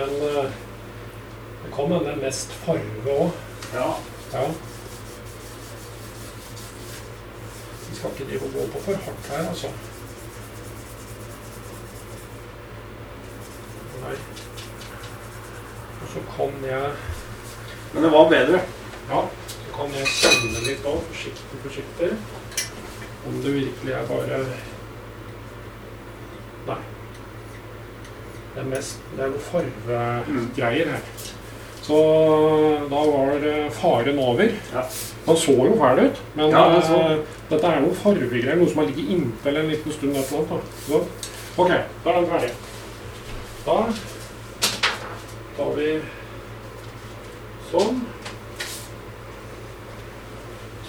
[0.00, 0.50] Men eh,
[1.64, 3.30] det kan hende mest farge òg.
[3.74, 3.88] Ja.
[4.32, 4.44] Ja.
[7.88, 9.72] Vi skal ikke drive og gå på for hardt her, altså.
[14.04, 14.14] Nei.
[16.00, 16.92] Og så kan jeg
[17.92, 18.62] Men det var bedre.
[19.10, 19.20] Ja,
[19.50, 22.10] så kan jeg kjenne litt òg, forsiktig, forsiktig.
[23.26, 24.40] Om det virkelig er bare
[26.70, 26.80] Nei.
[28.54, 31.04] Det er mest Det er noe farvegreier her.
[31.80, 31.98] Så
[32.90, 34.50] da var eh, faren over.
[34.74, 34.82] Ja.
[35.26, 36.98] Han så jo fæl ut, men Ja, det så.
[37.00, 37.18] eh,
[37.50, 38.56] dette er noen farvegreier.
[38.60, 40.16] Noe som har ligget inntil en liten stund.
[40.16, 40.58] Et eller annet, da.
[40.86, 41.00] Så,
[41.64, 41.72] ok,
[42.04, 42.52] da er den ferdig.
[43.66, 43.78] Da
[45.56, 45.88] tar vi
[47.70, 48.00] sånn.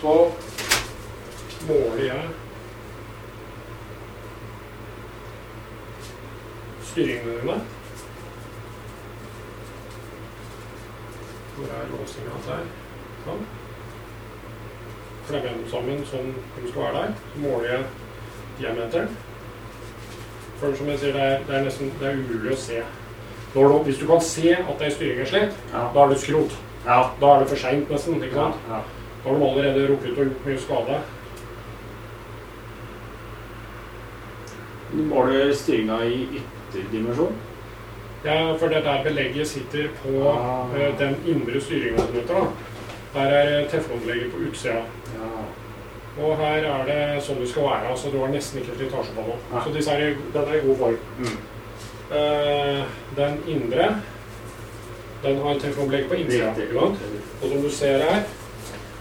[0.02, 0.14] Så
[1.68, 2.30] måler jeg
[6.92, 7.58] styringene dine.
[11.56, 12.64] Hvor er låsinga der?
[13.26, 13.44] Sånn.
[15.32, 17.12] Jeg dem sammen sånn de skal være der.
[17.34, 17.84] Så måler jeg
[18.60, 19.14] diameteren.
[20.60, 22.82] For som jeg sier, det er, det er nesten det er umulig å se.
[23.54, 25.86] Du, hvis du kan se at ei styring er slitt, Ja.
[25.96, 26.54] da er det skrot.
[26.86, 27.00] Ja.
[27.22, 28.22] Da er det for seint nesten.
[28.24, 28.56] ikke sant?
[28.70, 28.82] ja.
[29.24, 31.00] Da har du allerede rukket å gjort mye skade.
[34.92, 36.42] Du måler styringa i
[36.76, 37.36] ytterdimensjon.
[38.26, 40.76] Ja, for det er der belegget sitter på Ah.
[40.82, 41.60] eh, den indre
[42.28, 42.44] da.
[43.14, 44.74] Der er teflonbelegget på utsida.
[45.16, 45.30] Ja.
[46.24, 47.90] Og her er det sånn det skal være.
[47.92, 49.24] altså Du har nesten ikke slitasje på
[49.54, 49.64] Nei.
[49.64, 50.98] Så disse er, den er i god form.
[51.20, 51.38] Mm.
[52.12, 52.84] Uh,
[53.16, 53.96] den indre
[55.24, 56.54] den har teflonbelegg på innsida.
[56.58, 57.00] Ikke sant?
[57.42, 58.24] Og som du ser her,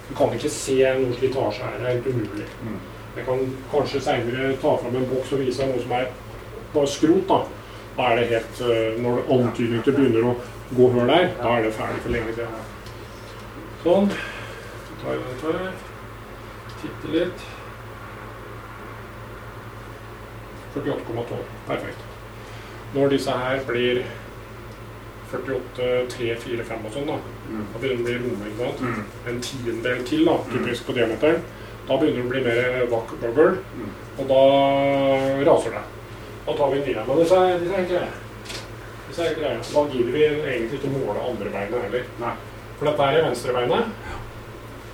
[0.08, 1.78] du kan ikke se noe slitasje her.
[1.78, 2.48] Det er helt umulig.
[2.62, 2.76] Mm.
[3.16, 6.06] Jeg kan kanskje seinere ta fram en boks og vise noe som er
[6.74, 7.24] bare skrot.
[7.28, 7.40] Da
[7.96, 9.22] Da er det helt eh, Når
[9.84, 10.34] det begynner å
[10.76, 12.68] gå hull der, da er det ferdig for lenge siden.
[13.82, 14.10] Sånn.
[14.86, 15.72] Så tar vi dette her.
[16.80, 17.46] Titter litt.
[20.74, 21.44] 48,12.
[21.66, 22.04] Perfekt.
[22.94, 24.02] Når disse her blir
[25.30, 27.16] 48, 3, 4, 5 og sånn, da,
[27.50, 27.64] Mm.
[27.72, 28.46] da begynner det å bli runde.
[28.50, 28.80] ikke sant?
[28.80, 29.04] Mm.
[29.28, 31.42] En tiendedel til, da, typisk på diameteren.
[31.88, 33.90] Da begynner det å bli mer vakk bubble, Mm.
[34.18, 35.82] og da raser det.
[36.50, 38.12] Da tar vi en Men disse er, disse er ikke greie.
[39.08, 39.58] Disse er greie.
[39.74, 42.08] Da gidder vi egentlig ikke måle andre beinet heller.
[42.18, 42.32] Nei.
[42.78, 43.92] For dette er venstrebeinet.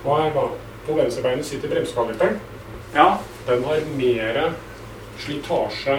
[0.03, 0.43] Og her da,
[0.85, 2.37] på venstrebeinet sitter bremsekaliperen.
[2.93, 3.07] Ja.
[3.47, 4.37] Den har mer
[5.23, 5.95] slitasje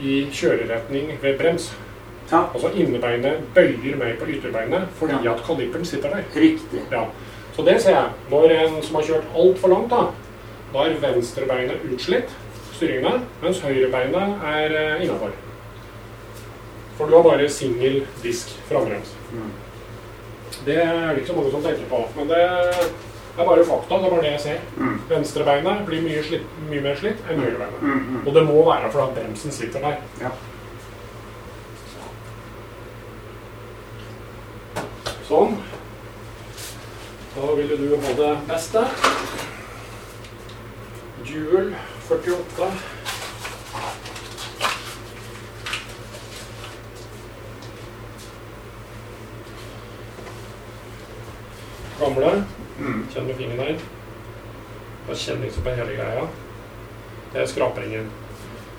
[0.00, 1.72] i kjøreretning ved brems.
[2.30, 2.44] Ja.
[2.54, 6.30] Altså innebeinet bøyer mer på ytterbeinet fordi at kaliperen sitter der.
[6.36, 6.84] Riktig.
[6.92, 7.08] Ja.
[7.56, 8.14] Så det ser jeg.
[8.30, 10.06] Når en som har kjørt altfor langt, da,
[10.70, 12.38] da er venstrebeinet utslitt,
[12.80, 15.36] styringene, mens høyrebeinet er uh, innafor.
[16.96, 19.12] For du har bare singel disk frambrems.
[19.32, 19.50] Mm.
[20.64, 22.02] Det er det ikke så mange som tenker på.
[22.16, 23.94] Men det er bare fakta.
[23.94, 24.58] Det er bare det jeg ser.
[24.76, 24.96] Mm.
[25.08, 27.82] Venstrebeinet blir mye, slitt, mye mer slitt enn høyrebeinet.
[27.82, 28.00] Mm.
[28.08, 28.22] Mm.
[28.26, 30.00] Og det må være fordi bremsen sitter der.
[30.20, 30.32] Ja.
[35.30, 35.56] Sånn.
[37.36, 38.84] Da ville du ha det beste.
[41.24, 41.72] Duel
[42.10, 42.72] 48.
[52.00, 52.44] Gamle.
[52.78, 53.06] Mm.
[53.12, 53.76] Kjenn med fingeren her.
[55.06, 56.24] Da kjenner liksom på hele greia.
[57.32, 58.08] Det er skrapringen.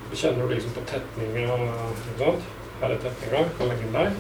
[0.10, 1.56] Så kjenner du liksom på tetninga.
[2.82, 3.46] Her er tetninga.
[3.58, 4.12] Kan legge den der.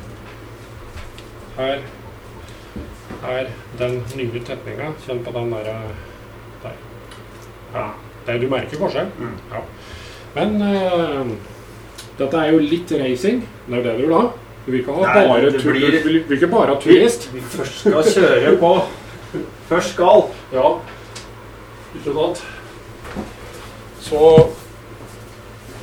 [1.58, 1.84] Her
[3.34, 3.52] er
[3.82, 4.94] den nye tetninga.
[5.04, 5.74] Kjenn på den der.
[6.64, 6.80] der.
[7.74, 7.90] Ja.
[8.26, 9.10] Det, du merker forskjell.
[9.18, 9.34] Mm.
[9.52, 9.62] Ja.
[10.36, 11.32] Men uh,
[12.20, 13.42] dette er jo litt racing.
[13.68, 14.24] Det er jo det du vil ha.
[14.66, 17.30] Du vil ikke ha Nei, bare tur, blir- du vil, ikke bare ha turist.
[17.34, 18.72] Vi først skal kjøre på.
[19.72, 20.28] Først skal.
[20.54, 20.68] Ja,
[21.96, 22.44] ikke sant?
[24.02, 24.22] Så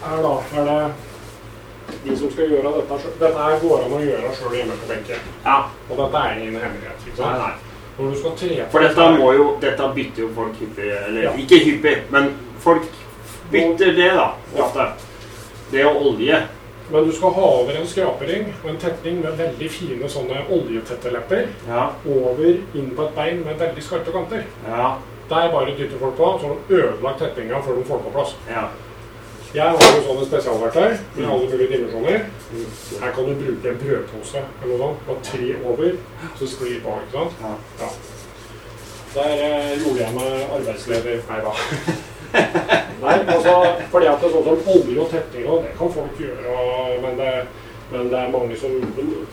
[0.04, 0.80] her da er det
[2.04, 3.16] de som skal gjøre dette selv.
[3.20, 5.26] Dette går an å gjøre sjøl hjemme på benken.
[5.44, 5.58] Ja.
[5.88, 7.08] Og dette er ingen hemmelighet.
[7.18, 7.67] Nei, nei.
[7.98, 10.90] Når du skal tre For dette må jo Dette bytter jo folk hyppig.
[11.06, 11.32] Eller Ja.
[11.36, 12.86] ikke hyppig, men folk
[13.50, 14.28] bytter det, da.
[14.62, 14.86] Ofte.
[15.72, 16.42] Det og olje.
[16.90, 21.46] Men du skal ha over en skrapering og en tetning med veldig fine sånne oljetettelepper
[21.68, 21.90] Ja.
[22.06, 22.44] over
[22.74, 24.44] inn på et bein med veldig skarpe kanter.
[24.66, 24.94] Ja.
[25.28, 28.34] Der bare dytter folk på, så har du ødelagt tetninga før de får på plass.
[28.48, 28.68] Ja.
[29.54, 32.24] Jeg har jo sånne spesialverktøy med alle mulige dimensjoner.
[33.00, 35.06] Her kan du bruke en brødpose eller noe sånt.
[35.06, 35.94] Bare tre over,
[36.36, 36.96] så sklir på.
[37.06, 37.38] ikke sant?
[37.80, 37.88] Ja.
[39.14, 41.22] Der eh, gjorde jeg meg arbeidsleder.
[41.30, 41.54] Nei da.
[43.04, 43.54] Nei, altså,
[43.94, 46.90] fordi at det er sånn som olje og tetting og det kan folk gjøre, og,
[47.06, 47.30] men, det,
[47.92, 48.74] men det er mange som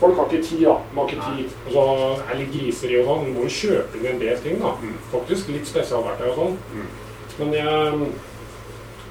[0.00, 0.78] Folk har ikke tid, da.
[0.96, 1.58] Man har ikke tid.
[1.66, 1.84] Og så
[2.22, 3.28] er litt griseri og sånn.
[3.28, 4.72] Du må jo kjøpe inn en del ting, da.
[4.80, 4.96] Mm.
[5.12, 6.56] Faktisk litt spesialverktøy og sånn.
[6.72, 6.88] Mm.
[7.36, 8.08] Men jeg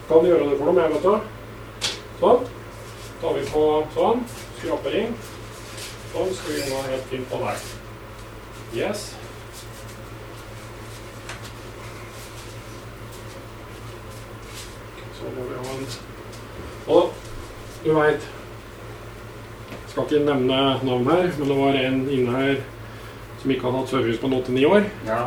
[0.07, 1.15] kan gjøre det for dem, jeg, vet du.
[2.19, 2.45] Sånn.
[3.21, 3.61] tar vi på
[3.95, 4.21] sånn.
[4.59, 5.13] Skrapering.
[6.11, 6.33] Sånn.
[6.37, 7.63] skal vi nå helt fint på der.
[8.75, 9.05] Yes.
[15.17, 15.85] Så må vi ha en
[16.91, 17.13] Og
[17.85, 18.25] du veit
[19.89, 22.61] Skal ikke nevne navn her, men det var en inne her
[23.41, 24.87] som ikke hadde hatt service på 8-9 år.
[25.07, 25.19] Ja.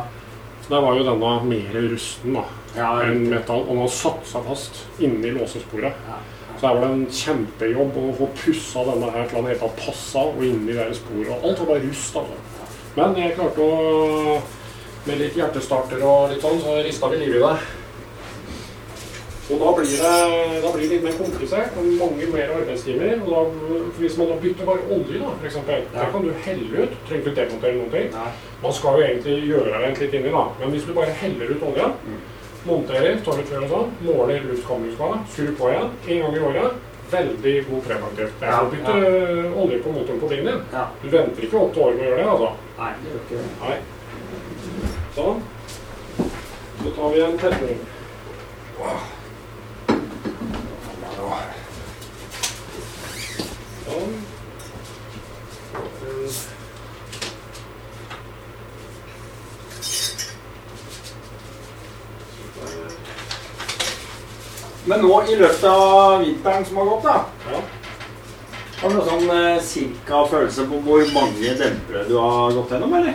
[0.69, 2.43] Der var jo denne mer rusten da,
[2.75, 6.03] Ja, enn metall, og den har satt seg fast inni låsesporet.
[6.05, 6.19] Ja.
[6.59, 9.79] Så her var det en kjempejobb å få pussa denne her til den helt tatt
[9.79, 11.31] passa og inni det sporet.
[11.33, 12.19] Og alt var bare rust.
[12.21, 12.75] altså.
[12.97, 14.39] Men jeg klarte å
[15.07, 17.78] Med litt hjertestarter og litt sånn, så rista vi livet i det.
[19.49, 23.21] Og da blir det, da blir det litt mer komplisert og mange mer arbeidstimer.
[23.25, 23.39] Og da,
[23.97, 25.77] hvis man da bytter bare olje, da, f.eks., ja.
[25.95, 26.97] der kan du helle ut.
[27.09, 28.11] Trenger ikke demontere noen ting.
[28.13, 28.27] Nei.
[28.61, 30.43] Man skal jo egentlig gjøre rent litt inni, da.
[30.59, 32.19] Men hvis du bare heller ut olja, Mm.
[32.67, 36.73] monterer, tar ut før og sånn, måler luftkammerskala, skrur på igjen en gang i året,
[37.11, 38.33] veldig god preventivt.
[38.39, 40.61] Det er som å Ja, bytte olje på motoren på bilen din.
[40.73, 40.83] Ja.
[41.01, 42.51] Du venter ikke åtte år med å gjøre det, altså.
[42.77, 43.47] Nei, det gjør ikke det.
[43.63, 43.77] Nei.
[45.15, 45.41] Sånn.
[46.83, 47.79] Så tar vi en tetning.
[48.77, 48.99] Sånn.
[64.89, 67.59] Men nå i løpet av vinteren som har gått, da, Ja.
[68.81, 72.93] har du noen sånn eh, cirka følelse på hvor mange dempere du har gått gjennom,
[72.97, 73.13] eller?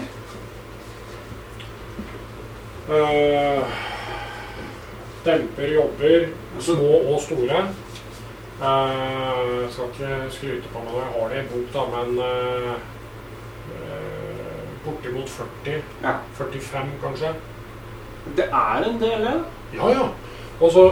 [2.84, 3.64] Uh,
[5.24, 7.64] demper jobber, Altså- små og store.
[8.60, 12.74] Uh, skal ikke skryte på meg når jeg har det i bok, da, men uh,
[13.74, 15.82] eh, bortimot 40.
[16.04, 16.12] Ja.
[16.38, 17.34] 45, kanskje.
[18.36, 19.34] Det er en del, ja.
[19.74, 20.06] Ja, ja.
[20.60, 20.84] Og så,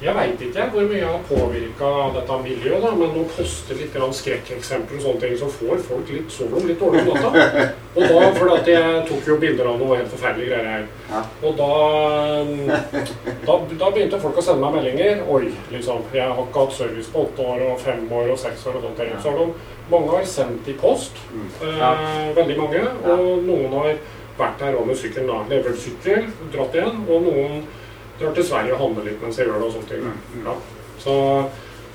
[0.00, 3.96] Jeg veit ikke hvor mye jeg har påvirka dette miljøet, da, men å poste litt
[4.16, 7.64] skrekkeksempler og sånne ting, så får folk litt sover litt dårlig om natta.
[7.90, 11.26] Og da, for at jeg tok jo bilder av noe helt forferdelige greier her.
[11.44, 11.68] Og da,
[13.44, 15.20] da Da begynte folk å sende meg meldinger.
[15.28, 16.06] Oi, liksom.
[16.16, 18.86] Jeg har ikke hatt service på åtte år og fem år og seks år og
[18.86, 19.02] sånt.
[19.20, 21.20] Så har de, mange har sendt i post.
[21.34, 21.50] Mm.
[21.66, 22.82] Eh, veldig mange.
[23.04, 24.00] Og noen har
[24.40, 25.28] vært her òg med sykkelen.
[25.28, 25.42] da.
[25.50, 27.04] Levert sykkel, dratt igjen.
[27.04, 27.60] Og noen
[28.20, 29.66] drar til Sverige og handler litt mens jeg gjør det.
[29.66, 30.04] og sånne ting.
[30.04, 30.44] Mm, mm.
[30.46, 30.54] Ja.
[31.00, 31.14] Så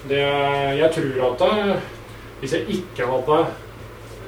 [0.10, 0.24] det,
[0.80, 1.78] jeg tror at det,
[2.42, 3.38] hvis jeg ikke hadde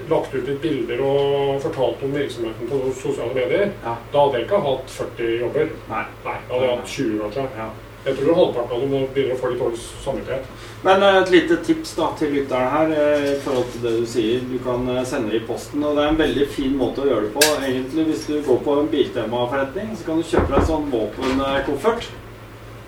[0.08, 3.96] lagt ut litt bilder og fortalt om virksomheten på sosiale medier, Ja.
[4.14, 5.68] da hadde jeg ikke hatt 40 jobber.
[5.90, 6.04] Nei.
[6.26, 7.48] Nei, da hadde jeg hatt 20 kanskje.
[7.58, 7.70] Ja.
[8.08, 10.46] Jeg tror halvparten av dem må begynne å få litt dårlig samvittighet.
[10.86, 14.06] Men eh, et lite tips da til lytterne her eh, i forhold til det du
[14.08, 14.46] sier.
[14.48, 17.10] Du kan eh, sende det i posten, og det er en veldig fin måte å
[17.10, 17.44] gjøre det på.
[17.58, 22.08] Egentlig Hvis du går på en Biltema-forretning, så kan du kjøpe deg en sånn våpenkoffert.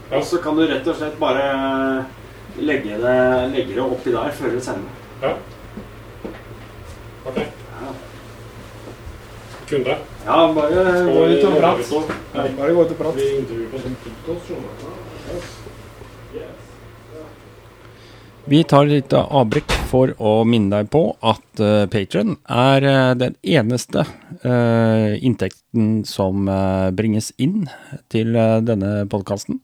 [0.09, 0.21] Ja.
[0.21, 1.43] Og så kan du rett og slett bare
[2.59, 3.17] legge det,
[3.53, 5.03] legge det oppi der før du sender.
[5.21, 5.35] Ja.
[7.29, 7.43] Ok.
[7.43, 7.91] Ja,
[9.69, 9.99] Kunde.
[10.25, 12.01] ja bare gå ut og prate.
[12.33, 13.19] Bare gå ut og prat.
[13.19, 14.88] Vi intervjuer på sånn podcast, skjønner du.
[18.49, 23.11] Vi tar et lite avbrekk for å minne deg på at uh, Patron er uh,
[23.13, 24.01] den eneste
[24.41, 27.67] uh, inntekten som eh, bringes inn
[28.09, 29.61] til eh, denne podkasten.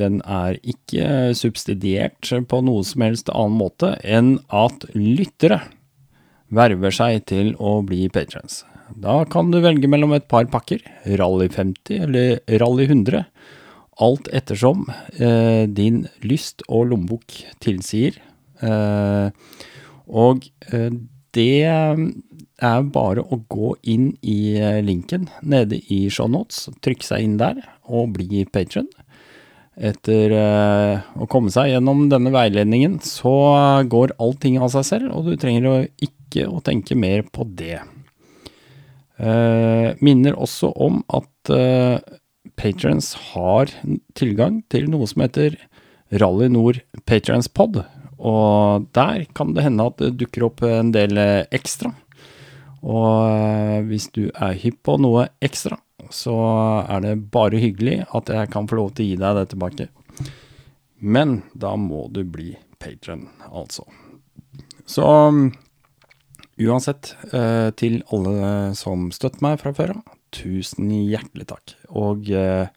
[0.00, 5.60] den er ikke subsidiert på noe som helst annen måte enn at lyttere
[6.48, 8.62] verver seg til å bli patrons.
[8.96, 10.80] Da kan du velge mellom et par pakker,
[11.20, 13.26] Rally 50 eller Rally 100
[14.02, 14.86] alt ettersom
[15.18, 18.16] eh, din lyst og lommebok tilsier.
[18.64, 19.28] Eh,
[20.10, 20.90] og eh,
[21.36, 21.66] det
[22.60, 27.62] er bare å gå inn i eh, linken nede i shownotes, trykke seg inn der
[27.90, 28.88] og bli patron.
[29.80, 33.32] Etter eh, å komme seg gjennom denne veiledningen, så
[33.88, 37.78] går allting av seg selv, og du trenger å ikke å tenke mer på det.
[39.20, 41.52] Eh, minner også om at
[42.60, 43.72] patrons har
[44.18, 45.56] tilgang til noe som heter
[46.20, 47.80] Rally Nord Patrons Pod.
[48.20, 51.94] Og der kan det hende at det dukker opp en del eh, ekstra.
[52.80, 55.78] Og eh, hvis du er hypp på noe ekstra,
[56.12, 56.36] så
[56.84, 59.88] er det bare hyggelig at jeg kan få lov til å gi deg det tilbake.
[61.00, 63.86] Men da må du bli patron, altså.
[64.88, 65.44] Så mm,
[66.66, 71.79] uansett, eh, til alle som støtter meg fra før av, tusen hjertelig takk.
[71.90, 72.68] Og eh,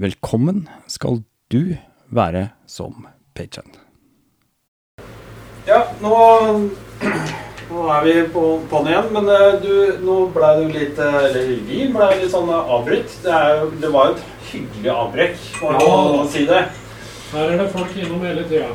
[0.00, 1.20] velkommen skal
[1.52, 1.76] du
[2.08, 3.06] være som
[3.36, 3.76] patient.
[5.68, 6.14] Ja, nå,
[7.70, 9.74] nå er vi på på'n igjen, men eh, du,
[10.06, 13.18] nå ble du litt eh, Eller vi ble litt sånn avbrutt.
[13.24, 13.40] Det,
[13.82, 16.22] det var jo et hyggelig avbrekk, må ja.
[16.32, 16.62] si det.
[17.34, 18.72] Her er det folk innom hele tida.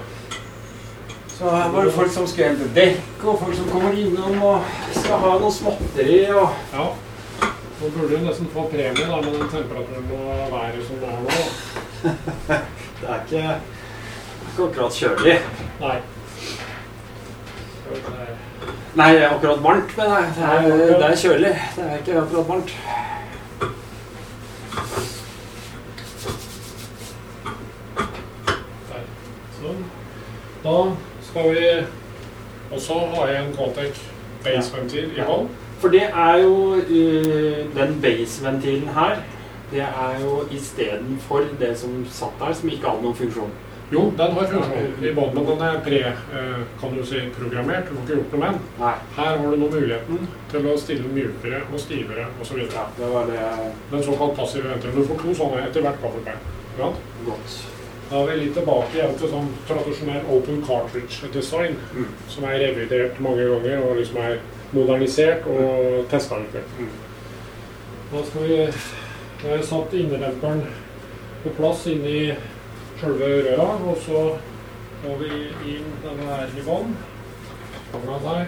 [1.36, 4.70] Så her var det folk som skulle hente dekk, og folk som kommer innom og
[4.96, 6.86] skal ha noe småtteri og Ja.
[7.82, 11.20] Nå burde du nesten få premie da, med den temperaturen og været som det er
[11.26, 11.40] nå.
[12.96, 13.56] Det er ikke,
[14.48, 15.34] ikke akkurat kjølig.
[15.82, 15.98] Nei.
[18.96, 21.52] Nei, det er akkurat varmt, men det er, det er, det er kjølig.
[21.76, 22.72] Det er ikke akkurat varmt.
[29.60, 29.84] Sånn.
[30.64, 30.78] Da
[31.28, 31.68] skal vi
[32.72, 34.02] også ha igjen Quantec
[34.48, 35.52] base-ventil i hånd.
[35.82, 39.16] For det er jo eh, Den base-ventilen her,
[39.72, 43.52] det er jo istedenfor det som satt der, som ikke hadde noen funksjon.
[43.92, 46.00] Jo, den har funksjon i båten, men den er pre,
[46.40, 47.90] eh, kan du si, programmert.
[47.90, 48.96] Du får ikke gjort noe med den.
[49.18, 52.64] Her har du nå muligheten til å stille mjukere og stivere osv.
[52.66, 53.44] Ja, det var det
[53.92, 54.96] Den såkalt passive ventilen.
[54.96, 56.44] Du får to sånne etter hvert gaffelbein.
[56.78, 56.92] ikke
[57.30, 57.62] godt.
[58.10, 62.08] Da er vi litt tilbake igjen til sånn tradisjonell open cartridge design, Mm.
[62.30, 64.38] som er revidert mange ganger og liksom er
[64.76, 66.60] modernisert og testa ut.
[66.80, 66.92] Mm.
[68.12, 68.60] Da skal vi
[69.36, 70.62] Da har jeg satt innedemperen
[71.44, 72.34] på plass inni
[72.98, 74.22] sjølve røra, og så
[75.04, 75.42] går vi
[75.76, 76.96] inn denne her i vann.
[77.96, 78.48] Der.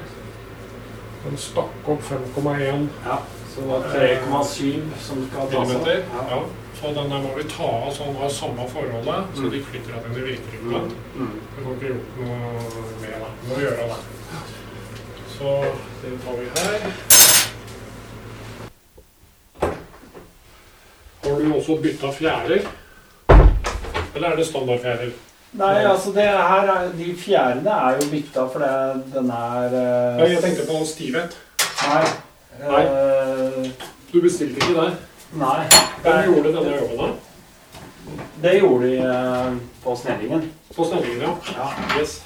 [1.23, 3.19] Den stakk opp 5,1 Ja,
[3.53, 5.87] så det var 3,7 som skal tas av.
[5.87, 6.23] Ja.
[6.31, 6.41] Ja.
[6.81, 10.05] Så den der må vi ta av sånn av samme forholdet, så de flytter at
[10.05, 10.91] den virker ikke på den.
[11.15, 11.31] Mm.
[11.55, 12.37] Vi får ikke gjort noe
[13.01, 13.31] med det.
[13.41, 14.16] Vi må gjøre det.
[15.37, 15.63] Så
[16.03, 16.91] den tar vi her.
[21.23, 22.67] Har du også bytta fjærer?
[24.15, 25.09] Eller er det standardfjærer?
[25.57, 28.71] Nei, altså det her er, De fjærene er jo bytta fordi
[29.13, 31.37] den er uh, Nei, jeg tenkte på stivhet.
[31.87, 32.03] Nei.
[32.61, 32.81] Nei.
[32.83, 33.69] eh,
[34.13, 34.91] Du bestilte ikke der.
[35.33, 35.63] nei.
[36.03, 37.07] Hvem gjorde denne jobben da?
[38.43, 40.51] Det gjorde de uh, på snellingen.
[40.75, 41.35] På snellingen, ja.
[41.57, 41.99] Ja.
[41.99, 42.21] Yes.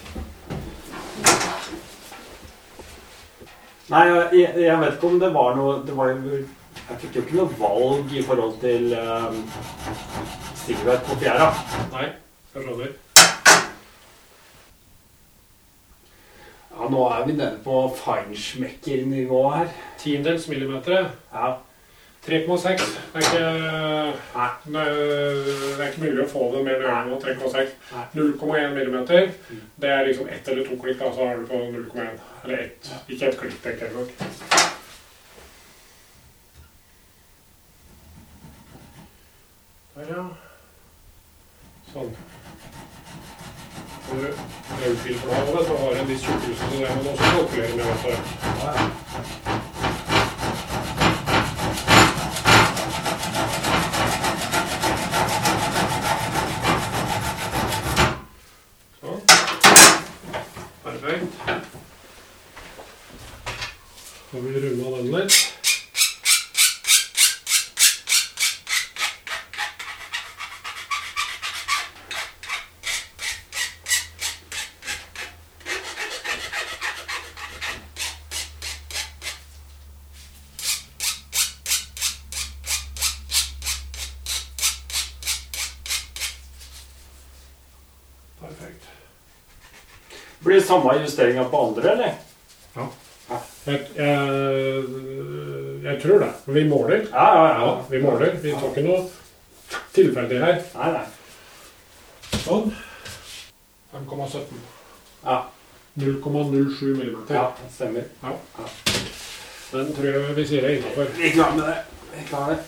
[3.91, 7.23] Nei, jeg, jeg vet ikke om det var noe Det var jo Jeg fikk jo
[7.25, 9.41] ikke noe valg i forhold til um,
[10.61, 11.47] Sigurd på fjæra.
[11.91, 12.05] Nei,
[12.53, 12.91] jeg skjønner.
[16.69, 19.73] Ja, nå er vi nede på feinschmecker-nivå her.
[19.99, 21.09] Tiendels millimeter.
[21.33, 21.49] Ja.
[22.25, 22.81] 3,6.
[23.13, 24.13] Det er
[24.65, 24.81] Det
[25.81, 27.71] er ikke mulig å få det mer nøyaktig enn 3,6.
[27.95, 28.03] Nei.
[28.13, 29.31] 0,1 millimeter.
[29.81, 32.21] Det er liksom ett eller to klikk, da, så er du på 0,1.
[32.43, 32.91] Eller ett.
[33.09, 34.09] Ikke ett klikk, tenker jeg nok.
[39.95, 40.23] Der, ja.
[41.91, 42.13] Sånn.
[44.11, 44.27] Når du
[44.83, 47.75] rødfilter av det, så har du en viss tjukkelse, så det må du også kalkulere
[47.75, 47.87] med.
[48.05, 49.51] Vet du.
[59.01, 59.21] Sånn.
[60.83, 61.31] Perfekt.
[64.31, 65.33] Har vi runda den litt.
[88.39, 88.87] Perfekt.
[90.39, 92.30] Blir det samme justeringa på andre, eller?
[93.65, 94.83] Jeg, jeg,
[95.83, 96.29] jeg tror det.
[96.55, 97.03] Vi måler.
[97.11, 98.31] Ja, ja, Ja, vi måler.
[98.41, 99.01] Vi tar ikke noe
[99.95, 100.61] tilfeldig her.
[100.79, 101.05] Nei, nei.
[102.41, 102.71] Sånn.
[103.93, 104.61] 5,17.
[105.25, 105.35] Ja,
[105.99, 107.35] 0,07 millimeter.
[107.35, 108.07] ja det stemmer.
[108.23, 108.31] Ja.
[109.71, 111.11] Den tror jeg vi sier er innafor.
[111.19, 111.77] Vi klarer med det.
[112.15, 112.61] Vi klarer det.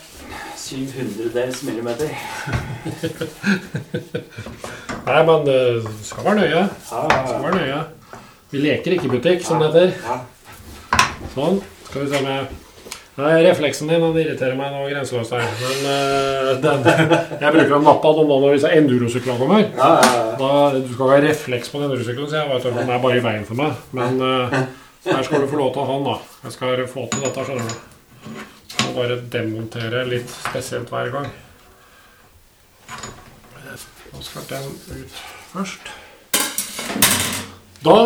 [0.64, 2.10] 700-dels millimeter.
[5.08, 5.58] Nei, men det
[6.06, 6.62] skal være nøye.
[6.62, 7.82] Ja, Skal være nøye.
[8.54, 10.22] Vi leker ikke i butikk, som det heter.
[11.34, 11.58] Sånn.
[11.88, 12.52] Skal vi se om jeg
[13.14, 15.44] Nei, Refleksen din den irriterer meg nå grenseløst her.
[15.62, 16.88] Men uh, den,
[17.44, 19.68] jeg bruker en napp av noen når disse endurosyklene kommer.
[19.68, 20.24] Ja, ja, ja.
[20.40, 23.04] Da, du skal ikke ha refleks på den endurosykkelen, så jeg vet at den er
[23.06, 23.78] bare i veien for meg.
[23.94, 24.58] Men uh,
[25.06, 26.42] her skal du få lov til å ha den, da.
[26.48, 28.42] Jeg skal få til dette, skjønner du.
[28.80, 31.30] Må bare demontere litt spesielt hver gang.
[34.14, 35.22] Nå skal den ut
[35.54, 35.94] først.
[37.86, 37.98] Da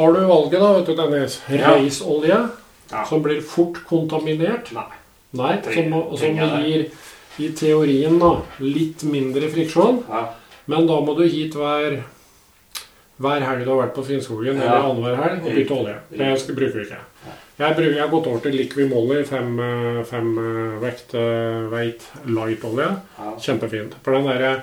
[0.00, 1.38] har du valget, da, vet du, Dennis.
[1.50, 2.40] Reisolje,
[2.90, 3.04] Ja.
[3.06, 4.72] som blir fort kontaminert.
[4.74, 4.88] Nei.
[5.38, 6.88] Nei, som, som gir
[7.38, 10.00] i teorien da, litt mindre friksjon.
[10.08, 10.24] Ja.
[10.66, 12.00] Men da må du hit hver
[13.20, 14.62] hver helg du har vært på Finnskogen, Ja.
[14.64, 15.96] eller annenhver helg, og bytte olje.
[16.10, 17.00] Det skal, bruker vi ikke.
[17.60, 19.50] Jeg, bruker, jeg har gått over til Liqui Molly fem,
[20.08, 20.30] fem
[20.80, 22.86] vekt eh, weight light-olje.
[23.18, 23.32] Ja.
[23.44, 23.98] Kjempefint.
[24.02, 24.62] For den derre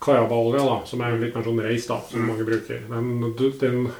[0.00, 2.28] Kayaba-olja, som er litt mer sånn reis, da, som Mm.
[2.32, 3.90] mange bruker, den, du- den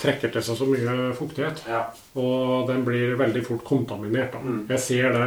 [0.00, 1.62] trekker til seg så mye fuktighet.
[1.68, 1.82] Ja.
[2.20, 4.34] Og den blir veldig fort kontaminert.
[4.42, 4.62] Mm.
[4.70, 5.26] Jeg ser det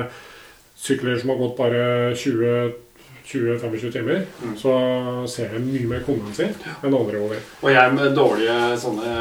[0.84, 1.84] sykler som har gått bare
[2.18, 4.56] 20-25 timer, Mm.
[4.60, 4.74] så
[5.32, 7.38] ser jeg mye mer kondensert enn andre over.
[7.62, 9.14] Og jeg med dårlige sånne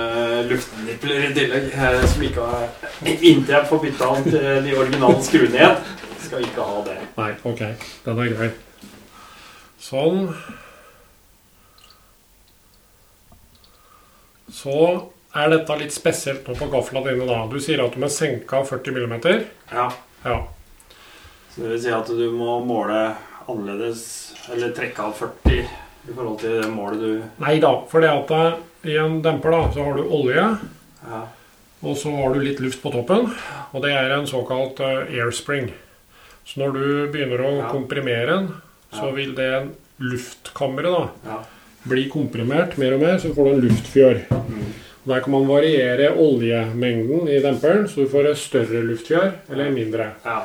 [0.50, 2.68] luftnipler i tillegg, eh, som ikke har
[3.04, 5.76] Inntil jeg får bytta om til de originale skruene igjen,
[6.26, 6.98] skal ikke ha det.
[7.18, 7.62] Nei, ok.
[8.04, 8.50] Den er grei.
[9.82, 10.28] Sånn.
[14.52, 17.46] Så er dette litt spesielt nå på gafla dine, da.
[17.48, 19.14] Du sier at de er senka 40 mm.
[19.72, 19.86] Ja.
[20.24, 20.38] Ja.
[21.54, 23.14] Så det vil si at du må måle
[23.48, 24.02] annerledes,
[24.52, 28.30] eller trekke av 40 i forhold til det målet du Nei da, for det at
[28.36, 28.58] eh,
[28.92, 30.46] i en demper da, så har du olje,
[31.06, 31.20] Ja.
[31.82, 33.28] og så har du litt luft på toppen.
[33.72, 35.72] Og det er en såkalt eh, airspring.
[36.46, 36.84] Så når du
[37.14, 37.68] begynner å Ja.
[37.70, 38.48] komprimere den,
[38.92, 39.12] så Ja.
[39.16, 39.68] vil det
[40.00, 40.92] luftkammeret
[41.26, 41.38] da,
[41.86, 44.20] bli komprimert mer og mer, så får du en luftfjør.
[44.30, 44.61] Mm.
[45.06, 50.12] Der kan man variere oljemengden i demperen, så du får et større luftfjør eller mindre.
[50.24, 50.42] ja.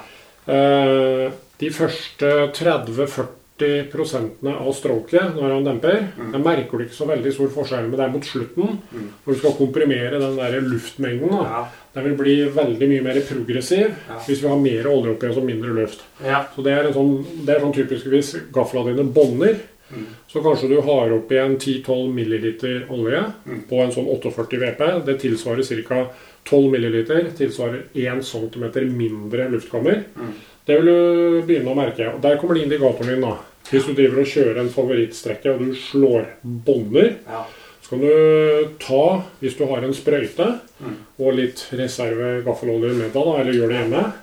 [0.48, 6.32] Eh, de første 30-40 prosentene av stroket når han demper, Mm.
[6.32, 9.10] der merker du ikke så veldig stor forskjell, men det er mot slutten, Mm.
[9.26, 11.30] hvor du skal komprimere den der luftmengden.
[11.30, 11.44] Da.
[11.44, 11.68] Ja.
[11.96, 14.20] Den vil bli veldig mye mer progressiv Ja.
[14.28, 16.02] hvis vi har mer olje oppi og mindre luft.
[16.24, 16.46] ja.
[16.56, 19.56] Så det er, en sånn, det er sånn typisk hvis gafla dine bånder,
[19.92, 20.06] Mm.
[20.28, 23.62] så kanskje du har oppi en 10-12 milliliter olje Mm.
[23.70, 25.06] på en sånn 48 VP.
[25.06, 26.08] Det tilsvarer ca.
[26.44, 30.04] 12 milliliter tilsvarer 1 cm mindre luftkammer.
[30.16, 30.34] Mm.
[30.66, 32.14] Det vil du begynne å merke.
[32.16, 33.22] Og Der kommer det indikatoren din.
[33.22, 33.38] da.
[33.72, 37.46] Hvis du driver og kjører en favorittstrekke og du slår bånder, Ja.
[37.84, 40.96] så kan du ta, hvis du har en sprøyte Mm.
[41.20, 44.14] og litt reserve gaffelolje med deg, eller gjør det hjemme,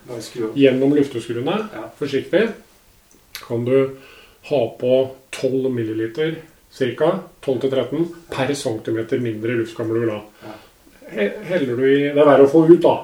[0.55, 1.91] gjennom lufteskruene, Ja.
[2.01, 2.53] forsiktig,
[3.49, 3.91] kan du
[4.51, 4.93] ha på
[5.31, 6.35] 12 milliliter
[6.99, 7.11] ca.
[7.45, 10.23] 12-13 per centimeter mindre luftkammer du vil ha.
[11.15, 12.95] He- Heller du i Det er verre å få ut, da.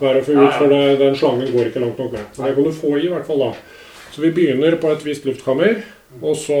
[0.00, 2.24] Det er å få ut, for det, den slangen går ikke langt nok ned.
[2.38, 3.50] Men det kan du få i, i hvert fall da.
[4.14, 5.82] Så vi begynner på et visst luftkammer,
[6.22, 6.58] og så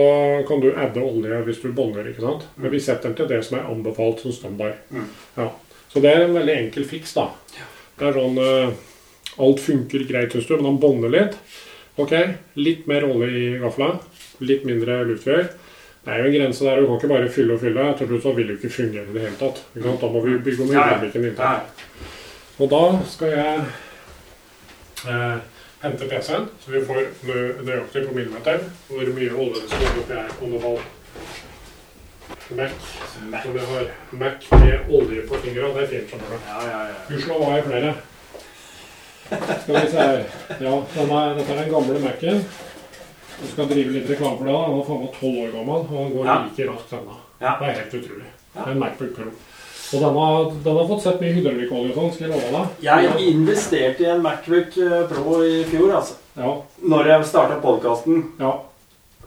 [0.48, 2.06] kan du adde olje hvis du bånder.
[2.10, 2.46] ikke sant?
[2.56, 4.78] Men vi setter den til det som er anbefalt som standard.
[4.90, 5.04] Mm.
[5.36, 5.50] Ja.
[5.92, 7.28] Så det er en veldig enkel fiks, da.
[7.98, 8.72] Det er sånn eh,
[9.44, 11.36] Alt funker greit syns du, men han bånder litt.
[11.98, 12.12] Ok,
[12.58, 13.92] litt mer olje i gafla.
[14.40, 15.46] Litt mindre luftfjør.
[16.04, 16.80] Det er jo en grense der.
[16.80, 17.86] Du kan ikke bare fylle og fylle.
[17.98, 19.62] Til slutt så vil det jo ikke fungere i det hele tatt.
[20.02, 21.62] Da må vi bygge om hydraulikken inntil.
[22.58, 23.62] Og da skal jeg
[25.10, 25.38] eh,
[25.84, 27.00] hente PC-en, så vi får
[27.66, 30.36] nøyaktig på millimeter hvor mye olje det skal være oppi her.
[30.40, 30.84] Og nå har
[32.54, 32.70] Mac,
[33.42, 33.88] så vi har
[34.20, 35.72] Mac med olje på fingra.
[35.74, 36.10] Det er fint.
[36.10, 36.36] skjønner du.
[36.50, 37.00] Ja, ja, ja.
[37.08, 37.94] Gudskjelov har jeg flere.
[39.62, 40.22] Skal vi se her.
[40.60, 42.44] Ja, denne, dette er den gamle Mac-en.
[43.40, 44.54] Jeg skal drive litt reklame for det.
[44.54, 46.36] Den er faen meg tolv år gammel, og den går Ja.
[46.44, 47.16] like raskt ennå.
[47.40, 47.56] Ja.
[47.58, 48.28] Det er helt utrolig.
[48.54, 48.66] Ja.
[48.70, 49.24] En Macbook Pro.
[49.94, 52.68] Og den har, den har fått sett mye hydraulikkolje og sånn, skal jeg love deg.
[52.82, 56.14] Jeg investerte i en Macbook eh, Pro i fjor, altså.
[56.36, 58.24] Ja, Når jeg starta podkasten.
[58.40, 58.52] ja,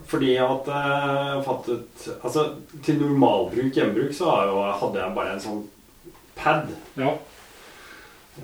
[0.08, 2.44] Fordi at eh, jeg fattet Altså,
[2.84, 4.28] til normalbruk, hjemmebruk, så
[4.80, 5.62] hadde jeg bare en sånn
[6.36, 7.14] pad ja.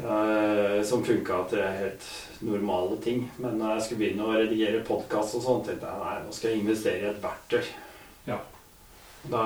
[0.05, 2.03] Uh, som funka til helt
[2.45, 3.31] normale ting.
[3.39, 6.51] Men når jeg skulle begynne å redigere podkast og sånn, tenkte jeg nei, nå skal
[6.51, 7.65] jeg investere i et verktøy.
[8.29, 8.39] Ja.
[9.31, 9.43] Da,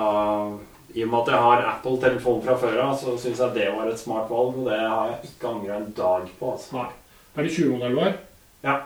[0.95, 3.87] I og med at jeg har Apple-telefon fra før av, så syns jeg det var
[3.91, 4.57] et smart valg.
[4.59, 6.51] Og det har jeg ikke angra en dag på.
[6.51, 6.75] altså.
[6.77, 6.89] Nei.
[7.37, 8.15] Er det 20-modell var?
[8.63, 8.77] Ja.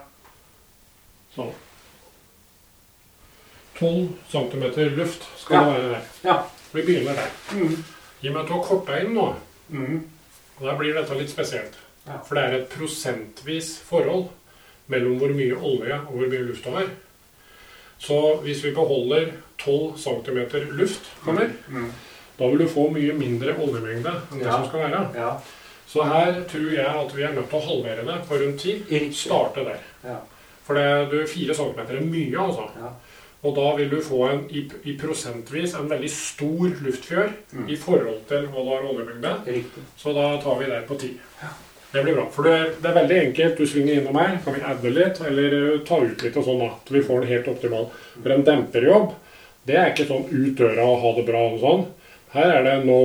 [1.35, 1.53] Sånn.
[3.79, 4.63] 12 cm
[4.97, 5.63] luft skal Ja.
[5.63, 6.01] det være der.
[6.23, 6.43] Ja.
[6.73, 7.29] Vi begynner der.
[7.53, 7.83] Mm.
[8.21, 9.35] I og med at du har korta inn nå,
[9.69, 10.03] Mm.
[10.61, 11.73] da blir dette litt spesielt.
[12.07, 12.17] Ja.
[12.27, 14.25] For det er et prosentvis forhold
[14.91, 16.89] mellom hvor mye olje og hvor mye luft du har.
[18.03, 20.39] Så hvis vi beholder 12 cm
[20.75, 21.91] luft, kommer, Mm.
[22.39, 24.51] da vil du få mye mindre oljemengde enn det Ja.
[24.51, 25.07] som skal være.
[25.15, 25.29] Ja.
[25.87, 29.13] Så her tror jeg at vi er nødt til å halvere det på rundt 10.
[29.13, 29.79] Starte der.
[30.03, 30.17] Ja.
[30.63, 32.69] For det, du, 4 cm er mye, altså.
[32.81, 32.89] Ja.
[33.43, 37.69] Og da vil du få en, i, i prosentvis en veldig stor luftfjør Mm.
[37.69, 39.63] i forhold til hva du har oljemengde.
[39.97, 41.19] Så da tar vi der på 10.
[41.93, 42.25] Det blir bra.
[42.33, 43.57] For det er, det er veldig enkelt.
[43.61, 46.61] Du svinger innom her, kan vi adde litt, eller eh, ta ut litt og sånn,
[46.63, 46.69] da.
[46.87, 47.87] Så vi får den helt optimal.
[48.23, 49.11] For en demperjobb,
[49.69, 51.83] det er ikke sånn ut døra og ha det bra og sånn.
[52.33, 52.97] Her er det no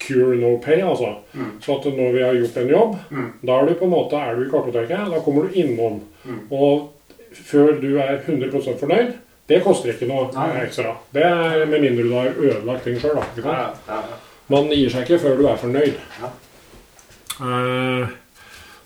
[0.00, 1.10] cure, no pay, altså.
[1.36, 1.50] Mm.
[1.64, 3.28] Så at når vi har gjort en jobb, Mm.
[3.44, 6.00] da er du på en måte, er du i kartoteket, da kommer du innom.
[6.24, 6.40] Mm.
[6.50, 6.90] Og
[7.34, 9.12] før du er 100% fornøyd,
[9.48, 10.64] det koster ikke noe Nei.
[10.64, 10.96] ekstra.
[11.12, 13.26] Det er med mindre du har ødelagt ting sjøl, da.
[13.44, 14.18] Ja, ja, ja.
[14.48, 15.94] Man gir seg ikke før du er fornøyd.
[17.40, 18.00] Ja.
[18.02, 18.08] Eh,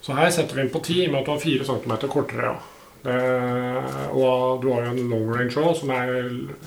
[0.00, 2.08] så her setter vi inn på 10, i og med at du har 4 cm
[2.08, 2.42] kortere.
[2.52, 2.56] Ja.
[3.04, 3.14] Det,
[4.12, 6.08] og du har jo en long range òg, som er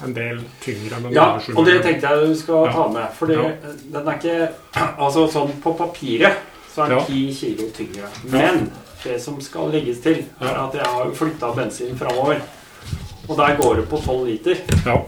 [0.06, 1.26] en del tyngre enn en Ja,
[1.56, 2.72] og det tenkte jeg du skal Ja.
[2.72, 3.10] ta med.
[3.18, 3.52] For Ja.
[3.92, 4.50] den er ikke
[4.98, 6.38] Altså sånn på papiret
[6.74, 7.04] så er den Ja.
[7.06, 8.08] 10 kilo tyngre.
[8.24, 8.72] Men
[9.04, 12.40] det som skal legges til, er at jeg har flytta bensin framover.
[13.28, 14.56] Og der går det på 12 liter.
[14.86, 15.02] Ja.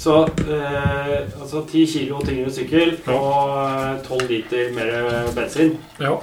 [0.00, 6.14] Så eh, altså 10 kilo tyngre sykkel og eh, 12 liter mer bensin ja.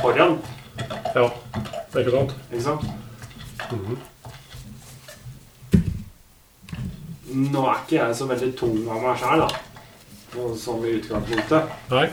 [0.00, 0.38] foran.
[1.12, 1.26] Ja.
[1.92, 2.32] Det er ikke sant?
[2.48, 2.86] Ikke sant?
[3.68, 3.98] Mhm.
[7.52, 9.60] Nå er ikke jeg så veldig tung av meg sjæl, da.
[10.40, 11.76] Og Sånn i utgangspunktet.
[11.92, 12.06] Nei.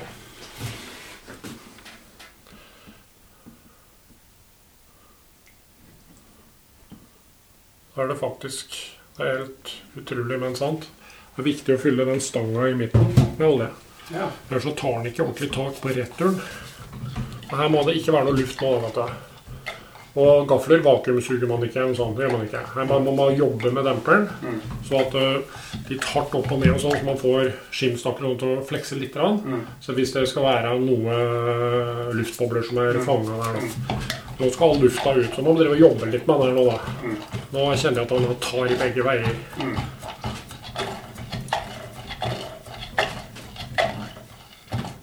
[7.95, 8.75] Da er det faktisk
[9.15, 10.91] Det er helt utrolig, men sant.
[11.35, 13.69] Det er viktig å fylle den stanga i midten med olje.
[14.13, 14.29] Ja.
[14.49, 16.39] Ellers så tar den ikke ordentlig tak på returen.
[17.51, 18.69] Her må det ikke være noe luft nå.
[18.85, 19.31] vet du.
[20.15, 21.83] Og gafler vakuumsuger man ikke.
[21.97, 22.61] sånn, det gjør man ikke.
[22.71, 24.61] Her må man jobbe med demperen, Mm.
[24.87, 25.41] så at uh,
[25.89, 29.13] litt hardt opp og ned og sånn, så man får skinnstakkene til å flekse litt.
[29.15, 29.65] Mm.
[29.83, 33.03] Så hvis det skal være noe uh, luftbobler som er Mm.
[33.03, 33.99] fanga der, da
[34.39, 35.31] Nå skal lufta ut.
[35.35, 36.79] Så man må jobbe litt med den her nå, da.
[37.03, 37.17] Mm.
[37.53, 39.35] Nå kjenner jeg at den tar i begge veier.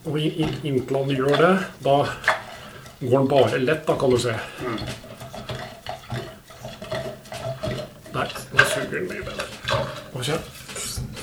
[0.05, 1.53] Og i- i- inntil gjør det,
[1.83, 1.97] da
[3.01, 4.33] går han bare lett, da, kan du se.
[8.13, 9.45] Nei, nå suger den mye bedre.
[10.13, 10.43] Nå kjenner,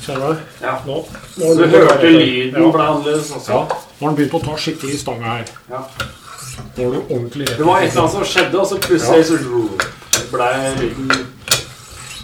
[0.03, 0.41] kjenner du det?
[0.63, 0.73] Ja.
[0.87, 0.97] Nå,
[1.37, 2.71] nå du hørte lyden ja.
[2.75, 3.53] ble annerledes også?
[3.53, 5.53] Ja, Nå har den begynt å ta skikkelig i stanga her.
[5.71, 5.83] Ja.
[6.77, 9.25] Nå er du ordentlig rett Det var et eller annet som skjedde, og så plutselig
[9.29, 9.37] så
[10.31, 10.49] ble
[10.81, 11.13] lyden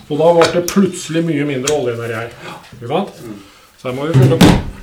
[0.09, 2.33] Og da ble det plutselig mye mindre olje nedi her.
[2.77, 3.23] Ikke sant?
[3.77, 4.76] Så her må vi fylle på.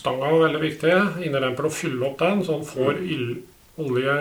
[0.00, 0.92] Stanga er veldig viktig.
[1.26, 3.32] Innedemper og fylle opp den, så den får ild,
[3.80, 4.14] olje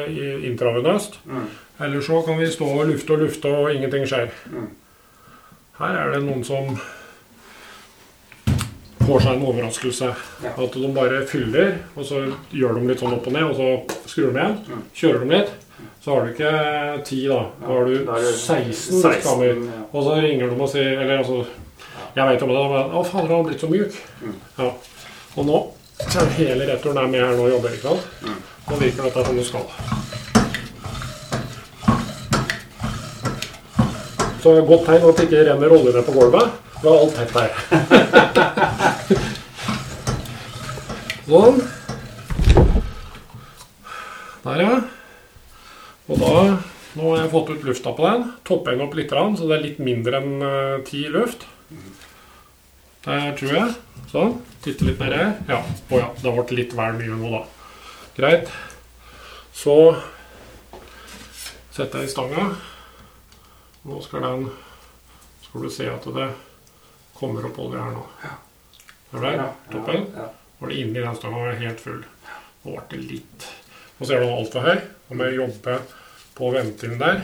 [0.49, 1.19] intravenøst.
[1.29, 1.45] Mm.
[1.85, 4.33] Eller så kan vi stå og lufte og lufte, og ingenting skjer.
[4.51, 4.69] Mm.
[5.79, 6.73] Her er det noen som
[9.09, 10.09] får seg en overraskelse.
[10.43, 10.51] Ja.
[10.51, 14.09] At de bare fyller, og så gjør de litt sånn opp og ned, og så
[14.11, 14.59] skrur de igjen.
[14.67, 14.83] Mm.
[14.99, 15.55] Kjører de litt.
[16.03, 16.51] Så har du ikke
[17.07, 17.39] 10, da.
[17.61, 19.49] Da har du Da er 16 16, skammer.
[19.55, 19.81] ja.
[19.93, 21.37] Og så ringer de og sier Eller altså
[22.15, 23.95] Jeg vet om det, men Å, fader, han har blitt så mjuk.
[24.23, 24.33] Mm.
[24.59, 24.69] Ja.
[25.37, 25.57] Og nå
[26.37, 28.03] hele returen er med her nå og jobber, ikke sant?
[28.23, 28.35] Mm.
[28.69, 29.65] Nå virker dette som det skal.
[34.39, 36.47] Så det er godt tegn at det ikke renner olje ned på gulvet.
[36.79, 37.51] Da er alt tett her.
[41.29, 41.57] sånn.
[44.45, 44.73] Der, ja.
[46.09, 46.33] Og da
[46.97, 48.23] Nå har jeg fått ut lufta på den.
[48.47, 51.41] Topper den opp litt, så det er litt mindre enn eh, ti luft.
[53.05, 53.69] Der tror jeg.
[54.09, 54.33] Sånn.
[54.63, 55.19] Titte litt nedi.
[55.47, 55.61] Ja.
[55.89, 57.43] Å ja, det ble litt vel mye nå, da.
[58.17, 58.49] Greit.
[59.55, 59.75] Så
[61.75, 62.49] setter jeg i stanga.
[63.87, 64.49] Nå skal den
[65.45, 66.27] Skal du se at det
[67.17, 68.03] kommer opp olje her nå.
[68.23, 68.35] Ja.
[69.15, 70.05] Er det Ja, toppen?
[70.15, 70.27] ja.
[70.59, 72.03] Var det inni den stanga helt full.
[72.65, 73.47] Nå ble det litt
[73.99, 74.81] Nå ser du alt altfor høy.
[75.09, 75.79] Nå må jeg jobbe
[76.35, 77.23] på ventilen der.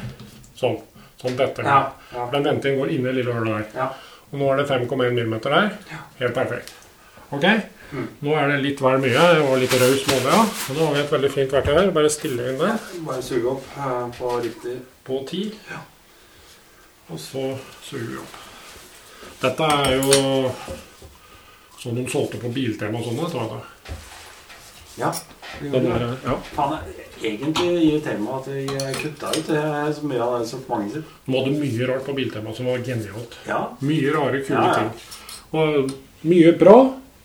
[0.59, 0.79] Sånn.
[1.21, 1.63] Sånn dette.
[1.63, 2.25] Ja, ja.
[2.31, 3.83] Den ventilen går inn i lille hullet der.
[3.83, 3.91] Ja.
[4.31, 5.69] Og nå er det 5,1 mm der.
[6.19, 6.73] Helt perfekt.
[7.31, 7.45] Ok?
[7.95, 8.07] Mm.
[8.26, 9.26] Nå er det litt vel mye.
[9.45, 10.39] Var litt raus ja.
[10.76, 11.91] Nå har vi et veldig fint verktøy her.
[11.95, 14.76] Bare stille inn der Bare suge opp eh, på riktig
[15.06, 15.53] på 10.
[17.14, 17.45] Og så
[17.85, 18.41] suger vi opp.
[19.41, 20.52] Dette er jo
[21.81, 23.97] sånn de solgte på Biltema og sånne, tror jeg.
[24.95, 25.11] Ja.
[25.60, 26.35] Den der, ja.
[26.56, 26.80] Faen,
[27.22, 29.64] egentlig irriterer meg at jeg kutta ut det
[29.97, 31.14] så mye av det sortimentet sitt.
[31.27, 33.38] De hadde mye rart på Biltema som var genialt.
[33.47, 33.60] Ja.
[33.85, 34.76] Mye rare, kule Ja, ja.
[34.80, 34.91] ting.
[35.56, 35.93] Og
[36.26, 36.77] mye bra,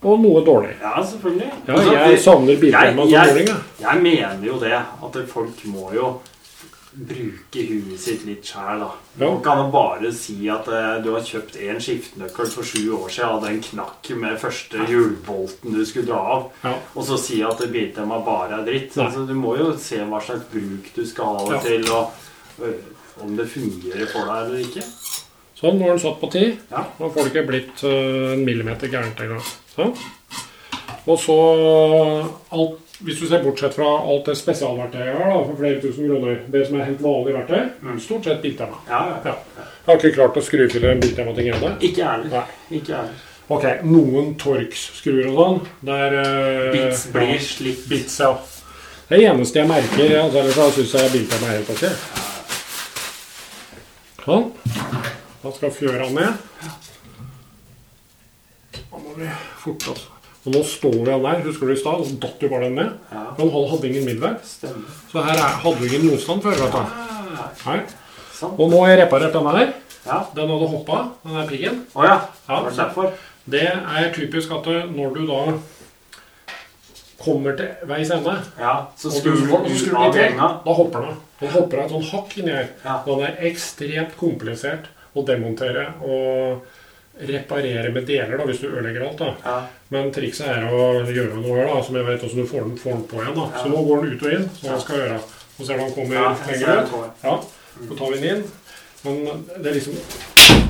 [0.02, 0.74] og noe dårlig.
[0.81, 1.51] ja, selvfølgelig.
[1.66, 3.56] Ja, Altså, jeg det- savner Biltema som jeg- dårlig.
[3.81, 4.02] jeg.
[4.02, 6.20] Mener jo det, at folk må jo
[6.93, 8.89] bruke huet sitt litt sjæl, da.
[9.20, 9.28] Ja.
[9.31, 13.31] Man kan bare si at eh, du har kjøpt en skiftenøkkel for sju år siden,
[13.36, 16.72] og den knakk med første hjulbolten du skulle dra av, Ja.
[16.97, 18.97] og så si at Biltema bare er dritt.
[18.98, 22.10] Altså, du må jo se hva slags bruk du skal ha det til, og
[22.62, 22.74] øh,
[23.22, 24.82] om det fungerer for deg eller ikke.
[25.60, 26.44] Sånn, nå har den satt på ti.
[26.72, 26.85] Ja.
[26.98, 29.43] Nå får det ikke blitt øh, en millimeter gærent engang.
[29.81, 29.97] Sånn.
[31.09, 31.36] Og så
[32.52, 36.05] alt, Hvis du ser bortsett fra alt det spesialverktøyet jeg har da, for flere tusen
[36.05, 38.01] kroner, det som er helt vanlig verktøy, Mm.
[38.05, 38.77] stort sett Biltema.
[38.90, 39.16] Ja, ja.
[39.24, 39.35] Ja.
[39.57, 41.70] Jeg har ikke klart å skrufille en Biltema-ting ennå.
[41.81, 42.44] Ikke heller.
[42.70, 43.15] Ikke heller.
[43.48, 45.61] Ok, noen Torx-skruer og sånn.
[45.89, 47.89] Der uh, Bits blir ja, slitt.
[47.89, 48.35] Bits, ja.
[49.09, 51.85] Det eneste jeg merker, altså, ellers så syns jeg Biltema er helt ok.
[54.27, 54.51] Sånn.
[55.43, 56.32] Da skal fjøra ned.
[58.90, 59.28] Da må vi
[59.62, 60.06] forte oss.
[60.46, 61.42] Og nå står vi den der.
[61.44, 62.04] Husker du i stad?
[62.08, 62.92] Så datt jo bare den ned.
[63.12, 64.32] Ja, Den hadde hadde ingen middelvei.
[64.44, 64.94] stemmer.
[65.12, 66.56] Så her er, hadde vi ingen motstand før.
[66.62, 66.78] vet du.
[66.78, 67.80] Ah, Nei.
[68.56, 69.72] Og nå har jeg reparert denne her.
[70.06, 70.18] Ja.
[70.34, 71.82] Den hadde hoppa, den der piggen.
[71.94, 72.20] Oh, ja.
[72.48, 73.10] Ja,
[73.50, 75.40] Det er typisk at når du da
[77.20, 80.22] kommer til veis ende Ja, så skrur du du av du til.
[80.22, 80.48] gjenga.
[80.64, 81.16] Da hopper den.
[81.40, 82.68] Den hopper av et sånn hakk inni her.
[82.84, 83.02] Ja.
[83.04, 86.62] Den er ekstremt komplisert å demontere og
[87.28, 89.18] reparere med deler da, hvis du ødelegger alt.
[89.18, 89.34] da.
[89.44, 89.56] Ja.
[89.90, 92.76] Men trikset er å gjøre noe her, da, som jeg vet også du får den,
[92.80, 93.34] får den på igjen.
[93.36, 93.47] da.
[93.60, 95.20] Så nå går den ut og inn, som jeg skal gjøre.
[95.56, 96.94] Så ser du han kommer Ja, lenger ut.
[97.24, 97.40] Ja,
[97.88, 98.44] Så tar vi den inn.
[99.05, 99.94] Men det er liksom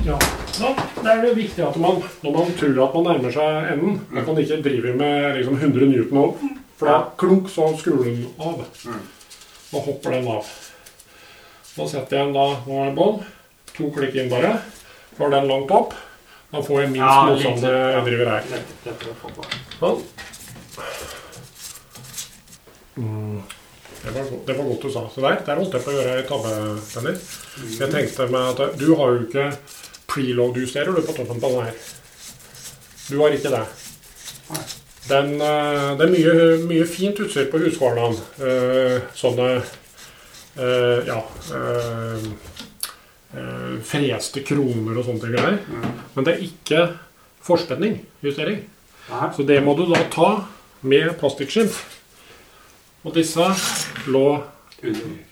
[0.05, 0.17] Ja.
[0.59, 0.69] Da,
[1.03, 4.27] det er det viktig at man, når man tror at man nærmer seg enden, at
[4.27, 6.37] man ikke driver med liksom 100 newton og
[6.77, 8.63] For da klunk, så skrur den av.
[8.85, 9.01] Mm.
[9.71, 10.45] Da hopper den av.
[11.77, 13.21] Da setter jeg den da Nå er det bånd,
[13.77, 14.55] To klikk inn bare.
[15.17, 15.93] Får den langt opp.
[16.51, 18.47] Da får jo minst Ja, motstand jeg driver her.
[18.51, 19.45] Lett- lettere å få på.
[19.79, 20.01] Sånn.
[22.97, 23.41] Mm.
[24.03, 25.03] Det var, det var godt du sa.
[25.13, 26.51] Så der, der holdt jeg på å gjøre ei tabbe,
[26.95, 27.27] Dennis.
[27.77, 29.45] Jeg tenkte meg at du har jo ikke
[30.11, 31.75] preload-justerer du på toppen på den her.
[33.11, 33.63] Du har ikke det.
[35.07, 36.33] Den, eh, det er mye,
[36.69, 38.17] mye fint utstyr på Husqvarnaen.
[38.41, 39.47] Eh, sånne
[40.57, 41.21] eh, ja
[43.35, 45.59] eh, freste kroner og sånne greier.
[45.67, 45.89] Mm.
[46.15, 46.85] Men det er ikke
[47.45, 48.63] forspenning-justering.
[49.35, 50.31] Så det må du da ta
[50.87, 51.69] med plastikkskinn.
[53.01, 53.47] Og disse
[54.13, 54.25] lå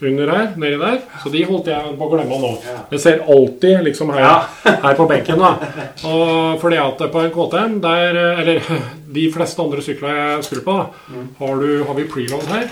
[0.02, 1.00] under her, nedi der.
[1.24, 2.52] Så de holdt jeg på å glemme nå.
[2.92, 5.86] Det ser alltid liksom her, her på benken, da.
[6.06, 8.62] Og fordi at på en KTM, der Eller
[9.10, 12.68] de fleste andre sykler jeg skrur på, da, har, du, har vi preload her,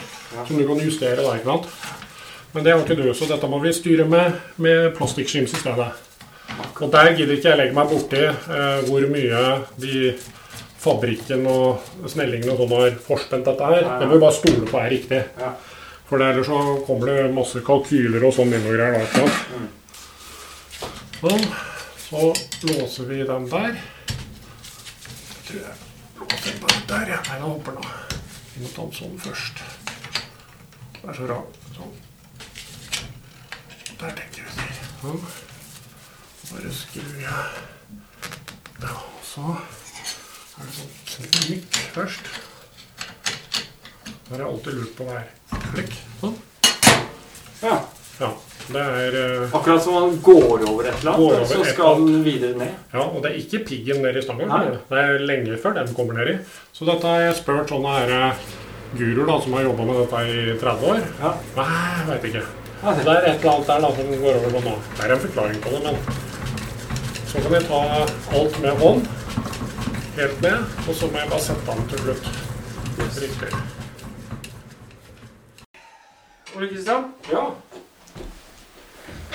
[0.46, 1.97] som du kan justere da, ikke sant.
[2.58, 4.34] Men det har ikke du, så dette må vi styre med,
[4.66, 5.92] med plastikkskims i stedet.
[6.82, 9.42] Og der gidder ikke jeg legge meg borti eh, hvor mye
[9.78, 10.16] de
[10.82, 13.86] fabrikken og snellingen og sånn har forspent dette her.
[14.00, 15.20] Det må vi bare stole på er riktig.
[15.38, 15.52] Ja.
[16.10, 18.98] For det, ellers så kommer det masse kalkyler og sånn inn og greier.
[18.98, 19.22] da, ikke?
[21.22, 21.48] Sånn.
[22.08, 22.26] Så
[22.72, 23.78] låser vi den der.
[24.16, 25.78] Jeg tror jeg
[26.24, 27.22] låser den bare der, ja.
[27.30, 27.86] Nei, den hopper nå.
[28.56, 29.66] Vi må ta den sånn først.
[30.98, 31.64] Det er så rart.
[31.78, 31.98] Sånn.
[33.98, 34.66] Der tenker vi.
[35.02, 35.22] Sånn.
[36.48, 37.46] Bare skru jeg
[38.78, 38.92] Ja,
[39.26, 42.30] så er det sånn klikk først.
[44.28, 45.26] Da har jeg alltid lurt på hver
[45.72, 45.96] klikk.
[46.22, 46.36] Sånn.
[47.64, 47.80] Ja.
[48.20, 48.30] Ja.
[48.68, 52.60] Det er uh, Akkurat som man går over et eller annet, så skal den videre
[52.60, 52.76] ned.
[52.92, 54.52] Ja, og det er ikke piggen nedi stangen.
[54.52, 54.76] Nei.
[54.92, 56.38] Det er lenge før den kommer ned i.
[56.76, 58.46] Så dette har jeg spurt sånne her eh,
[58.94, 61.04] guruer da, som har jobba med dette i 30 år.
[61.24, 61.36] Ja.
[61.58, 62.46] Nei, veit ikke.
[62.88, 64.74] Ja, Det er et eller annet der da, som går over sånn nå.
[64.96, 65.98] Det er en forklaring på det, men
[67.28, 67.80] så kan vi ta
[68.40, 69.10] alt med hånd.
[70.16, 70.62] Helt ned.
[70.88, 72.30] Og så må jeg bare sette den til slutt.
[73.18, 73.50] Riktig.
[76.56, 77.44] Ole Kristian, Ja.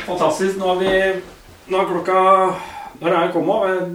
[0.06, 0.56] fantastisk.
[0.56, 1.22] Nå har vi
[1.68, 2.54] Nå er klokka
[3.02, 3.58] Når er jeg kommet?
[3.70, 3.86] Eh,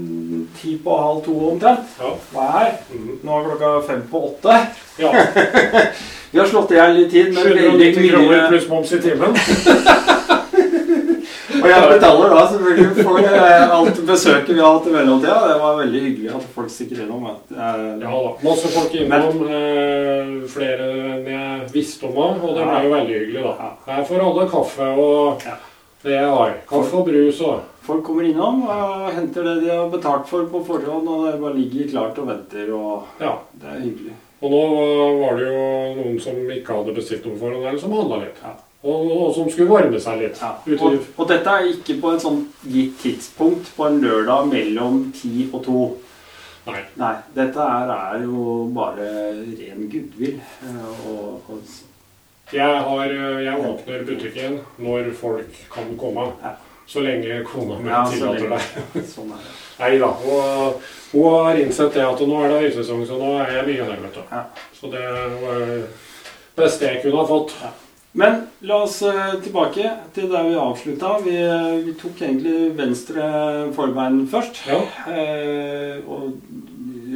[0.57, 1.85] Ti på halv to omtrent.
[2.01, 2.11] Ja.
[2.33, 2.71] Hva er her?
[2.93, 3.17] Mhm.
[3.23, 4.59] Nå er klokka fem på åtte.
[4.99, 5.11] ja.
[6.31, 9.31] Vi har slått i hjel litt tid, men veldig 790 kroner pluss moms i timen.
[11.57, 15.37] Og jeg betaler da selvfølgelig for eh, alt besøket vi har hatt i mellomtida.
[15.49, 17.23] Det var veldig hyggelig at folk stikker innom.
[17.31, 17.55] Eh,
[18.03, 18.33] Ja da.
[18.45, 19.39] Masse folk innom.
[19.47, 23.71] Eh, flere enn jeg visste om og det ble jo veldig hyggelig, da.
[23.87, 25.47] Her får alle kaffe og
[26.03, 26.53] det jeg har.
[26.69, 27.55] Kaffe og brus og
[27.87, 31.55] Folk kommer innom og henter det de har betalt for på forhånd, og det bare
[31.57, 33.37] ligger klart og venter, og Ja.
[33.61, 34.15] det er hyggelig.
[34.43, 34.63] Og nå
[35.21, 35.61] var det jo
[35.97, 38.41] noen som ikke hadde bestilt noe for eller som handla litt.
[38.43, 38.51] Ja.
[38.87, 40.37] Og, og som skulle varme seg litt.
[40.43, 40.51] Ja.
[40.77, 45.47] Og, og dette er ikke på et sånn gitt tidspunkt på en lørdag mellom ti
[45.49, 45.79] og to.
[46.67, 46.83] Nei.
[46.99, 50.37] Nei, dette her er jo bare ren goodwill.
[50.67, 56.29] eh, Og, og Jeg, har, eh, jeg åpner butikken når folk kan komme.
[56.43, 56.53] Ja.
[56.87, 59.03] Så lenge kona mi Ja, tillater det.
[59.15, 59.55] sånn er det.
[59.77, 60.07] Nei da.
[60.07, 63.89] Og hun har innsett det at nå er det høysesong, så nå er jeg mye
[63.89, 64.23] her, vet du.
[64.31, 64.45] Ja.
[64.79, 65.03] Så det
[65.43, 65.81] var det
[66.57, 67.53] beste jeg kunne ha fått.
[68.17, 71.11] Men la oss eh, tilbake til der vi avslutta.
[71.21, 73.27] Vi, eh, vi tok egentlig venstre
[73.75, 74.63] forbein først.
[74.71, 74.79] Ja.
[75.11, 76.39] Eh, og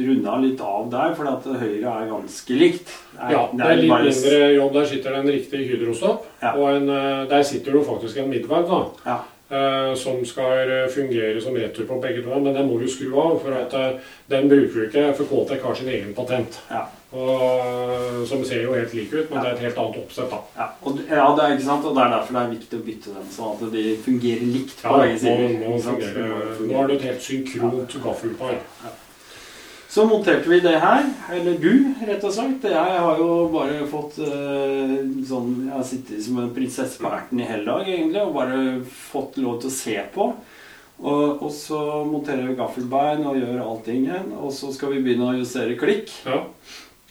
[0.02, 2.92] runda litt av der, for at høyre er ganske likt.
[3.18, 4.72] Ja, det er litt bare- mindre jobb.
[4.78, 6.28] Der sitter det en riktig hydrostopp.
[6.42, 6.54] Ja.
[6.54, 8.84] Og en, eh, der sitter jo faktisk en midtvag, da.
[9.10, 9.18] Ja.
[9.52, 12.38] Eh, Som skal fungere som retur på begge to.
[12.40, 14.00] Men den må du skru av, for at eh,
[14.32, 15.06] den bruker du ikke.
[15.18, 16.58] For K-Tech har sin egen patent.
[16.70, 16.86] Ja.
[17.12, 19.42] Og, eh, som ser jo helt lik ut, men Ja.
[19.44, 20.38] det er et helt annet oppsett, da.
[20.56, 22.84] Ja, og, ja, det er ikke sant, og det er derfor det er viktig å
[22.86, 25.48] bytte dem, sånn at de fungerer likt på Ja, begge sider.
[25.60, 28.56] nå, nå, fungerer, nå har du et helt synkront gaffelpar.
[29.92, 31.02] Så monterte vi det her,
[31.36, 31.72] eller du,
[32.08, 32.62] rett og slett.
[32.64, 34.94] Jeg har jo bare fått uh,
[35.28, 38.60] sånn Jeg har sittet som en prinsesse på erten i hele dag, egentlig, og bare
[38.88, 40.30] fått lov til å se på.
[41.02, 44.30] Og, og så monterer vi gaffelbein og gjør allting igjen.
[44.38, 46.08] Og så skal vi begynne å justere klikk.
[46.24, 46.40] Ja.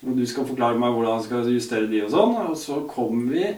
[0.02, 2.34] Og du skal forklare meg hvordan jeg skal justere de og sånn.
[2.48, 3.52] Og så kommer vi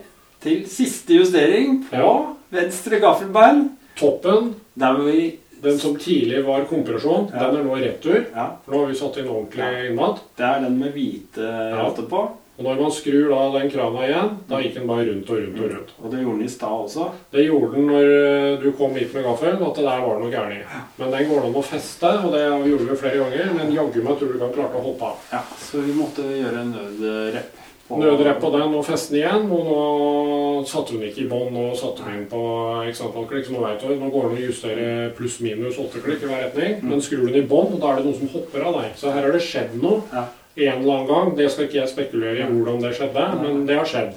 [0.44, 2.12] til siste justering på Ja.
[2.52, 3.70] venstre gaffelbein.
[3.96, 7.50] Toppen, Der hvor vi den som tidlig var kompresjon, Ja.
[7.50, 8.24] den er nå retur.
[8.34, 10.20] Ja, For nå har vi satt inn ordentlig innmat.
[10.36, 11.50] det er den med hvite
[11.80, 12.22] rotter på.
[12.56, 15.58] Og når man skrur da den krana igjen, da gikk den bare rundt og rundt
[15.58, 15.88] og rundt.
[16.04, 17.08] Og det gjorde den i stad også.
[17.34, 20.30] Det gjorde den når eh, du kom hit med gaffel, at det der var noe
[20.30, 20.76] gærent.
[21.00, 23.50] Men den går det an å feste, og det gjorde vi flere ganger.
[23.58, 25.16] Men jaggu meg tror du kan klare å hoppe av.
[25.32, 27.58] Ja, Så vi måtte gjøre en nødrep.
[27.88, 29.50] På- Nødrep på den og feste den igjen.
[29.52, 32.40] Og nå satte hun ikke i bånn, nå satte hun inn på
[32.88, 33.46] x antall klikk.
[33.46, 34.86] Så nå vet du, nå går det an å justere
[35.18, 36.78] pluss-minus åtte klikk i hver retning.
[36.82, 38.90] Men skrur du den i bånn, da er det noen som hopper av deg.
[38.96, 40.24] Så her har det skjedd noe Ja.
[40.56, 41.36] en eller annen gang.
[41.36, 44.14] Det skal ikke jeg spekulere i hvordan det skjedde, men det har skjedd.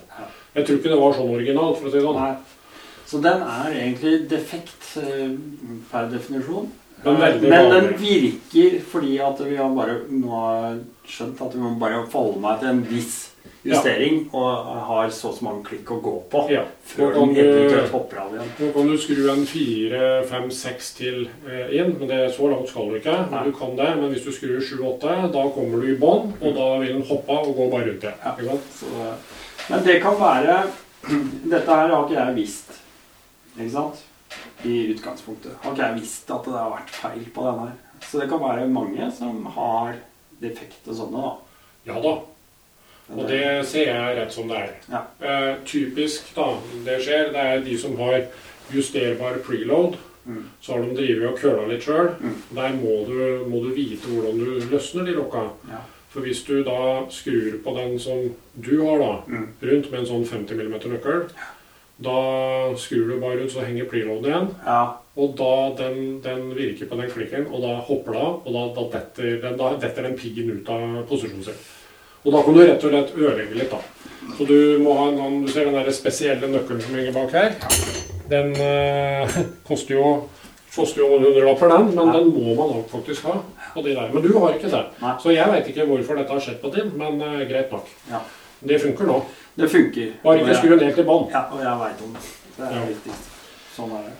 [0.55, 2.15] Jeg tror ikke det var sånn originalt, for å si det sånn.
[2.21, 2.35] Nei.
[3.07, 5.29] Så den er egentlig defekt eh,
[5.91, 6.67] per definisjon.
[7.05, 11.77] Men Men den virker fordi at vi har bare nå har skjønt at vi må
[11.79, 13.29] bare forholde meg til en viss
[13.67, 16.63] justering og har så og så mange klikk å gå på Ja.
[16.87, 18.51] før den eventuelt hopper av igjen.
[18.59, 22.49] Nå kan du skru en fire, fem, seks til eh, inn, men det, er så
[22.51, 23.11] langt skal du ikke.
[23.11, 23.29] Nei.
[23.31, 26.33] Men du kan det, men hvis du skrur sju, åtte, da kommer du i bånn,
[26.41, 28.13] og da vil den hoppe av og gå bare rundt det.
[28.23, 28.59] Ja.
[28.79, 29.07] Så,
[29.69, 30.59] men det kan være
[31.53, 32.71] Dette her har ikke jeg visst,
[33.55, 34.03] ikke sant?
[34.67, 35.53] I utgangspunktet.
[35.61, 37.75] Har ikke jeg visst at det har vært feil på den her.
[38.07, 39.93] Så det kan være mange som har
[40.41, 41.35] defekte sånne, da.
[41.87, 42.17] Ja da.
[43.15, 44.71] Og det ser jeg rett som det er.
[44.91, 45.01] Ja.
[45.23, 46.49] Eh, typisk da,
[46.85, 48.25] det skjer, det er de som har
[48.73, 49.95] justerbar preload.
[50.27, 50.41] Mm.
[50.59, 52.09] Så har de drevet og køla litt sjøl.
[52.19, 52.33] Mm.
[52.57, 55.45] Der må du, må du vite hvordan du løsner de lokka.
[55.71, 55.79] Ja.
[56.11, 58.25] For hvis du da skrur på den som
[58.55, 59.47] du har da, Mm.
[59.61, 61.29] rundt med en sånn 50 mm nøkkel,
[62.03, 62.17] da
[62.77, 64.49] skrur du bare rundt, så henger preloaden igjen.
[64.65, 64.81] Ja.
[65.17, 68.65] Og da den, den virker på den klikken, og da hopper det av, og da,
[68.75, 71.63] da, detter, den, da detter den piggen ut av posisjonen sin.
[72.27, 73.79] Og da kan du rett og slett ødelegge litt, da.
[74.35, 77.31] Så du må ha en annen Du ser den der spesielle nøkkelen som ligger bak
[77.31, 77.53] her.
[78.27, 79.37] Den øh,
[79.69, 80.09] koster jo
[80.77, 83.37] koster jo noen hundrelapper, den, men den må man nok faktisk ha.
[83.73, 84.11] på de der.
[84.13, 84.83] Men du har ikke det.
[85.23, 87.87] Så jeg veit ikke hvorfor dette har skjedd på din, men eh, greit nok.
[88.11, 88.19] Ja.
[88.59, 89.15] Det funker nå.
[89.57, 90.11] Det funker.
[90.21, 91.25] Bare ikke skru ned til bånn.
[91.33, 92.27] Ja, og jeg veit om det.
[92.57, 92.83] Det er Ja.
[92.91, 93.15] viktig.
[93.73, 94.13] Sånn er det.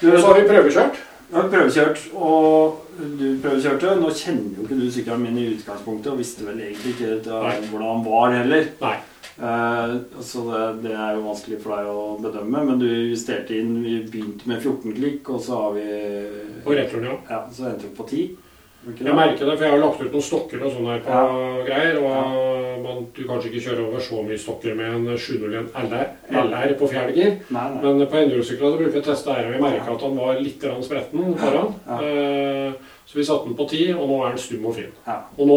[0.00, 0.98] Du, så har vi prøvekjørt.
[1.28, 3.96] Vi har prøvekjørt, og du prøvekjørte.
[4.00, 7.42] Nå kjenner jo ikke du sykkelen min i utgangspunktet, og visste vel egentlig ikke da-
[7.42, 7.60] Nei.
[7.70, 8.66] hvordan han var heller.
[8.80, 8.96] Nei.
[9.36, 13.82] Uh, så det, det er jo vanskelig for deg å bedømme, men du justerte inn
[13.84, 15.82] Vi begynte med 14 klikk, og så har vi
[16.64, 17.16] Og returen, ja.
[17.28, 18.22] Ja, så endte vi på 10.
[18.86, 21.64] Jeg merker det, for jeg har lagt ut noen stokker og sånn her på Ja.
[21.66, 21.96] greier.
[21.98, 26.74] Og man, du kanskje ikke kjører over så mye stokker med en 701 LR, LR
[26.78, 27.38] på fjerdegir.
[27.50, 31.74] Men på endurosykler bruker jeg teste og vi merka at han var litt spretten foran.
[31.88, 31.98] Ja.
[32.02, 32.72] Eh,
[33.06, 34.88] Så vi satte den på ti, og nå er den stum og fin.
[35.06, 35.20] Ja.
[35.38, 35.56] Og nå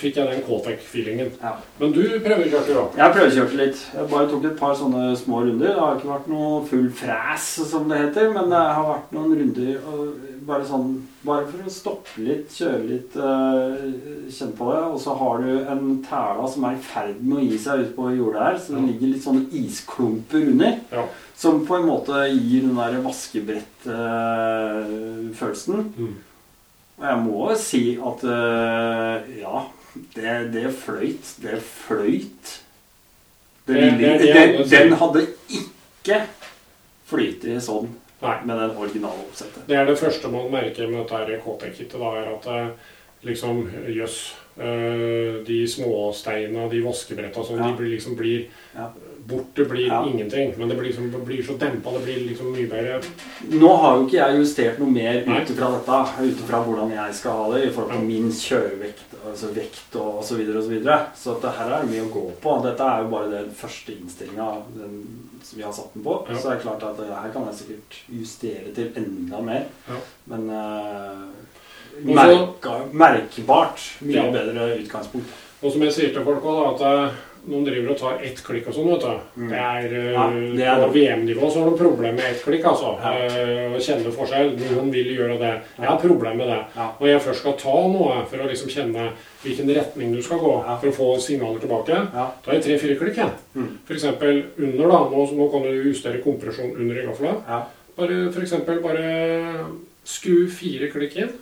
[0.00, 1.28] fikk jeg den K-Tech-feelingen.
[1.40, 1.52] Ja.
[1.78, 2.82] Men du prøvekjørte da?
[2.98, 3.78] Jeg prøvekjørte litt.
[3.94, 5.68] Jeg bare tok et par sånne små runder.
[5.68, 9.30] Det har ikke vært noe full fræs, som det heter, men det har vært noen
[9.38, 9.78] runder
[10.48, 13.76] bare sånn Bare for å stoppe litt, kjøre litt, eh,
[14.32, 14.82] kjenne på det.
[14.94, 17.92] Og så har du en tæla som er i ferd med å gi seg ut
[17.96, 18.86] på jordet her, så det Ja.
[18.86, 20.72] ligger litt sånne isklumper under.
[20.92, 21.04] Ja.
[21.36, 25.74] Som på en måte gir den der vaskebrett-følelsen.
[25.98, 26.14] Mm.
[26.98, 29.60] Og jeg må si at øh, ja,
[30.16, 31.34] det, det fløyt.
[31.42, 32.56] Det fløyt.
[33.68, 36.22] Det Det- den, den hadde ikke
[37.08, 37.88] flytet sånn
[38.22, 38.34] Nei.
[38.44, 39.66] med den originale oppsettet.
[39.68, 42.68] Det er det første man merker med dette KT-kittet, er at eh,
[43.28, 43.62] liksom
[43.94, 44.34] Jøss.
[44.58, 47.68] eh, de småsteina, de vaskebretta sånn, Ja.
[47.70, 48.88] de blir liksom blir Ja.
[49.28, 49.98] Borte blir Ja.
[50.08, 50.54] ingenting.
[50.58, 51.90] Men det blir, liksom, det blir så dempa.
[51.92, 53.00] Det blir liksom mye bedre.
[53.50, 57.14] Nå har jo ikke jeg justert noe mer ut ifra dette, ut ifra hvordan jeg
[57.14, 58.06] skal ha det i forhold til Ja.
[58.08, 60.98] min kjørevekt, altså vekt og så videre og så videre.
[61.14, 62.62] Så at det her er mye å gå på.
[62.64, 64.48] Dette er jo bare den første innstillinga
[65.42, 66.26] som vi har satt den på.
[66.28, 66.34] Ja.
[66.38, 69.64] Så det er klart at det her kan jeg sikkert justere til enda mer.
[69.88, 70.00] Ja.
[70.26, 71.24] Men uh,
[72.04, 75.26] merka, merkbart mye bedre utgangspunkt.
[75.62, 77.16] Og som jeg sier til folk da, at eh,
[77.48, 79.40] noen driver og tar ett klikk og sånn, vet du.
[79.40, 79.48] Mm.
[79.48, 80.92] Det er, eh, Ja, det er På.
[80.92, 82.94] VM-nivå så har de problemer med ett klikk, altså.
[83.00, 83.12] Ja.
[83.14, 84.52] Eh, kjenne forskjell.
[84.74, 85.52] Noen vil gjøre det.
[85.78, 86.60] Jeg har problemer med det.
[86.76, 86.90] Ja.
[87.00, 89.08] Når jeg først skal ta noe for å liksom kjenne
[89.44, 90.76] hvilken retning du skal gå, Ja.
[90.78, 92.30] for å få signaler tilbake, Ja.
[92.44, 93.32] da er det tre-fire klikk igjen.
[93.56, 93.78] Mm.
[93.90, 94.98] Eksempel under, da.
[95.10, 97.34] Nå, nå kan du justere kompresjon under i gafla.
[97.48, 97.62] Ja.
[97.96, 99.64] Bare eksempel bare
[100.04, 101.32] skru fire klikk inn.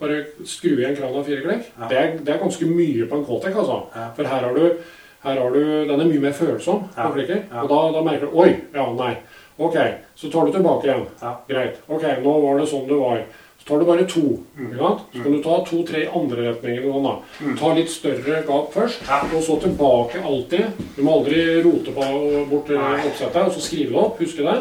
[0.00, 1.64] Bare skru igjen krana fire klikk.
[1.78, 1.88] Ja.
[1.88, 3.78] Det, er, det er ganske mye på en K-tek, altså.
[3.96, 4.10] Ja.
[4.16, 4.76] For her har du,
[5.26, 7.10] her har du Den er mye mer følsom Ja.
[7.10, 7.62] Ja.
[7.62, 8.52] Og da, da merker du Oi!
[8.74, 9.16] Ja, nei.
[9.58, 9.76] Ok,
[10.14, 11.06] så tar du tilbake igjen.
[11.22, 11.30] Ja.
[11.48, 11.78] Greit.
[11.88, 13.22] Ok, nå var det sånn det var.
[13.58, 14.20] Så tar du bare to.
[14.54, 14.66] Mm.
[14.66, 15.06] Ikke sant?
[15.14, 16.82] Så kan du ta to-tre andre retninger.
[16.84, 17.14] Sånn, da.
[17.40, 17.54] Mm.
[17.62, 19.22] Ta litt større gap først, Ja.
[19.24, 20.66] og så tilbake alltid.
[20.96, 22.04] Du må aldri rote på
[22.50, 23.00] bort eh, Nei.
[23.08, 24.20] oppsettet, og så skrive det opp.
[24.20, 24.58] Huske det.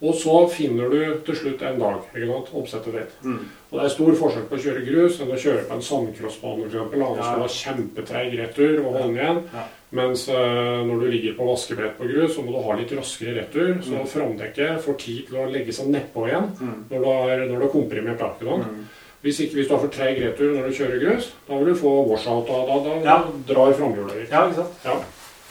[0.00, 2.48] Og så finner du til slutt en dag ikke sant?
[2.56, 3.12] oppsettet ditt.
[3.22, 3.42] Mm.
[3.70, 6.70] Og det er stor forskjell på å kjøre grus enn å kjøre på en sandcrossbane.
[6.72, 6.88] Du Ja.
[6.88, 9.42] skal ha kjempetreig retur og holde igjen.
[9.52, 9.66] Ja.
[9.92, 13.34] Mens eh, når du ligger på vaskebrett på grus, så må du ha litt raskere
[13.40, 13.80] retur.
[13.82, 14.06] Så Mm.
[14.06, 16.84] framdekket får tid til å legge seg nedpå igjen Mm.
[16.90, 18.20] når du har, når du har komprimert.
[18.20, 18.66] akkurat.
[18.70, 18.86] Mm.
[19.22, 21.74] Hvis, ikke, hvis du har for treig retur når du kjører grus, da vil du
[21.80, 22.48] få washout.
[22.48, 23.24] og Da, da, Ja.
[23.48, 24.30] drar framhjulet ditt.
[24.30, 24.68] Ja, ikke sant?
[24.84, 24.94] Ja.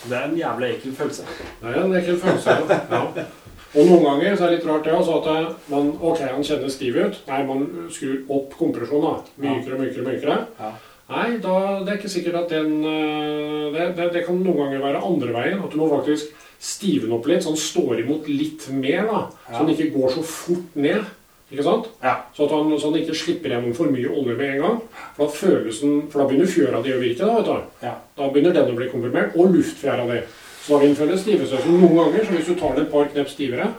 [0.07, 1.23] Det er en jævla ekkel følelse.
[1.61, 2.89] Det er en ekkel følelse.
[2.91, 3.07] Ja.
[3.75, 6.41] Og noen ganger så er det litt rart det også, at eh, man, ok, han
[6.43, 7.19] kjennes stiv ut.
[7.27, 9.01] Nei, man skrur opp kompresjonen.
[9.03, 9.47] da.
[9.47, 10.03] Mykere mykere.
[10.07, 10.37] mykere.
[10.59, 10.71] Ja.
[11.09, 14.83] Nei, da, det er ikke sikkert at den eh, det, det, det kan noen ganger
[14.83, 15.63] være andre veien.
[15.63, 19.07] At du må faktisk stivne opp litt, så han står imot litt mer.
[19.07, 19.21] da.
[19.47, 21.07] Så han ikke går så fort ned.
[21.49, 21.87] Ikke sant?
[22.03, 22.13] Ja.
[22.35, 24.75] Så, at han, så han ikke slipper gjennom for mye olje med en gang.
[25.15, 27.25] For da, følelsen, for da begynner fjøra di å virke.
[27.25, 27.79] Da vet du.
[27.87, 27.95] Ja.
[28.19, 30.19] Da begynner den å bli komprimert, og luftfjæra di.
[30.61, 31.49] Så da vil den føles stivere.
[31.49, 33.71] Så noen ganger, så hvis du tar det et par knep stivere,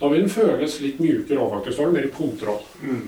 [0.00, 1.76] da vil den føles litt mjukere òg, faktisk.
[1.76, 2.62] Da er det mer kontroll.
[2.80, 3.02] Mm.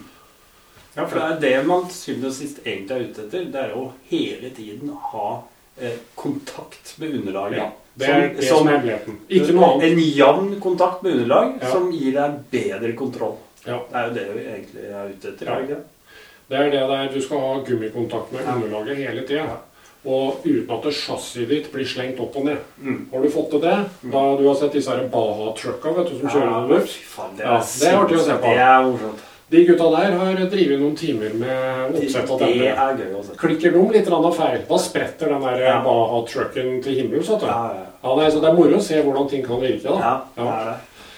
[0.97, 3.45] Ja, for det er det man syvende og sist egentlig er ute etter.
[3.53, 5.43] Det er å hele tiden ha
[5.81, 7.57] eh, kontakt med underlaget.
[7.59, 9.17] Ja, det er Som- det som- som er muligheten.
[9.31, 9.85] Ikke noe annet.
[9.93, 11.71] En jevn kontakt med underlag Ja.
[11.71, 13.37] som gir deg bedre kontroll.
[13.67, 13.79] Ja.
[13.89, 15.47] Det er jo det vi egentlig er ute etter.
[15.47, 15.57] Ja.
[15.61, 16.59] det det?
[16.59, 19.57] Er det der du skal ha gummikontakt med underlaget hele tida.
[20.05, 22.59] Og uten at chassiset ditt blir slengt opp og ned.
[22.83, 23.07] Mm.
[23.12, 23.87] Har du fått til det?
[24.11, 26.99] Da Du har sett disse Baha-trucka som kjører Ja, luft?
[27.37, 28.41] det det er artig å se på.
[28.41, 29.19] Det er morsomt.
[29.51, 32.69] De gutta der har drevet noen timer med oppsett av denne.
[32.71, 33.39] er.
[33.41, 34.07] Klikker de litt
[34.37, 35.81] feil, da spretter den der Ja.
[35.85, 37.29] Baha-trucken til himmels.
[37.29, 37.87] Ja, ja.
[38.05, 39.83] Ja, nei, så Det er moro å se hvordan ting kan virke.
[39.83, 39.99] da.
[39.99, 40.77] ja, det er det.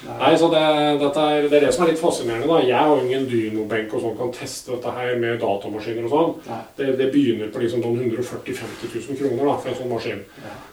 [0.09, 2.49] er Nei, så det, er, det er det som er litt fascinerende.
[2.49, 2.59] da.
[2.67, 6.35] Jeg har ingen dynobenk og sånn, kan teste dette her med datamaskiner og sånn.
[6.77, 10.25] Det, det begynner på liksom sånn 140 000-50 000 kroner da, for en sånn maskin.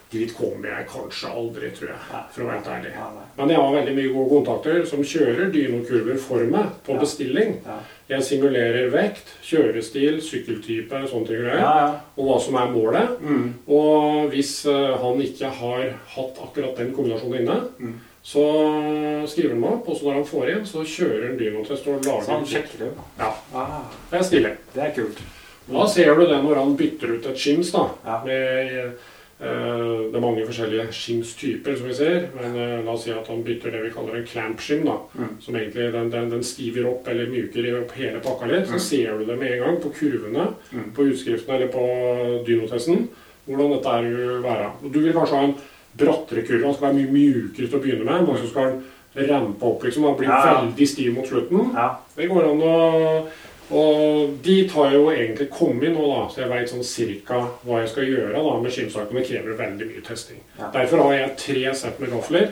[0.09, 2.21] Dit kommer jeg kanskje aldri, tror jeg.
[2.33, 2.93] For å være helt ærlig.
[3.37, 7.59] Men jeg har veldig mye gode kontakter som kjører dynokurver for meg på bestilling.
[8.09, 11.43] Jeg simulerer vekt, kjørestil, sykkeltype, sånne ting.
[11.45, 11.99] greier.
[12.17, 13.19] Og hva som er målet.
[13.21, 13.53] Mm.
[13.69, 17.93] Og hvis eh, han ikke har hatt akkurat den kombinasjonen inne, Mm.
[18.23, 18.41] så
[19.29, 22.03] skriver han meg opp, og så når han får inn, så kjører han dynotest og
[22.03, 22.89] Så han sjekker det.
[23.19, 23.29] Ja.
[23.53, 23.81] Ah,
[24.11, 24.57] Det er stille.
[24.73, 25.21] det er kult.
[25.69, 27.89] Da ser du det når han bytter ut et skims, da.
[28.05, 28.23] Ja.
[28.25, 28.95] Med,
[29.39, 32.25] det er mange forskjellige skimstyper, som vi ser.
[32.35, 34.83] Men eh, la oss si at han bytter det vi kaller en clamp-skim.
[34.85, 35.29] da, Mm.
[35.41, 38.67] Som egentlig den, den, den stiver opp eller myker opp hele pakka litt.
[38.67, 38.79] Så Mm.
[38.79, 40.91] ser du det med en gang på kurvene, Mm.
[40.93, 43.07] på utskriften eller på dynotesten,
[43.47, 44.71] hvordan dette er vil være.
[44.83, 45.55] Og Du vil kanskje ha en
[45.97, 46.65] brattere kurve.
[46.65, 48.83] Han skal være mye mykere til å begynne med, men så skal han
[49.15, 49.83] rampe opp.
[49.83, 50.61] liksom, Han blir Ja, ja.
[50.61, 51.71] veldig stiv mot slutten.
[51.73, 51.95] Ja.
[52.15, 53.27] Det går an å
[53.71, 57.83] Og dit har jeg jo egentlig kommet nå, da, så jeg veit sånn cirka hva
[57.83, 59.19] jeg skal gjøre da med skinnsaken.
[59.19, 60.39] Det krever veldig mye testing.
[60.57, 60.71] Ja.
[60.73, 62.49] Derfor har jeg tre sett med gafler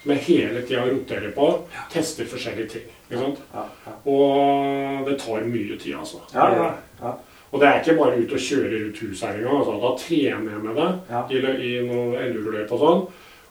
[0.00, 1.48] som jeg hele tida roterer på.
[1.92, 2.86] Tester forskjellige ting.
[3.10, 3.42] ikke sant?
[3.52, 3.96] Ja, ja.
[4.14, 6.22] Og det tar mye tid, altså.
[6.34, 6.70] Ja, ja,
[7.02, 7.16] ja.
[7.50, 9.56] Og det er ikke bare ut og kjøre rundt huset her engang.
[9.58, 11.24] Altså, da trener jeg med det Ja.
[11.26, 13.02] i, i noen enduroløp og sånn.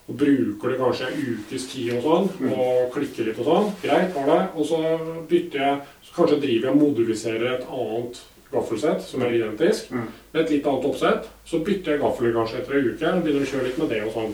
[0.10, 2.52] Og bruker det kanskje en ukes tid og sånn, Mm.
[2.57, 3.72] og klikker litt og sånn.
[3.84, 4.48] Greit, har det.
[4.56, 4.80] Og så
[5.30, 8.22] bytter jeg så Kanskje driver jeg og modifiserer et annet
[8.52, 10.07] gaffelsett som er identisk, Mm.
[10.34, 11.27] med et litt annet oppsett.
[11.45, 14.03] Så bytter jeg gaffelet kanskje etter en uke, og begynner å kjøre litt med det
[14.07, 14.34] og sånn.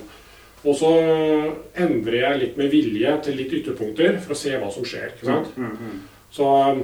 [0.66, 4.84] Og så endrer jeg litt med vilje til litt ytterpunkter for å se hva som
[4.84, 5.12] skjer.
[5.14, 5.52] ikke sant?
[5.58, 6.00] Mm.
[6.32, 6.82] Så um,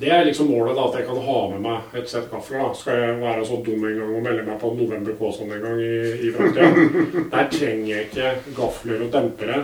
[0.00, 2.62] det er liksom målet, da, at jeg kan ha med meg et sett gafler.
[2.62, 2.76] da.
[2.78, 5.82] Skal jeg være så dum en gang og melde meg på November K-sånn en gang
[5.84, 5.96] i,
[6.28, 6.70] i framtida?
[7.34, 9.58] Der trenger jeg ikke gafler og dempere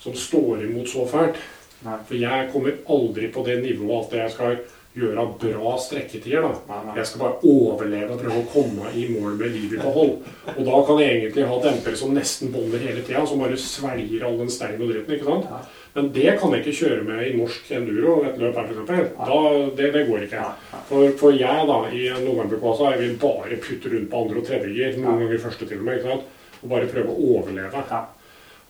[0.00, 1.42] som står imot så fælt.
[1.84, 1.98] Nei.
[2.08, 4.56] For jeg kommer aldri på det nivået at jeg skal
[4.96, 6.40] gjøre bra strekketider.
[6.40, 6.52] da.
[6.70, 6.94] Nei, nei.
[6.96, 10.14] Jeg skal bare overleve og prøve å komme i mål med livet i hold.
[10.54, 14.24] Og da kan jeg egentlig ha dempere som nesten boller hele tida, som bare svelger
[14.24, 15.18] all den steinen og dritten.
[15.18, 15.74] ikke sant?
[15.96, 19.12] Men det kan jeg ikke kjøre med i norsk enduro et løp her, f.eks.
[19.16, 19.36] Da,
[19.78, 20.42] det, det går ikke.
[20.90, 24.50] For, for jeg, da, i en novemberkvasa, jeg vil bare putte rundt på andre og
[24.50, 26.32] tredje gir, noen ganger første til og med, ikke sant?
[26.56, 28.02] og bare prøve å overleve.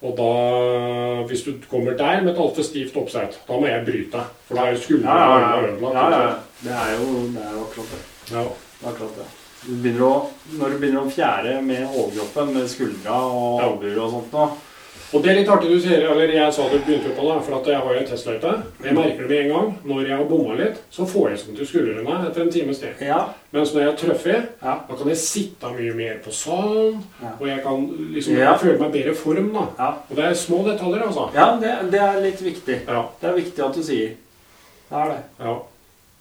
[0.07, 0.29] Og da,
[1.31, 4.23] hvis du kommer der med et altfor stivt oppsett, da må jeg bryte.
[4.47, 5.73] For da er skuldrene Ja, ja, ja.
[5.73, 6.15] ødelagt.
[6.15, 6.31] ja.
[6.63, 8.03] Det er jo, det er jo akkurat det.
[8.35, 8.45] Ja.
[8.45, 9.29] det er akkurat det.
[9.67, 10.13] Du å,
[10.61, 14.47] når du begynner å fjære med overkroppen, med skuldra og albuer og sånt nå
[15.15, 17.57] Og det er litt artig du sier, eller jeg sa det begynte på det, for
[17.61, 18.53] at jeg har jo en testløype.
[18.85, 19.69] Jeg merker det med en gang.
[19.87, 23.05] Når jeg har bomma litt, så får jeg som til skuldrene etter en times tid.
[23.07, 23.21] Ja.
[23.55, 24.75] Mens når jeg er trøffig, Ja.
[24.89, 27.29] da kan jeg sitte mye mer på salen, Ja.
[27.41, 29.65] og jeg kan liksom jeg føler meg bedre i form, da.
[29.79, 31.31] Ja, Og det er små detaljer, altså.
[31.35, 32.81] ja det, det er litt viktig.
[32.89, 33.03] Ja.
[33.21, 34.09] Det er viktig at du sier.
[34.91, 35.23] Det er det.
[35.41, 35.55] ja.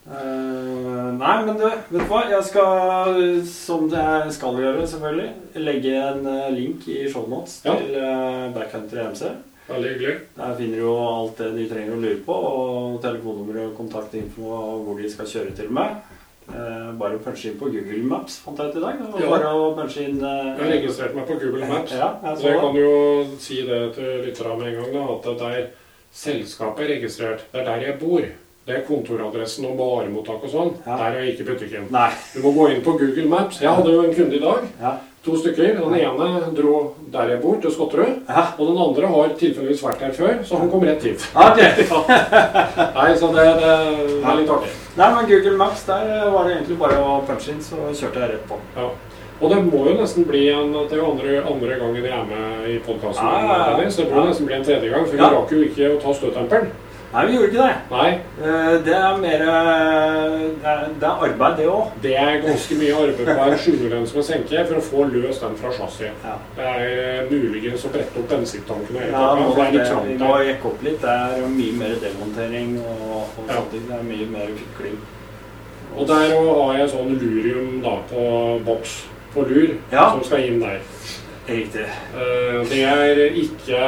[0.05, 2.21] Eh, nei, men du, vet du hva?
[2.29, 3.19] Jeg skal,
[3.49, 5.29] som jeg skal gjøre, selvfølgelig,
[5.65, 7.73] legge en eh, link i shownotes Ja.
[7.73, 9.31] til uh, Backcountry MC.
[9.65, 10.19] Veldig hyggelig.
[10.37, 14.85] Der finner du alt det de trenger å lure på, og telefonnummer og kontaktinfo og
[14.85, 15.97] hvor de skal kjøre til meg.
[16.45, 19.01] Uh, bare punche inn på Google Maps, fant jeg ut i dag.
[19.17, 19.31] Ja.
[19.31, 21.97] Bare å punche inn uh, Jeg har registrert meg på Google Maps.
[21.97, 22.93] Ja, jeg Så jeg kan jo
[23.41, 25.69] si det til lytterne med en gang, da, at det er
[26.13, 27.47] selskapet er registrert.
[27.49, 28.33] Det er der jeg bor.
[28.65, 30.69] Det er kontoradressen og varemottak og sånn.
[30.87, 30.95] Ja.
[30.97, 31.83] Der er ikke butikken.
[31.93, 32.07] Nei.
[32.33, 33.59] Du må gå inn på Google Maps.
[33.61, 34.63] Jeg hadde jo en kunde i dag.
[34.81, 34.93] Ja.
[35.27, 35.75] To stykker.
[35.77, 36.79] Den ene dro
[37.13, 38.23] der jeg bor, til Skotterud.
[38.25, 38.47] Ja.
[38.57, 41.27] Og den andre har tilfeldigvis vært her før, så han kom rett hit.
[41.45, 41.85] Okay.
[42.97, 43.75] Nei, så det, det,
[44.09, 44.71] det er litt artig.
[44.95, 48.33] Nei, men Google Maps, der var det egentlig bare å punche inn, så kjørte jeg
[48.33, 48.57] rett på.
[48.79, 48.87] Ja.
[49.43, 52.25] Og det må jo nesten bli en Det er jo andre, andre gangen jeg er
[52.29, 53.29] med i podkasten.
[53.29, 53.89] Ja, ja, ja.
[53.91, 56.17] Så det må nesten bli en tredje gang, for vi rakk jo ikke å ta
[56.17, 56.73] støtdemperen.
[57.15, 57.75] Nei, vi gjorde ikke det.
[57.91, 58.09] Nei,
[58.43, 61.91] Eh, Det er mer eh, Det er, det er arbeid, det òg.
[62.03, 65.55] det er ganske mye arbeid på en sjuerens med senke for å få løst den
[65.61, 66.25] fra chassiset.
[66.25, 66.35] Ja.
[66.57, 66.83] Det er
[67.23, 69.07] eh, muligens å brette opp bensintankene.
[69.11, 70.07] Ja, pakka, det er litt trangt.
[70.11, 71.01] vi må jekke opp litt.
[71.01, 73.61] Det er mye mer demontering og, og Ja.
[73.71, 74.97] Det er mye mer fikling.
[75.95, 78.23] Og der har jeg sånn lurium da på
[78.65, 79.03] boks.
[79.33, 80.09] på lur Ja.
[80.11, 80.79] som skal inn der.
[81.47, 81.85] Riktig.
[82.69, 83.79] Det er ikke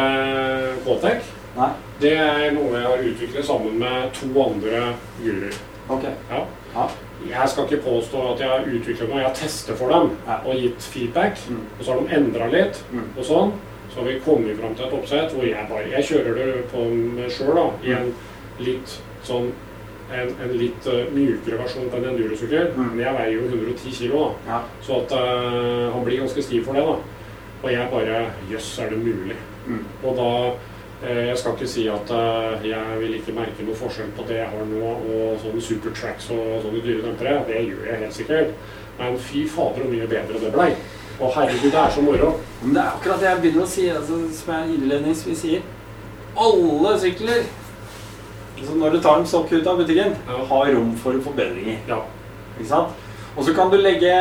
[0.85, 1.23] Kotec.
[1.57, 1.69] Nei.
[2.01, 5.59] Det er noe jeg har utviklet sammen med to andre guruer.
[5.89, 6.03] Ok.
[6.29, 6.41] Ja.
[6.75, 6.87] Ja.
[7.27, 9.21] Jeg skal ikke påstå at jeg har utviklet noe.
[9.23, 10.37] Jeg har testet for dem Ja.
[10.45, 11.39] og gitt feedback.
[11.49, 11.63] Mm.
[11.79, 12.83] Og så har de endra litt.
[12.91, 13.07] Mm.
[13.17, 13.53] Og sånn.
[13.89, 16.83] Så har vi kommet fram til et oppsett hvor jeg bare Jeg kjører det på
[17.17, 17.65] meg sjøl, da.
[17.83, 18.13] I en
[18.59, 19.51] litt sånn
[20.13, 22.71] en, en litt uh, mykere versjon på en endurosykkel.
[22.77, 22.91] Mm.
[22.93, 24.15] Men jeg veier jo 110 kg.
[24.47, 24.61] Ja.
[24.85, 26.97] Så at uh, han blir ganske stiv for det, da.
[27.63, 29.35] Og jeg bare Jøss, er det mulig?
[29.67, 29.83] Mm.
[30.03, 30.67] Og da eh,
[31.01, 34.49] Jeg skal ikke si at eh, jeg vil ikke merke noe forskjell på det jeg
[34.49, 37.43] har nå og sånne supertracks og sånne dyre dempere.
[37.45, 38.55] Det gjør jeg helt sikkert.
[38.97, 40.71] Men fy fader hvor mye bedre det blei.
[41.19, 42.31] Og herregud, det er så moro.
[42.63, 45.65] Men det er akkurat det jeg begynner å si, altså, som jeg innledningsvis sier.
[46.37, 47.45] Alle sykler,
[48.57, 50.17] altså når du tar en sokk ut av butikken,
[50.49, 51.77] har rom for forbedringer.
[51.89, 52.03] Ja.
[52.57, 53.06] Ikke sant?
[53.37, 54.13] Og så kan du legge,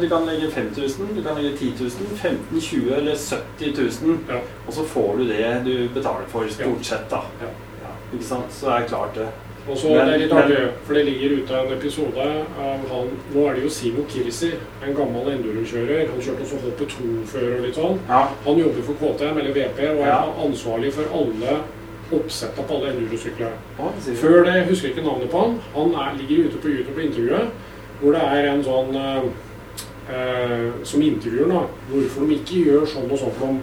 [0.00, 1.90] du kan legge 5000, du kan legge 10 000,
[2.22, 3.72] 15 20 eller 70
[4.06, 4.18] 000.
[4.30, 4.38] Ja.
[4.66, 7.08] Og så får du det du betaler for, stort sett.
[7.10, 7.24] da.
[7.42, 7.50] Ja.
[8.14, 8.52] Ikke sant?
[8.54, 9.26] Så er det klart det.
[9.64, 12.24] Og så er det litt artig, for det ligger ute en episode
[12.60, 14.50] av han Nå er det jo Simo Kirsi,
[14.84, 16.02] en gammel endurokjører.
[16.12, 17.96] Han kjørte også HP2 før og litt sånn.
[18.10, 18.26] Ja.
[18.44, 20.20] Han jobber for KTM eller VP og er Ja.
[20.44, 21.56] ansvarlig for alle
[22.12, 23.56] oppsetta på alle endurosykler.
[24.20, 25.56] Før det husker jeg ikke navnet på han.
[25.74, 27.48] Han er, ligger ute på YouTube på intervjuet,
[28.04, 29.28] hvor det er en sånn eh,
[30.12, 33.56] eh, som intervjuer da, hvorfor de ikke gjør sånn og sånn, for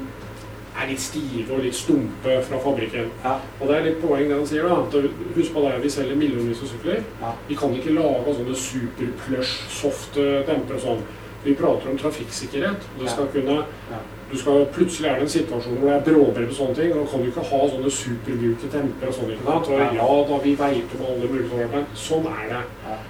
[0.82, 3.10] er litt stive og litt stumpe fra fabrikken.
[3.22, 3.36] Ja.
[3.60, 5.04] Og det er litt poeng det han sier da,
[5.36, 7.04] husk på det, vi selger millionvis av sykler.
[7.22, 7.34] Ja.
[7.50, 9.52] Vi kan ikke lage sånne superplush,
[9.82, 11.04] soft eh, demper og sånn.
[11.44, 12.90] Vi prater om trafikksikkerhet.
[12.96, 13.62] og Det skal kunne,
[13.92, 14.02] Ja.
[14.32, 16.92] Du skal, plutselig er det en situasjon hvor det er bråbrev og sånne ting.
[16.94, 19.32] og Da kan du ikke ha sånne supermjuke demper og sånn.
[19.32, 19.68] ikke sant?
[19.68, 20.08] Og Ja.
[20.30, 21.28] da, vi veit om alle
[21.74, 22.64] men sånn er det.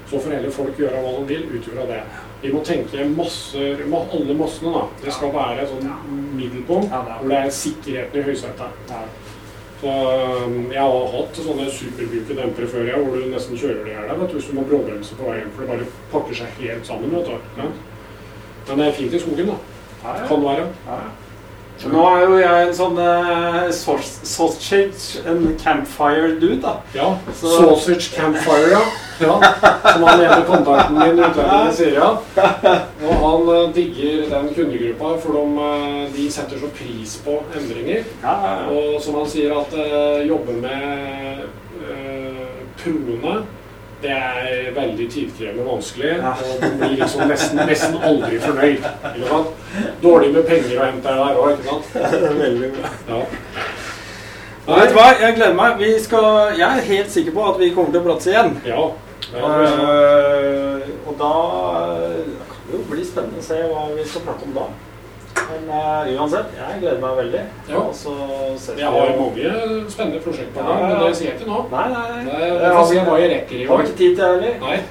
[0.09, 2.01] Så får heller folk gjøre hva de vil ut ifra det.
[2.41, 4.87] Vi må tenke masser, ma- alle massene, da.
[5.03, 5.91] Det skal være et sånn
[6.35, 8.71] middelpunkt hvor det er sikkerheten i høysetet.
[9.81, 9.87] Så
[10.45, 14.29] um, Jeg har hatt sånne supermjuke dempere før, jeg, hvor du nesten kjører det vet
[14.29, 15.49] du, hvis du må bråbremse på veien.
[15.55, 17.09] For det bare pakker seg helt sammen.
[17.15, 17.63] vet du.
[18.67, 19.55] Men det er fint i skogen, da.
[20.03, 20.67] Kan være.
[21.81, 26.75] Så nå er jo jeg en sånn uh, sausage and campfire-dude, da.
[26.93, 27.07] Ja.
[27.33, 28.81] Så- Sausage Campfire, ja.
[29.25, 29.37] ja.
[29.87, 32.11] Som han ene kontakten min utlendingen sier, ja.
[33.01, 38.05] Og han eh, digger den kundegruppa, for de, eh, de setter så pris på endringer.
[38.21, 38.53] Ja, ja.
[38.69, 41.41] Og som han sier, at uh, jobbe med
[41.81, 42.45] uh,
[42.83, 43.39] proene
[44.01, 48.87] det er veldig tidkrevende og vanskelig, og du blir liksom nesten, nesten aldri fornøyd.
[50.03, 52.41] Dårlig med penger å hente der òg, ikke sant?
[52.41, 52.91] Veldig bra.
[53.11, 53.21] Ja.
[54.67, 55.79] Ja, vet du hva, jeg gleder meg.
[55.81, 58.53] Vi skal, jeg er helt sikker på at vi kommer til å prates igjen.
[58.67, 58.91] ja.
[59.31, 61.33] Uh, og da
[62.49, 64.65] kan det jo bli spennende å se hva vi skal prate om da.
[65.51, 67.41] Men uh, uansett, jeg gleder meg veldig.
[67.69, 67.75] Ja.
[67.81, 68.11] Og så
[68.57, 69.51] ses vi Jeg har mange
[69.91, 70.97] spennende prosjekter på gang, ja, men ja.
[71.07, 71.59] det sier jeg ikke nå.
[71.71, 72.07] Nei, nei.
[72.25, 73.79] Det, Det det får se hva jeg rekker i har år.
[73.81, 74.53] ikke tid til det heller.
[74.61, 74.77] Nei.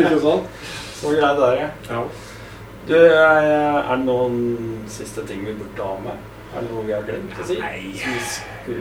[0.00, 0.44] ikke sant?
[1.00, 1.68] Så greit er det.
[1.90, 2.00] Ja.
[2.90, 4.36] Du, eh, er det noen
[4.90, 6.16] siste ting vi burde ha med?
[6.50, 7.56] Er det noe vi har glemt å si?
[7.60, 7.80] Nei.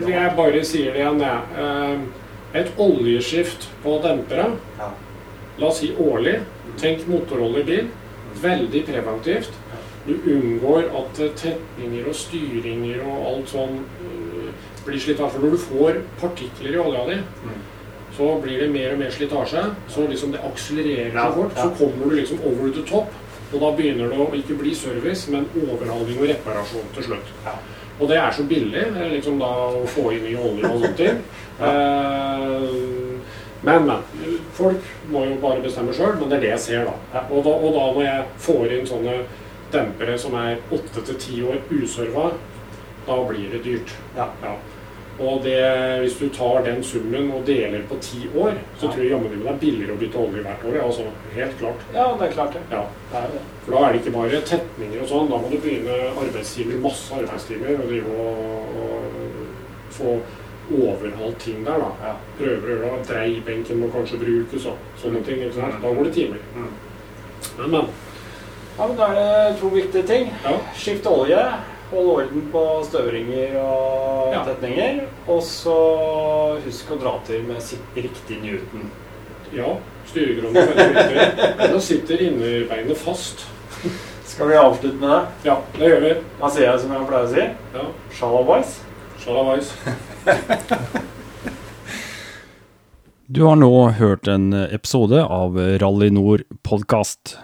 [0.09, 1.39] Jeg bare sier det igjen, jeg.
[1.65, 1.97] Eh,
[2.59, 4.47] Et oljeskift på dempere,
[4.79, 4.87] Ja.
[5.59, 6.39] la oss si årlig.
[6.81, 7.85] Tenk motoroljebil.
[8.41, 9.51] Veldig preventivt.
[10.07, 14.51] Du unngår at eh, tetninger og styringer og alt sånn eh,
[14.85, 15.41] blir slitasje.
[15.43, 17.57] Når du får partikler i olja di, Mm.
[18.17, 19.63] så blir det mer og mer slitasje.
[19.87, 21.51] Så liksom det akselererer så fort.
[21.55, 23.11] Så kommer du liksom over the top.
[23.53, 27.31] Og da begynner det å ikke bli service, men overhaling og reparasjon til slutt.
[27.99, 30.97] Og det er så billig eh, liksom da å få inn ny olje og sånt.
[30.97, 31.23] ting.
[33.61, 33.97] Men, men.
[34.59, 37.21] Folk må jo bare bestemme sjøl, men det er det jeg ser, da.
[37.31, 37.53] Og, da.
[37.55, 39.13] og da når jeg får inn sånne
[39.71, 42.31] dempere som er åtte til ti år userva,
[43.07, 43.93] da blir det dyrt.
[44.17, 44.27] Ja.
[45.19, 45.55] Og det,
[45.99, 48.91] hvis du tar den summen og deler på ti år, så Ja.
[48.93, 50.75] tror jeg jammen det er billigere å bytte olje hvert år.
[50.77, 51.03] ja, Altså,
[51.35, 51.81] helt klart.
[51.93, 52.61] ja, det er klart det.
[52.71, 52.83] Ja.
[53.11, 53.41] Det er det.
[53.65, 55.29] For da er det ikke bare tetninger og sånn.
[55.29, 59.03] Da må du begynne arbeidstimer, masse arbeidstimer, og drive og, og
[59.91, 60.19] få
[60.71, 61.89] overholdt ting der, da.
[62.05, 62.13] Ja.
[62.37, 63.07] Prøver å gjøre det.
[63.09, 65.41] Dreiebenken må kanskje brukes og sånne ting.
[65.43, 65.79] ikke sant?
[65.83, 66.37] Da går det timer.
[66.55, 66.69] Mm.
[67.57, 67.89] Men, men.
[68.77, 69.19] Ja, men Da er
[69.51, 70.31] det to viktige ting.
[70.45, 70.55] Ja.
[70.77, 71.43] Skift olje.
[71.89, 74.43] Hold orden på støvringer og Ja.
[74.45, 74.99] tetninger.
[75.27, 75.77] Og så
[76.65, 78.91] husk å dra til med sitt riktig Newton.
[79.51, 79.71] Ja,
[80.05, 81.71] styregrunnen er veldig viktig.
[81.73, 83.47] Nå sitter innerbeinet fast.
[84.29, 85.49] Skal vi avslutte med det?
[85.49, 86.13] Ja, det gjør vi.
[86.39, 87.47] Da sier jeg som jeg pleier å si.
[87.73, 87.87] Ja.
[88.19, 88.77] Shalawais.
[89.25, 89.73] Shalawais.
[93.25, 97.37] du har nå hørt en episode av Rally Nord podkast.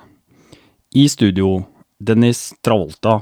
[0.96, 1.64] I studio
[2.00, 3.22] Dennis Travolta.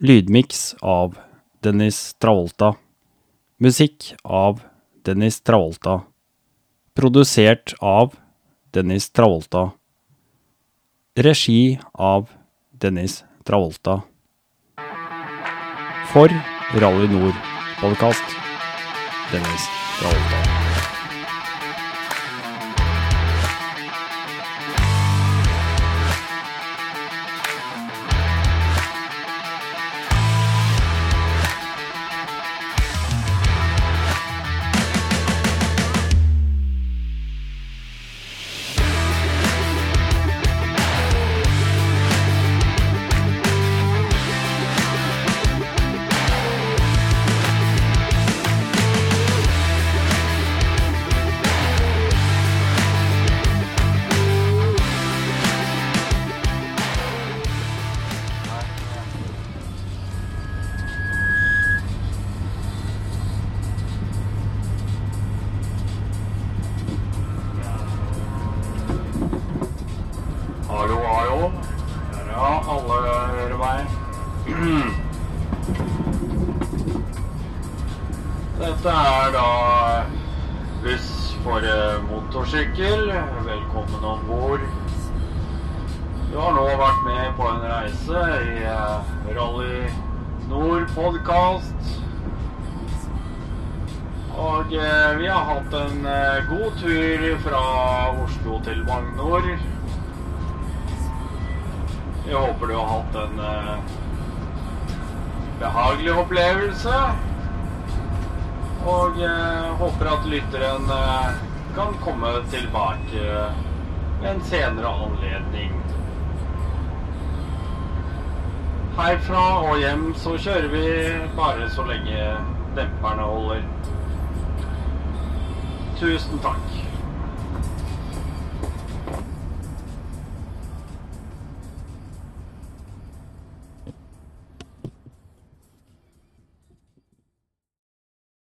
[0.00, 1.16] Lydmiks av
[1.64, 2.74] Dennis Travolta.
[3.58, 4.60] Musikk av
[5.04, 6.00] Dennis Travolta.
[6.94, 8.14] Produsert av
[8.70, 9.70] Dennis Travolta.
[11.16, 12.28] Regi av
[12.72, 14.02] Dennis Travolta.
[16.12, 16.28] For
[16.76, 18.45] Rally Nord-podkast.
[19.32, 19.68] Dennis
[20.02, 20.55] Rolfdal.